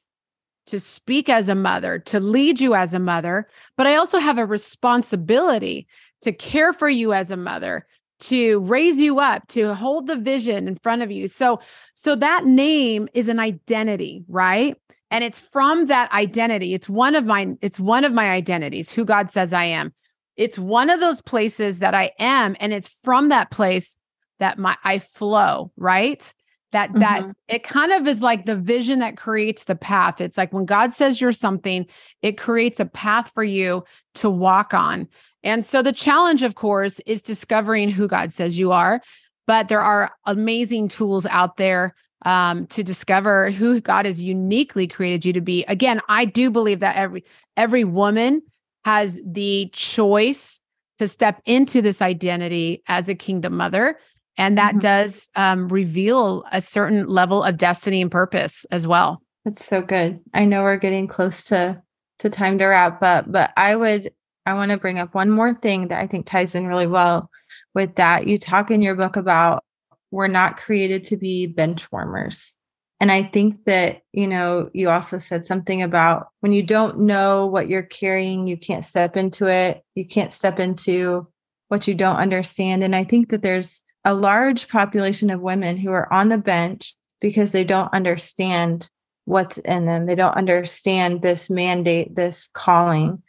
to 0.67 0.79
speak 0.79 1.29
as 1.29 1.49
a 1.49 1.55
mother, 1.55 1.99
to 1.99 2.21
lead 2.21 2.61
you 2.61 2.75
as 2.75 2.95
a 2.95 2.99
mother, 2.99 3.49
but 3.77 3.87
I 3.87 3.97
also 3.97 4.19
have 4.19 4.39
a 4.39 4.47
responsibility 4.47 5.87
to 6.23 6.33
care 6.33 6.73
for 6.73 6.89
you 6.89 7.13
as 7.13 7.31
a 7.31 7.37
mother, 7.37 7.87
to 8.21 8.61
raise 8.61 8.99
you 8.99 9.19
up 9.19 9.47
to 9.49 9.75
hold 9.75 10.07
the 10.07 10.17
vision 10.17 10.69
in 10.69 10.77
front 10.77 11.03
of 11.03 11.11
you. 11.11 11.27
So 11.27 11.61
so 11.95 12.15
that 12.17 12.45
name 12.45 13.09
is 13.15 13.29
an 13.29 13.41
identity 13.41 14.25
right? 14.29 14.77
And 15.11 15.25
it's 15.25 15.41
from 15.41 15.87
that 15.87 16.13
identity. 16.13 16.73
It's 16.75 16.89
one 16.89 17.15
of 17.15 17.25
my 17.25 17.55
it's 17.63 17.81
one 17.81 18.05
of 18.05 18.13
my 18.13 18.31
identities 18.31 18.93
who 18.93 19.05
god 19.05 19.31
says 19.31 19.53
i 19.53 19.65
am. 19.65 19.93
It's 20.37 20.59
one 20.59 20.91
of 20.91 21.01
those 21.01 21.23
places 21.23 21.81
that 21.81 21.95
i 21.95 22.13
am 22.19 22.57
and 22.61 22.73
it's 22.73 22.89
from 22.89 23.31
that 23.31 23.51
place 23.51 23.97
that 24.41 24.59
my 24.59 24.77
i 24.85 24.99
flow 24.99 25.71
right 25.77 26.35
that 26.73 26.93
that 26.95 27.21
mm-hmm. 27.21 27.31
it 27.49 27.63
kind 27.63 27.93
of 27.93 28.07
is 28.07 28.23
like 28.23 28.47
the 28.47 28.57
vision 28.57 28.99
that 28.99 29.17
creates 29.17 29.65
the 29.65 29.77
path 29.77 30.21
it's 30.21 30.37
like 30.37 30.53
when 30.53 30.65
god 30.65 30.93
says 30.93 31.21
you're 31.21 31.33
something 31.33 31.87
it 32.23 32.37
creates 32.37 32.81
a 32.81 32.87
path 32.87 33.31
for 33.33 33.45
you 33.45 33.85
to 34.15 34.29
walk 34.29 34.75
on 34.75 35.09
and 35.43 35.65
so 35.65 35.83
the 35.83 35.93
challenge, 35.93 36.43
of 36.43 36.55
course, 36.55 37.01
is 37.01 37.23
discovering 37.23 37.91
who 37.91 38.09
God 38.09 38.33
says 38.33 38.59
you 38.59 38.73
are. 38.73 39.01
But 39.47 39.69
there 39.69 39.81
are 39.81 40.13
amazing 40.27 40.89
tools 40.89 41.27
out 41.27 41.57
there 41.57 41.95
um, 42.25 42.67
to 42.69 42.83
discover 42.83 43.51
who 43.51 43.81
God 43.81 44.05
has 44.05 44.23
uniquely 44.23 44.87
created 44.87 45.25
you 45.25 45.33
to 45.33 45.41
be. 45.41 45.65
Again, 45.65 46.01
I 46.09 46.27
do 46.27 46.51
believe 46.51 46.81
that 46.81 46.97
every 46.97 47.25
every 47.57 47.85
woman 47.85 48.43
has 48.85 49.21
the 49.25 49.71
choice 49.73 50.61
to 50.99 51.09
step 51.09 51.41
into 51.47 51.81
this 51.81 52.03
identity 52.03 52.83
as 52.87 53.09
a 53.09 53.15
kingdom 53.15 53.57
mother. 53.57 53.99
And 54.41 54.57
that 54.57 54.71
mm-hmm. 54.71 54.79
does 54.79 55.29
um, 55.37 55.69
reveal 55.69 56.45
a 56.51 56.63
certain 56.63 57.07
level 57.07 57.45
of 57.45 57.59
destiny 57.59 58.01
and 58.01 58.11
purpose 58.11 58.65
as 58.71 58.87
well. 58.87 59.23
That's 59.45 59.65
so 59.65 59.83
good. 59.83 60.19
I 60.33 60.47
know 60.47 60.63
we're 60.63 60.77
getting 60.77 61.07
close 61.07 61.45
to 61.45 61.83
to 62.21 62.29
time 62.29 62.59
to 62.59 62.67
wrap 62.67 63.03
up, 63.03 63.27
but 63.31 63.53
I 63.57 63.77
would 63.77 64.11
I 64.47 64.55
want 64.55 64.71
to 64.71 64.79
bring 64.79 64.99
up 64.99 65.15
one 65.15 65.31
more 65.31 65.55
thing 65.55 65.89
that 65.89 66.01
I 66.01 66.07
think 66.07 66.27
ties 66.27 66.55
in 66.55 66.67
really 66.67 66.87
well 66.87 67.31
with 67.75 67.97
that. 67.97 68.27
You 68.27 68.39
talk 68.39 68.71
in 68.71 68.83
your 68.83 68.95
book 68.95 69.17
about 69.17 69.63
we're 70.11 70.27
not 70.27 70.57
created 70.57 71.05
to 71.05 71.17
be 71.17 71.47
bench 71.47 71.91
warmers. 71.93 72.55
And 72.99 73.13
I 73.13 73.23
think 73.23 73.65
that, 73.65 74.03
you 74.13 74.27
know, 74.27 74.71
you 74.75 74.91
also 74.91 75.19
said 75.19 75.45
something 75.45 75.83
about 75.83 76.29
when 76.41 76.53
you 76.53 76.63
don't 76.63 77.01
know 77.01 77.47
what 77.47 77.69
you're 77.69 77.83
carrying, 77.83 78.47
you 78.47 78.57
can't 78.57 78.85
step 78.85 79.17
into 79.17 79.47
it. 79.47 79.83
You 79.95 80.07
can't 80.07 80.33
step 80.33 80.59
into 80.59 81.27
what 81.69 81.87
you 81.87 81.95
don't 81.95 82.17
understand. 82.17 82.83
And 82.83 82.97
I 82.97 83.05
think 83.05 83.31
that 83.31 83.43
there's 83.43 83.85
a 84.05 84.15
large 84.15 84.69
population 84.69 85.31
of 85.31 85.41
women 85.41 85.77
who 85.77 85.91
are 85.91 86.13
on 86.13 86.29
the 86.29 86.39
bench 86.39 86.95
because 87.21 87.51
they 87.51 87.65
don't 87.65 87.93
understand 87.93 88.89
what's 89.25 89.59
in 89.59 89.87
them. 89.87 90.07
They 90.07 90.15
don't 90.15 90.37
understand 90.37 91.23
this 91.23 91.51
mandate, 91.51 92.15
this 92.17 92.49
calling 92.55 93.23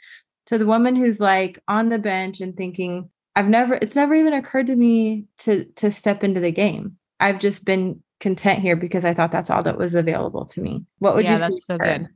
to 0.48 0.58
the 0.58 0.66
woman 0.66 0.96
who's 0.96 1.20
like 1.20 1.60
on 1.68 1.90
the 1.90 2.00
bench 2.00 2.42
and 2.42 2.56
thinking, 2.56 3.10
I've 3.36 3.48
never, 3.48 3.76
it's 3.76 3.96
never 3.96 4.14
even 4.14 4.34
occurred 4.34 4.68
to 4.68 4.76
me 4.76 5.26
to 5.40 5.66
to 5.76 5.92
step 5.92 6.24
into 6.24 6.40
the 6.40 6.52
game. 6.52 6.98
I've 7.20 7.40
just 7.40 7.64
been 7.64 8.02
content 8.20 8.60
here 8.60 8.76
because 8.76 9.06
I 9.06 9.14
thought 9.14 9.32
that's 9.32 9.50
all 9.50 9.64
that 9.64 9.78
was 9.78 9.96
available 9.96 10.46
to 10.46 10.62
me. 10.62 10.86
What 11.00 11.16
would 11.16 11.26
yeah, 11.26 11.32
you 11.32 11.38
say? 11.38 11.44
That's 11.50 11.66
so 11.66 11.78
good. 11.78 12.08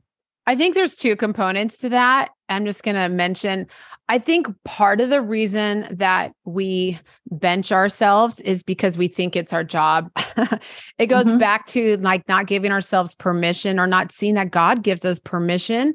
I 0.46 0.54
think 0.54 0.74
there's 0.74 0.94
two 0.94 1.16
components 1.16 1.78
to 1.78 1.88
that. 1.90 2.30
I'm 2.48 2.64
just 2.64 2.84
going 2.84 2.94
to 2.94 3.08
mention 3.08 3.66
I 4.08 4.18
think 4.18 4.46
part 4.64 5.00
of 5.00 5.10
the 5.10 5.20
reason 5.20 5.86
that 5.90 6.32
we 6.44 6.98
bench 7.30 7.72
ourselves 7.72 8.40
is 8.40 8.62
because 8.62 8.96
we 8.96 9.08
think 9.08 9.34
it's 9.34 9.52
our 9.52 9.64
job. 9.64 10.10
it 10.98 11.06
goes 11.06 11.26
Mhm. 11.26 11.38
back 11.40 11.66
to 11.66 11.96
like 11.96 12.28
not 12.28 12.46
giving 12.46 12.70
ourselves 12.70 13.16
permission 13.16 13.80
or 13.80 13.86
not 13.86 14.12
seeing 14.12 14.34
that 14.34 14.52
God 14.52 14.82
gives 14.84 15.04
us 15.04 15.18
permission 15.18 15.94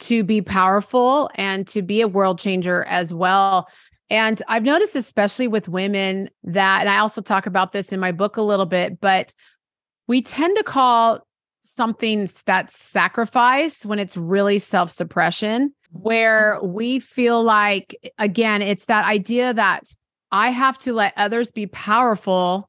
to 0.00 0.22
be 0.22 0.40
powerful 0.40 1.28
and 1.34 1.66
to 1.68 1.82
be 1.82 2.00
a 2.00 2.08
world 2.08 2.38
changer 2.38 2.84
as 2.84 3.12
well. 3.12 3.68
And 4.08 4.40
I've 4.48 4.62
noticed, 4.62 4.96
especially 4.96 5.48
with 5.48 5.68
women, 5.68 6.30
that, 6.44 6.80
and 6.80 6.88
I 6.88 6.98
also 6.98 7.20
talk 7.20 7.46
about 7.46 7.72
this 7.72 7.92
in 7.92 8.00
my 8.00 8.12
book 8.12 8.36
a 8.36 8.42
little 8.42 8.66
bit, 8.66 9.00
but 9.00 9.34
we 10.06 10.22
tend 10.22 10.56
to 10.56 10.62
call 10.62 11.20
something 11.62 12.28
that's 12.46 12.78
sacrifice 12.78 13.84
when 13.84 13.98
it's 13.98 14.16
really 14.16 14.58
self 14.58 14.90
suppression, 14.90 15.74
where 15.92 16.58
we 16.62 17.00
feel 17.00 17.42
like, 17.42 18.12
again, 18.18 18.62
it's 18.62 18.86
that 18.86 19.04
idea 19.04 19.52
that 19.54 19.84
I 20.32 20.50
have 20.50 20.78
to 20.78 20.92
let 20.92 21.12
others 21.16 21.52
be 21.52 21.66
powerful, 21.66 22.68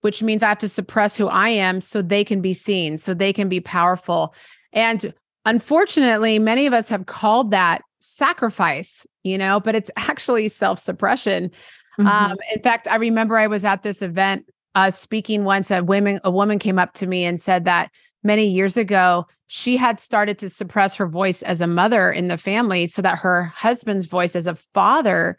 which 0.00 0.22
means 0.22 0.42
I 0.42 0.48
have 0.48 0.58
to 0.58 0.68
suppress 0.68 1.16
who 1.16 1.28
I 1.28 1.50
am 1.50 1.80
so 1.80 2.00
they 2.00 2.24
can 2.24 2.40
be 2.40 2.54
seen, 2.54 2.96
so 2.98 3.12
they 3.12 3.32
can 3.32 3.48
be 3.48 3.60
powerful. 3.60 4.34
And 4.72 5.12
unfortunately, 5.44 6.38
many 6.38 6.66
of 6.66 6.72
us 6.72 6.88
have 6.88 7.06
called 7.06 7.50
that 7.50 7.82
sacrifice, 8.00 9.06
you 9.22 9.36
know, 9.38 9.60
but 9.60 9.74
it's 9.74 9.90
actually 9.96 10.48
self 10.48 10.78
suppression. 10.78 11.50
Mhm. 11.98 12.06
Um, 12.06 12.36
in 12.52 12.60
fact, 12.62 12.88
I 12.88 12.96
remember 12.96 13.36
I 13.36 13.46
was 13.46 13.64
at 13.64 13.82
this 13.82 14.02
event 14.02 14.46
uh, 14.74 14.90
speaking 14.90 15.44
once. 15.44 15.70
A 15.70 15.82
woman, 15.82 16.20
a 16.24 16.30
woman 16.30 16.58
came 16.58 16.78
up 16.78 16.92
to 16.94 17.06
me 17.06 17.24
and 17.24 17.40
said 17.40 17.64
that 17.66 17.90
many 18.22 18.46
years 18.46 18.76
ago 18.76 19.26
she 19.56 19.76
had 19.76 20.00
started 20.00 20.36
to 20.36 20.50
suppress 20.50 20.96
her 20.96 21.06
voice 21.06 21.40
as 21.42 21.60
a 21.60 21.66
mother 21.68 22.10
in 22.10 22.26
the 22.26 22.36
family, 22.36 22.88
so 22.88 23.00
that 23.00 23.20
her 23.20 23.44
husband's 23.54 24.06
voice 24.06 24.34
as 24.34 24.48
a 24.48 24.56
father 24.56 25.38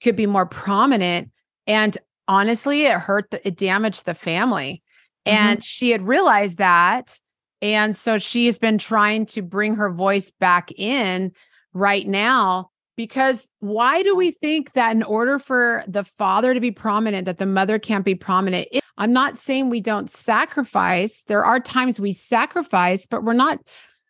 could 0.00 0.14
be 0.14 0.24
more 0.24 0.46
prominent. 0.46 1.32
And 1.66 1.98
honestly, 2.28 2.84
it 2.84 2.92
hurt. 2.92 3.32
The, 3.32 3.44
it 3.44 3.56
damaged 3.56 4.06
the 4.06 4.14
family, 4.14 4.84
Mhm. 5.26 5.32
and 5.32 5.64
she 5.64 5.90
had 5.90 6.06
realized 6.06 6.58
that. 6.58 7.18
And 7.60 7.96
so 7.96 8.18
she 8.18 8.46
has 8.46 8.60
been 8.60 8.78
trying 8.78 9.26
to 9.26 9.42
bring 9.42 9.74
her 9.74 9.90
voice 9.90 10.30
back 10.30 10.70
in 10.76 11.32
right 11.72 12.06
now 12.06 12.70
because 12.96 13.48
why 13.60 14.02
do 14.02 14.16
we 14.16 14.30
think 14.30 14.72
that 14.72 14.92
in 14.96 15.02
order 15.02 15.38
for 15.38 15.84
the 15.86 16.04
father 16.04 16.54
to 16.54 16.60
be 16.60 16.70
prominent 16.70 17.26
that 17.26 17.38
the 17.38 17.46
mother 17.46 17.78
can't 17.78 18.04
be 18.04 18.14
prominent? 18.14 18.68
It- 18.72 18.82
i'm 18.98 19.12
not 19.12 19.36
saying 19.36 19.68
we 19.68 19.80
don't 19.80 20.10
sacrifice. 20.10 21.24
There 21.24 21.44
are 21.44 21.60
times 21.60 22.00
we 22.00 22.12
sacrifice 22.12 23.06
but 23.06 23.22
we're 23.24 23.34
not 23.34 23.58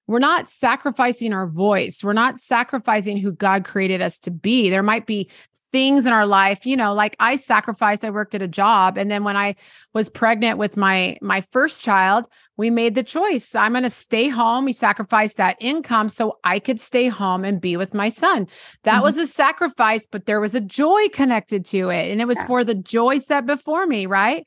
we're 0.09 0.21
not 0.21 0.49
sacrificing 0.49 1.33
our 1.33 1.49
voice. 1.49 2.05
We're 2.05 2.13
not 2.13 2.39
sacrificing 2.39 3.17
who 3.17 3.33
god 3.33 3.65
created 3.65 4.01
us 4.01 4.21
to 4.21 4.31
be. 4.31 4.71
There 4.71 4.85
might 4.85 5.07
be 5.07 5.29
things 5.73 6.07
in 6.07 6.13
our 6.13 6.27
life 6.27 6.65
you 6.65 6.77
know 6.77 6.95
like 6.95 7.17
i 7.19 7.35
sacrificed 7.37 8.05
i 8.05 8.11
worked 8.11 8.35
at 8.35 8.43
a 8.43 8.49
job 8.49 8.97
and 8.97 9.11
then 9.11 9.25
when 9.25 9.37
i 9.37 9.55
was 9.95 10.09
pregnant 10.09 10.59
with 10.59 10.77
my 10.77 11.17
my 11.21 11.41
first 11.41 11.83
child 11.85 12.27
we 12.57 12.71
made 12.71 12.95
the 12.95 13.03
choice 13.03 13.55
i'm 13.55 13.73
going 13.73 13.83
to 13.83 13.91
stay 13.91 14.29
home 14.29 14.65
we 14.65 14.73
sacrificed 14.73 15.37
that 15.37 15.57
income 15.61 16.09
so 16.09 16.39
i 16.45 16.59
could 16.59 16.79
stay 16.79 17.09
home 17.09 17.45
and 17.45 17.61
be 17.61 17.77
with 17.77 17.95
my 17.95 18.09
son 18.09 18.47
that 18.85 19.01
Mhm. 19.01 19.03
was 19.03 19.19
a 19.19 19.27
sacrifice 19.27 20.07
but 20.07 20.27
there 20.27 20.41
was 20.41 20.55
a 20.55 20.61
joy 20.61 21.09
connected 21.13 21.65
to 21.67 21.89
it 21.91 22.11
and 22.13 22.21
it 22.21 22.27
was 22.27 22.39
Yeah. 22.39 22.47
for 22.47 22.65
the 22.65 22.75
joy 22.75 23.19
set 23.19 23.45
before 23.45 23.87
me 23.87 24.07
right 24.07 24.47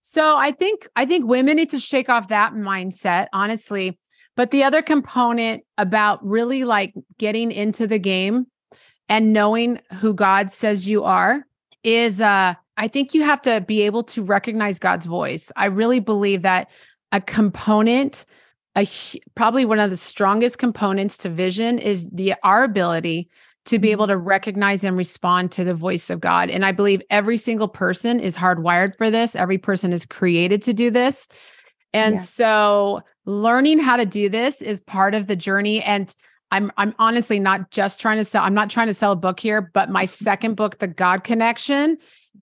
so 0.00 0.36
i 0.36 0.50
think 0.50 0.88
i 0.96 1.06
think 1.06 1.26
women 1.26 1.56
need 1.56 1.70
to 1.70 1.78
shake 1.78 2.08
off 2.08 2.28
that 2.28 2.52
mindset 2.54 3.28
honestly 3.32 3.98
but 4.36 4.50
the 4.50 4.64
other 4.64 4.82
component 4.82 5.62
about 5.78 6.22
really 6.26 6.64
like 6.64 6.92
getting 7.18 7.50
into 7.52 7.86
the 7.86 7.98
game 7.98 8.46
and 9.08 9.32
knowing 9.32 9.80
who 9.94 10.14
God 10.14 10.50
says 10.50 10.88
you 10.88 11.04
are 11.04 11.46
is 11.84 12.20
uh 12.20 12.54
I 12.78 12.88
think 12.88 13.14
you 13.14 13.22
have 13.22 13.40
to 13.42 13.60
be 13.62 13.82
able 13.82 14.02
to 14.04 14.22
recognize 14.22 14.78
God's 14.78 15.06
voice. 15.06 15.50
I 15.56 15.66
really 15.66 16.00
believe 16.00 16.42
that 16.42 16.70
a 17.12 17.20
component 17.20 18.26
a 18.76 18.86
probably 19.34 19.64
one 19.64 19.78
of 19.78 19.90
the 19.90 19.96
strongest 19.96 20.58
components 20.58 21.16
to 21.18 21.30
vision 21.30 21.78
is 21.78 22.10
the 22.10 22.34
our 22.42 22.64
ability 22.64 23.30
to 23.64 23.78
be 23.78 23.90
able 23.90 24.06
to 24.06 24.16
recognize 24.16 24.84
and 24.84 24.96
respond 24.96 25.50
to 25.52 25.64
the 25.64 25.74
voice 25.74 26.08
of 26.08 26.20
God. 26.20 26.50
And 26.50 26.64
I 26.64 26.72
believe 26.72 27.02
every 27.10 27.36
single 27.36 27.66
person 27.68 28.20
is 28.20 28.36
hardwired 28.36 28.96
for 28.96 29.10
this. 29.10 29.34
Every 29.34 29.58
person 29.58 29.92
is 29.92 30.06
created 30.06 30.62
to 30.62 30.72
do 30.72 30.90
this. 30.90 31.28
And 31.92 32.14
Yeah. 32.14 32.20
so 32.20 33.00
learning 33.24 33.80
how 33.80 33.96
to 33.96 34.06
do 34.06 34.28
this 34.28 34.62
is 34.62 34.80
part 34.82 35.14
of 35.14 35.26
the 35.26 35.34
journey 35.34 35.82
and 35.82 36.14
I'm 36.50 36.70
I'm 36.76 36.94
honestly 36.98 37.38
not 37.38 37.70
just 37.70 38.00
trying 38.00 38.18
to 38.18 38.24
sell 38.24 38.44
I'm 38.44 38.54
not 38.54 38.70
trying 38.70 38.86
to 38.86 38.94
sell 38.94 39.12
a 39.12 39.16
book 39.16 39.40
here, 39.40 39.60
but 39.60 39.90
my 39.90 40.04
second 40.04 40.54
book 40.54 40.78
The 40.78 40.88
God 40.88 41.24
Connection 41.24 41.98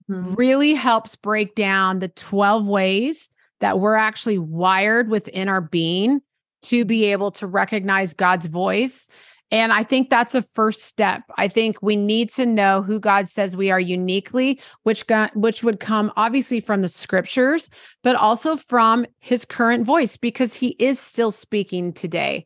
Mhm. 0.09 0.37
really 0.37 0.73
helps 0.73 1.15
break 1.15 1.55
down 1.55 1.99
the 1.99 2.09
12 2.09 2.65
ways 2.67 3.29
that 3.61 3.79
we're 3.79 3.95
actually 3.95 4.37
wired 4.37 5.09
within 5.09 5.47
our 5.47 5.61
being 5.61 6.21
to 6.63 6.83
be 6.85 7.05
able 7.05 7.31
to 7.31 7.47
recognize 7.47 8.13
God's 8.13 8.45
voice. 8.45 9.07
And 9.51 9.71
I 9.71 9.83
think 9.83 10.09
that's 10.09 10.35
a 10.35 10.41
first 10.41 10.83
step. 10.83 11.21
I 11.37 11.47
think 11.47 11.77
we 11.81 11.95
need 11.95 12.29
to 12.31 12.45
know 12.45 12.81
who 12.81 12.99
God 12.99 13.27
says 13.27 13.55
we 13.55 13.71
are 13.71 13.79
uniquely, 13.79 14.59
which 14.83 15.05
which 15.33 15.63
would 15.63 15.79
come 15.79 16.11
obviously 16.17 16.59
from 16.59 16.81
the 16.81 16.87
scriptures, 16.87 17.69
but 18.03 18.15
also 18.15 18.57
from 18.57 19.05
his 19.19 19.45
current 19.45 19.85
voice 19.85 20.17
because 20.17 20.55
he 20.55 20.75
is 20.79 20.99
still 20.99 21.31
speaking 21.31 21.93
today. 21.93 22.45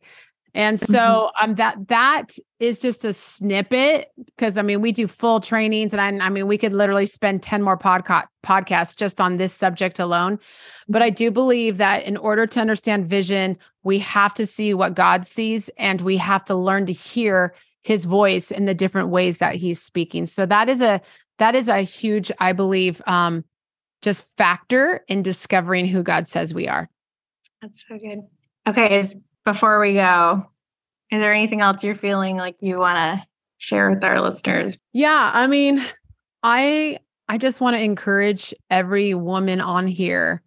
And 0.54 0.78
so 0.78 1.30
um 1.40 1.54
that 1.56 1.88
that 1.88 2.36
is 2.58 2.78
just 2.78 3.04
a 3.04 3.12
snippet 3.12 4.10
because 4.26 4.58
I 4.58 4.62
mean 4.62 4.80
we 4.80 4.92
do 4.92 5.06
full 5.06 5.40
trainings 5.40 5.92
and 5.94 6.00
I, 6.00 6.26
I 6.26 6.28
mean 6.28 6.46
we 6.46 6.58
could 6.58 6.72
literally 6.72 7.06
spend 7.06 7.42
10 7.42 7.62
more 7.62 7.78
podcast 7.78 8.26
podcasts 8.44 8.96
just 8.96 9.20
on 9.20 9.36
this 9.36 9.52
subject 9.52 9.98
alone. 9.98 10.38
But 10.88 11.02
I 11.02 11.10
do 11.10 11.30
believe 11.30 11.76
that 11.76 12.04
in 12.04 12.16
order 12.16 12.46
to 12.46 12.60
understand 12.60 13.06
vision, 13.06 13.58
we 13.82 13.98
have 14.00 14.34
to 14.34 14.46
see 14.46 14.74
what 14.74 14.94
God 14.94 15.26
sees 15.26 15.70
and 15.78 16.00
we 16.00 16.16
have 16.16 16.44
to 16.46 16.54
learn 16.54 16.86
to 16.86 16.92
hear 16.92 17.54
his 17.82 18.04
voice 18.04 18.50
in 18.50 18.66
the 18.66 18.74
different 18.74 19.08
ways 19.08 19.38
that 19.38 19.54
he's 19.54 19.80
speaking. 19.80 20.26
So 20.26 20.46
that 20.46 20.68
is 20.68 20.82
a 20.82 21.00
that 21.38 21.54
is 21.54 21.68
a 21.68 21.80
huge, 21.80 22.30
I 22.38 22.52
believe, 22.52 23.00
um, 23.06 23.44
just 24.02 24.24
factor 24.36 25.04
in 25.08 25.22
discovering 25.22 25.86
who 25.86 26.02
God 26.02 26.26
says 26.26 26.52
we 26.52 26.68
are. 26.68 26.90
That's 27.62 27.86
so 27.86 27.98
good. 27.98 28.20
Okay, 28.68 29.00
is 29.00 29.16
before 29.44 29.80
we 29.80 29.94
go, 29.94 30.46
is 31.10 31.20
there 31.20 31.32
anything 31.32 31.60
else 31.60 31.82
you're 31.82 31.94
feeling 31.94 32.36
like 32.36 32.56
you 32.60 32.78
want 32.78 32.96
to 32.96 33.26
share 33.58 33.90
with 33.90 34.04
our 34.04 34.20
listeners? 34.20 34.78
Yeah, 34.92 35.30
I 35.32 35.46
mean, 35.46 35.80
I 36.42 36.98
I 37.28 37.38
just 37.38 37.60
want 37.60 37.76
to 37.76 37.82
encourage 37.82 38.54
every 38.70 39.14
woman 39.14 39.60
on 39.60 39.86
here 39.86 40.42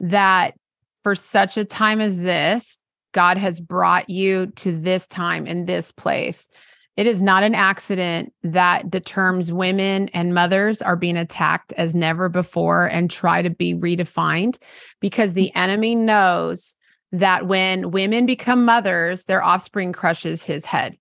that 0.00 0.54
for 1.02 1.14
such 1.14 1.56
a 1.56 1.64
time 1.64 2.00
as 2.00 2.18
this, 2.18 2.78
God 3.12 3.36
has 3.36 3.60
brought 3.60 4.08
you 4.08 4.46
to 4.56 4.78
this 4.78 5.06
time 5.06 5.46
in 5.46 5.66
this 5.66 5.92
place. 5.92 6.48
It 6.96 7.06
is 7.06 7.22
not 7.22 7.42
an 7.42 7.54
accident 7.54 8.32
that 8.42 8.90
the 8.90 9.00
terms 9.00 9.52
women 9.52 10.08
and 10.10 10.34
mothers 10.34 10.82
are 10.82 10.96
being 10.96 11.16
attacked 11.16 11.72
as 11.78 11.94
never 11.94 12.28
before 12.28 12.86
and 12.86 13.10
try 13.10 13.40
to 13.40 13.50
be 13.50 13.74
redefined 13.74 14.58
because 15.00 15.34
the 15.34 15.54
enemy 15.54 15.94
knows 15.94 16.74
that 17.12 17.46
when 17.46 17.90
women 17.90 18.26
become 18.26 18.64
mothers, 18.64 19.24
their 19.24 19.42
offspring 19.42 19.92
crushes 19.92 20.44
his 20.44 20.64
head. 20.64 20.96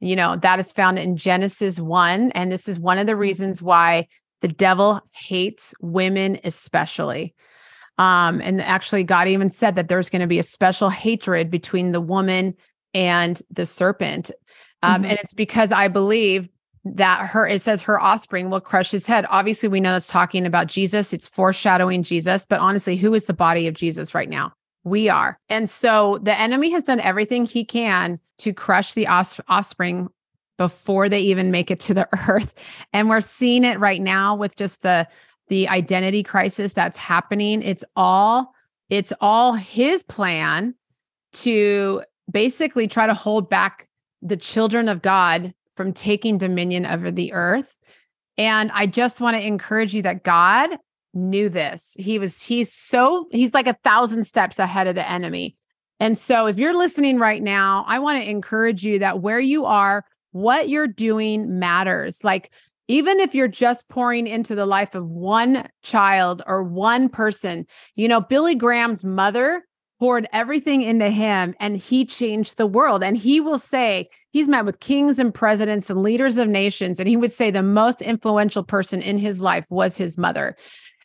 You 0.00 0.16
know, 0.16 0.36
that 0.36 0.58
is 0.58 0.72
found 0.72 0.98
in 0.98 1.16
Genesis 1.16 1.78
1. 1.78 2.32
And 2.32 2.50
this 2.50 2.68
is 2.68 2.80
one 2.80 2.98
of 2.98 3.06
the 3.06 3.14
reasons 3.14 3.62
why 3.62 4.08
the 4.40 4.48
devil 4.48 5.00
hates 5.12 5.74
women, 5.80 6.40
especially. 6.42 7.34
Um, 7.98 8.40
and 8.40 8.60
actually, 8.60 9.04
God 9.04 9.28
even 9.28 9.50
said 9.50 9.76
that 9.76 9.88
there's 9.88 10.08
going 10.08 10.20
to 10.20 10.26
be 10.26 10.38
a 10.38 10.42
special 10.42 10.88
hatred 10.88 11.50
between 11.50 11.92
the 11.92 12.00
woman 12.00 12.54
and 12.94 13.40
the 13.50 13.66
serpent. 13.66 14.30
Um, 14.82 15.02
Mhm. 15.02 15.10
And 15.10 15.18
it's 15.20 15.34
because 15.34 15.70
I 15.70 15.88
believe 15.88 16.48
that 16.84 17.28
her, 17.28 17.46
it 17.46 17.60
says 17.60 17.82
her 17.82 18.00
offspring 18.00 18.50
will 18.50 18.60
crush 18.60 18.90
his 18.90 19.06
head. 19.06 19.24
Obviously, 19.30 19.68
we 19.68 19.80
know 19.80 19.94
it's 19.94 20.08
talking 20.08 20.46
about 20.46 20.66
Jesus, 20.66 21.12
it's 21.12 21.28
foreshadowing 21.28 22.02
Jesus. 22.02 22.44
But 22.44 22.58
honestly, 22.58 22.96
who 22.96 23.14
is 23.14 23.26
the 23.26 23.34
body 23.34 23.68
of 23.68 23.74
Jesus 23.74 24.14
right 24.14 24.28
now? 24.28 24.52
We 24.84 25.08
are. 25.08 25.38
And 25.48 25.70
so 25.70 26.18
the 26.22 26.38
enemy 26.38 26.70
has 26.70 26.84
done 26.84 27.00
everything 27.00 27.44
he 27.44 27.64
can 27.64 28.18
to 28.38 28.52
crush 28.52 28.94
the 28.94 29.06
offspring 29.06 30.08
before 30.58 31.08
they 31.08 31.20
even 31.20 31.50
make 31.50 31.70
it 31.70 31.80
to 31.80 31.94
the 31.94 32.08
earth. 32.28 32.54
And 32.92 33.08
we're 33.08 33.20
seeing 33.20 33.64
it 33.64 33.78
right 33.78 34.00
now 34.00 34.34
with 34.34 34.56
just 34.56 34.82
the 34.82 35.06
the 35.48 35.68
identity 35.68 36.22
crisis 36.22 36.72
that's 36.72 36.96
happening. 36.96 37.62
It's 37.62 37.84
all 37.96 38.54
it's 38.88 39.12
all 39.20 39.54
his 39.54 40.02
plan 40.02 40.74
to 41.34 42.02
basically 42.30 42.88
try 42.88 43.06
to 43.06 43.14
hold 43.14 43.48
back 43.48 43.88
the 44.20 44.36
children 44.36 44.88
of 44.88 45.02
God 45.02 45.54
from 45.74 45.92
taking 45.92 46.38
dominion 46.38 46.86
over 46.86 47.10
the 47.10 47.32
earth. 47.32 47.76
And 48.38 48.70
I 48.72 48.86
just 48.86 49.20
want 49.20 49.36
to 49.36 49.46
encourage 49.46 49.94
you 49.94 50.02
that 50.02 50.22
God 50.22 50.70
knew 51.14 51.48
this. 51.48 51.94
He 51.98 52.18
was, 52.18 52.42
he's 52.42 52.72
so, 52.72 53.26
he's 53.30 53.54
like 53.54 53.66
a 53.66 53.76
thousand 53.84 54.26
steps 54.26 54.58
ahead 54.58 54.86
of 54.86 54.94
the 54.94 55.08
enemy. 55.08 55.56
And 56.00 56.18
so 56.18 56.46
if 56.46 56.58
you're 56.58 56.76
listening 56.76 57.18
right 57.18 57.42
now, 57.42 57.84
I 57.86 57.98
want 57.98 58.20
to 58.22 58.28
encourage 58.28 58.84
you 58.84 58.98
that 59.00 59.20
where 59.20 59.40
you 59.40 59.66
are, 59.66 60.04
what 60.32 60.68
you're 60.68 60.88
doing 60.88 61.58
matters. 61.58 62.24
Like 62.24 62.50
even 62.88 63.20
if 63.20 63.34
you're 63.34 63.48
just 63.48 63.88
pouring 63.88 64.26
into 64.26 64.54
the 64.54 64.66
life 64.66 64.94
of 64.94 65.08
one 65.08 65.68
child 65.82 66.42
or 66.46 66.62
one 66.62 67.08
person, 67.08 67.66
you 67.94 68.08
know, 68.08 68.20
Billy 68.20 68.54
Graham's 68.54 69.04
mother 69.04 69.64
poured 70.00 70.28
everything 70.32 70.82
into 70.82 71.08
him 71.08 71.54
and 71.60 71.76
he 71.76 72.04
changed 72.04 72.56
the 72.56 72.66
world. 72.66 73.04
And 73.04 73.16
he 73.16 73.40
will 73.40 73.58
say, 73.58 74.08
he's 74.32 74.48
met 74.48 74.64
with 74.64 74.80
kings 74.80 75.20
and 75.20 75.32
presidents 75.32 75.88
and 75.88 76.02
leaders 76.02 76.38
of 76.38 76.48
nations. 76.48 76.98
And 76.98 77.08
he 77.08 77.16
would 77.16 77.30
say 77.30 77.52
the 77.52 77.62
most 77.62 78.02
influential 78.02 78.64
person 78.64 79.00
in 79.00 79.16
his 79.16 79.40
life 79.40 79.64
was 79.70 79.96
his 79.96 80.18
mother. 80.18 80.56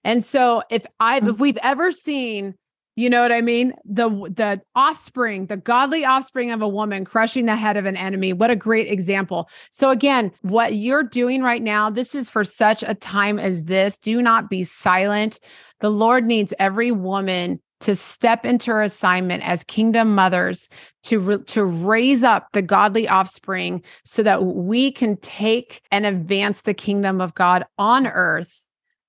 And 0.08 0.24
so 0.24 0.64
if 0.72 0.86
I 1.00 1.18
if 1.18 1.24
mm. 1.24 1.40
we've 1.40 1.58
ever 1.62 1.92
seen 1.92 2.56
you 2.98 3.12
know 3.12 3.22
what 3.22 3.32
I 3.32 3.42
mean? 3.42 3.76
The 3.86 4.10
the 4.10 4.60
offspring, 4.74 5.46
the 5.46 5.56
godly 5.56 6.04
offspring 6.04 6.50
of 6.50 6.64
a 6.64 6.68
woman 6.68 7.06
crushing 7.06 7.46
the 7.46 7.56
head 7.56 7.78
of 7.78 7.86
an 7.86 7.96
enemy. 7.96 8.34
What 8.34 8.50
a 8.50 8.56
great 8.56 8.92
example. 8.92 9.50
So 9.70 9.92
again, 9.92 10.32
what 10.42 10.74
you're 10.74 11.04
doing 11.04 11.44
right 11.44 11.62
now, 11.62 11.92
this 11.92 12.16
is 12.16 12.28
for 12.28 12.44
such 12.44 12.84
a 12.86 12.96
time 12.96 13.38
as 13.38 13.66
this. 13.66 14.00
Do 14.00 14.20
not 14.20 14.50
be 14.50 14.64
silent. 14.64 15.40
The 15.80 15.92
Lord 15.92 16.26
needs 16.26 16.56
every 16.58 16.92
woman 16.92 17.62
to 17.82 17.94
step 17.94 18.46
into 18.46 18.72
her 18.72 18.82
assignment 18.82 19.48
as 19.48 19.64
kingdom 19.64 20.16
mothers 20.16 20.68
to 21.04 21.20
re- 21.20 21.44
to 21.44 21.64
raise 21.66 22.24
up 22.24 22.48
the 22.54 22.64
godly 22.64 23.08
offspring 23.08 23.84
so 24.06 24.24
that 24.24 24.44
we 24.44 24.92
can 24.92 25.18
take 25.18 25.82
and 25.92 26.04
advance 26.04 26.62
the 26.62 26.74
kingdom 26.74 27.22
of 27.22 27.36
God 27.36 27.64
on 27.78 28.08
earth 28.08 28.68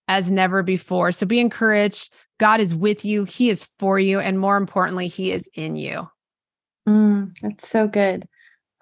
as 0.09 0.31
never 0.31 0.63
before. 0.63 1.13
So 1.13 1.27
be 1.27 1.41
encouraged. 1.41 2.13
God 2.39 2.61
is 2.61 2.75
with 2.75 3.05
you, 3.05 3.25
He 3.25 3.51
is 3.51 3.65
for 3.79 3.99
you, 3.99 4.21
and 4.21 4.39
more 4.39 4.57
importantly, 4.57 5.09
He 5.09 5.33
is 5.33 5.49
in 5.55 5.77
you. 5.77 6.09
Mm, 6.89 7.37
that's 7.43 7.69
so 7.69 7.87
good. 7.87 8.27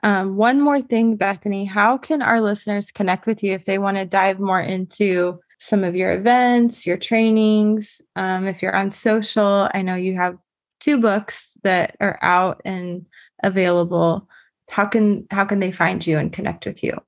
Um, 0.02 0.36
one 0.36 0.60
more 0.60 0.80
thing, 0.80 1.16
Bethany, 1.16 1.64
how 1.64 1.98
can 1.98 2.22
our 2.22 2.40
listeners 2.40 2.90
connect 2.90 3.26
with 3.26 3.42
you 3.42 3.52
if 3.52 3.64
they 3.64 3.78
want 3.78 3.96
to 3.96 4.04
dive 4.04 4.38
more 4.38 4.60
into 4.60 5.40
some 5.58 5.84
of 5.84 5.96
your 5.96 6.12
events, 6.12 6.86
your 6.86 6.98
trainings? 6.98 8.00
Um, 8.14 8.46
if 8.46 8.62
you're 8.62 8.76
on 8.76 8.90
social, 8.90 9.68
I 9.74 9.82
know 9.82 9.94
you 9.94 10.14
have 10.14 10.36
two 10.80 11.00
books 11.00 11.52
that 11.64 11.96
are 12.00 12.18
out 12.22 12.60
and 12.64 13.06
available. 13.42 14.28
How 14.70 14.86
can 14.86 15.26
how 15.30 15.44
can 15.44 15.60
they 15.60 15.72
find 15.72 16.06
you 16.06 16.18
and 16.18 16.32
connect 16.32 16.66
with 16.66 16.84
you? 16.84 17.00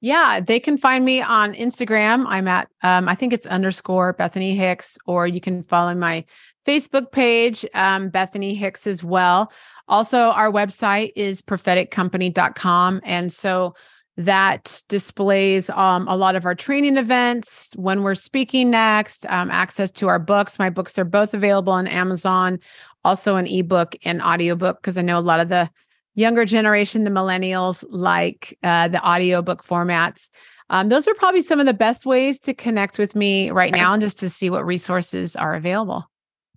Yeah, 0.00 0.40
they 0.40 0.60
can 0.60 0.76
find 0.76 1.04
me 1.04 1.20
on 1.20 1.54
Instagram. 1.54 2.24
I'm 2.28 2.46
at, 2.46 2.68
um, 2.82 3.08
I 3.08 3.16
think 3.16 3.32
it's 3.32 3.46
underscore 3.46 4.12
Bethany 4.12 4.54
Hicks, 4.54 4.96
or 5.06 5.26
you 5.26 5.40
can 5.40 5.64
follow 5.64 5.94
my 5.94 6.24
Facebook 6.66 7.10
page, 7.10 7.66
um, 7.74 8.08
Bethany 8.08 8.54
Hicks 8.54 8.86
as 8.86 9.02
well. 9.02 9.50
Also, 9.88 10.18
our 10.18 10.52
website 10.52 11.10
is 11.16 11.42
propheticcompany.com. 11.42 13.00
And 13.02 13.32
so 13.32 13.74
that 14.18 14.82
displays 14.88 15.70
um, 15.70 16.06
a 16.08 16.16
lot 16.16 16.36
of 16.36 16.44
our 16.44 16.54
training 16.54 16.96
events, 16.96 17.72
when 17.76 18.02
we're 18.02 18.14
speaking 18.14 18.70
next, 18.70 19.24
um, 19.26 19.50
access 19.50 19.90
to 19.92 20.08
our 20.08 20.18
books. 20.18 20.58
My 20.58 20.70
books 20.70 20.98
are 20.98 21.04
both 21.04 21.34
available 21.34 21.72
on 21.72 21.86
Amazon, 21.86 22.58
also 23.04 23.36
an 23.36 23.46
ebook 23.46 23.94
and 24.04 24.20
audiobook, 24.20 24.80
because 24.80 24.98
I 24.98 25.02
know 25.02 25.18
a 25.18 25.20
lot 25.20 25.40
of 25.40 25.48
the 25.48 25.70
younger 26.18 26.44
generation, 26.44 27.04
the 27.04 27.10
millennials, 27.10 27.84
like 27.88 28.58
uh, 28.64 28.88
the 28.88 29.06
audiobook 29.06 29.64
formats. 29.64 30.30
Um, 30.68 30.88
those 30.88 31.06
are 31.06 31.14
probably 31.14 31.42
some 31.42 31.60
of 31.60 31.66
the 31.66 31.72
best 31.72 32.04
ways 32.04 32.40
to 32.40 32.52
connect 32.52 32.98
with 32.98 33.14
me 33.14 33.50
right 33.50 33.72
now 33.72 33.92
and 33.92 34.00
just 34.00 34.18
to 34.18 34.28
see 34.28 34.50
what 34.50 34.66
resources 34.66 35.36
are 35.36 35.54
available. 35.54 36.04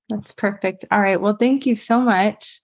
That's 0.09 0.33
perfect. 0.33 0.83
All 0.91 0.99
right. 0.99 1.21
Well, 1.21 1.35
thank 1.35 1.65
you 1.65 1.75
so 1.75 2.01
much 2.01 2.59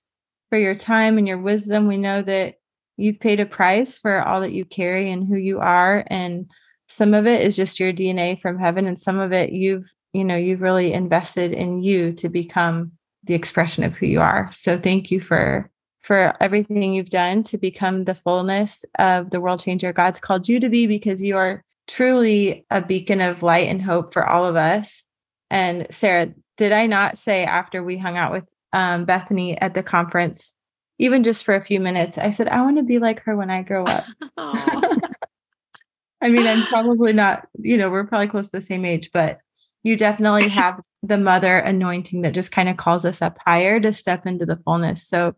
for 0.50 0.58
your 0.58 0.76
time 0.76 1.18
and 1.18 1.28
your 1.28 1.38
wisdom. 1.38 1.88
We 1.88 1.98
know 1.98 2.22
that 2.24 2.56
you've 2.98 3.20
paid 3.20 3.39
a 3.39 3.45
price 3.45 4.00
for 4.00 4.28
all 4.28 4.41
that 4.41 4.52
you 4.52 4.66
carry 4.66 5.12
and 5.12 5.26
who 5.26 5.38
you 5.38 5.60
are. 5.60 6.04
And 6.08 6.50
some 6.89 7.14
of 7.14 7.28
it 7.28 7.43
is 7.43 7.56
just 7.56 7.80
your 7.80 7.93
DNA 7.93 8.41
from 8.41 8.58
heaven. 8.58 8.88
And 8.88 8.98
some 8.98 9.20
of 9.20 9.32
it 9.32 9.52
you've, 9.52 9.86
you 10.14 10.26
know, 10.26 10.36
you've 10.36 10.62
really 10.62 10.91
invested 10.93 11.54
in 11.54 11.84
you 11.84 12.12
to 12.14 12.28
become 12.28 12.93
the 13.24 13.36
expression 13.36 13.84
of 13.84 13.93
who 13.93 14.08
you 14.08 14.20
are. 14.20 14.50
So 14.52 14.78
thank 14.78 15.12
you 15.12 15.22
for 15.22 15.70
for 16.08 16.34
everything 16.39 16.93
you've 16.93 17.10
done 17.10 17.43
to 17.43 17.58
become 17.58 18.05
the 18.05 18.16
fullness 18.16 18.86
of 18.97 19.30
the 19.30 19.41
world 19.41 19.60
changer 19.60 19.91
God's 19.91 20.22
called 20.22 20.47
you 20.47 20.58
to 20.58 20.70
be 20.70 20.88
because 20.88 21.22
you 21.22 21.36
are 21.36 21.66
truly 21.86 22.66
a 22.72 22.80
beacon 22.80 23.20
of 23.20 23.43
light 23.43 23.68
and 23.68 23.82
hope 23.82 24.14
for 24.14 24.26
all 24.26 24.45
of 24.45 24.55
us. 24.55 25.05
And 25.51 25.86
Sara, 25.91 26.34
did 26.55 26.72
I 26.72 26.86
not 26.86 27.18
say 27.18 27.43
after 27.43 27.84
we 27.84 27.97
hung 27.97 28.16
out 28.16 28.32
with 28.32 28.45
um, 28.72 29.03
Bethany 29.03 29.60
at 29.60 29.74
the 29.74 29.84
conference, 29.84 30.53
even 30.97 31.26
just 31.26 31.43
for 31.43 31.55
a 31.55 31.64
few 31.64 31.82
minutes, 31.82 32.18
I 32.18 32.30
said, 32.30 32.47
I 32.47 32.62
want 32.62 32.78
to 32.78 32.84
be 32.84 32.99
like 32.99 33.20
her 33.24 33.36
when 33.36 33.49
I 33.49 33.64
grow 33.64 33.84
up. 33.84 34.05
I 34.38 36.30
mean, 36.30 36.47
I'm 36.47 36.66
probably 36.68 37.12
not, 37.12 37.49
you 37.60 37.76
know, 37.78 37.89
we're 37.89 38.08
probably 38.08 38.28
close 38.28 38.45
to 38.45 38.53
the 38.53 38.62
same 38.62 38.86
age, 38.86 39.10
but 39.12 39.39
you 39.84 39.97
definitely 39.97 40.47
have 40.47 40.80
the 41.03 41.18
mother 41.18 41.58
anointing 41.58 42.22
that 42.22 42.34
just 42.34 42.53
kind 42.53 42.70
of 42.70 42.78
calls 42.78 43.03
us 43.03 43.22
up 43.22 43.38
higher 43.45 43.82
to 43.82 43.91
step 43.91 44.26
into 44.26 44.45
the 44.45 44.58
fullness. 44.64 45.05
So 45.05 45.36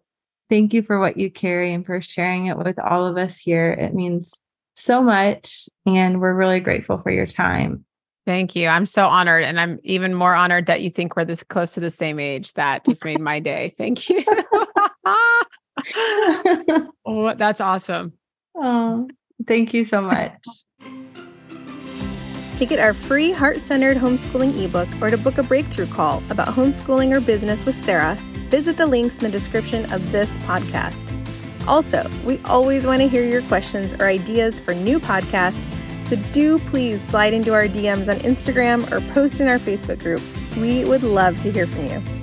Thank 0.50 0.74
you 0.74 0.82
for 0.82 1.00
what 1.00 1.18
you 1.18 1.30
carry 1.30 1.72
and 1.72 1.86
for 1.86 2.02
sharing 2.02 2.48
it 2.48 2.58
with 2.58 2.80
all 2.80 3.06
of 3.06 3.18
us 3.18 3.38
here. 3.38 3.72
It 3.72 3.94
means 3.94 4.34
so 4.74 5.04
much. 5.04 5.70
And 5.86 6.20
we're 6.20 6.34
really 6.34 6.60
grateful 6.60 6.98
for 6.98 7.12
your 7.12 7.28
time. 7.28 7.86
Thank 8.26 8.56
you. 8.56 8.68
I'm 8.68 8.86
so 8.86 9.08
honored. 9.08 9.44
And 9.44 9.60
I'm 9.60 9.80
even 9.84 10.14
more 10.14 10.34
honored 10.34 10.66
that 10.68 10.82
you 10.82 10.90
think 10.90 11.16
we're 11.16 11.26
this 11.26 11.44
close 11.44 11.74
to 11.74 11.80
the 11.80 11.92
same 11.92 12.20
age. 12.20 12.54
That 12.54 12.86
just 12.86 13.06
made 13.06 13.20
my 13.20 13.40
day. 13.40 13.74
Thank 13.78 14.10
you. 14.10 14.24
oh, 17.06 17.34
that's 17.38 17.62
awesome. 17.62 18.14
Oh, 18.56 19.08
thank 19.48 19.74
you 19.74 19.84
so 19.84 20.02
much. 20.02 20.34
To 22.58 22.66
get 22.66 22.80
our 22.80 22.94
free 22.94 23.32
heart 23.32 23.58
centered 23.58 23.98
homeschooling 23.98 24.66
ebook 24.66 24.90
or 25.02 25.10
to 25.10 25.18
book 25.18 25.38
a 25.38 25.44
breakthrough 25.44 25.88
call 25.88 26.22
about 26.30 26.50
homeschooling 26.50 27.16
or 27.16 27.22
business 27.22 27.66
with 27.66 27.76
Sara, 27.84 28.18
visit 28.50 28.78
the 28.78 28.86
links 28.86 29.16
in 29.18 29.24
the 29.24 29.30
description 29.30 29.92
of 29.94 30.12
this 30.12 30.38
podcast. 30.40 31.16
Also, 31.68 32.10
we 32.26 32.40
always 32.46 32.86
want 32.86 33.02
to 33.02 33.08
hear 33.08 33.24
your 33.24 33.44
questions 33.44 33.94
or 33.94 34.06
ideas 34.06 34.60
for 34.60 34.74
new 34.74 35.00
podcasts, 35.00 35.66
so 36.08 36.16
do 36.32 36.58
please 36.60 37.02
slide 37.02 37.34
into 37.34 37.54
our 37.54 37.68
DMs 37.68 38.10
on 38.10 38.18
Instagram 38.22 38.92
or 38.92 39.02
post 39.14 39.40
in 39.40 39.48
our 39.48 39.60
Facebook 39.60 40.00
group. 40.00 40.22
We 40.58 40.84
would 40.86 41.04
love 41.04 41.40
to 41.42 41.52
hear 41.52 41.68
from 41.68 41.86
you. 41.88 42.19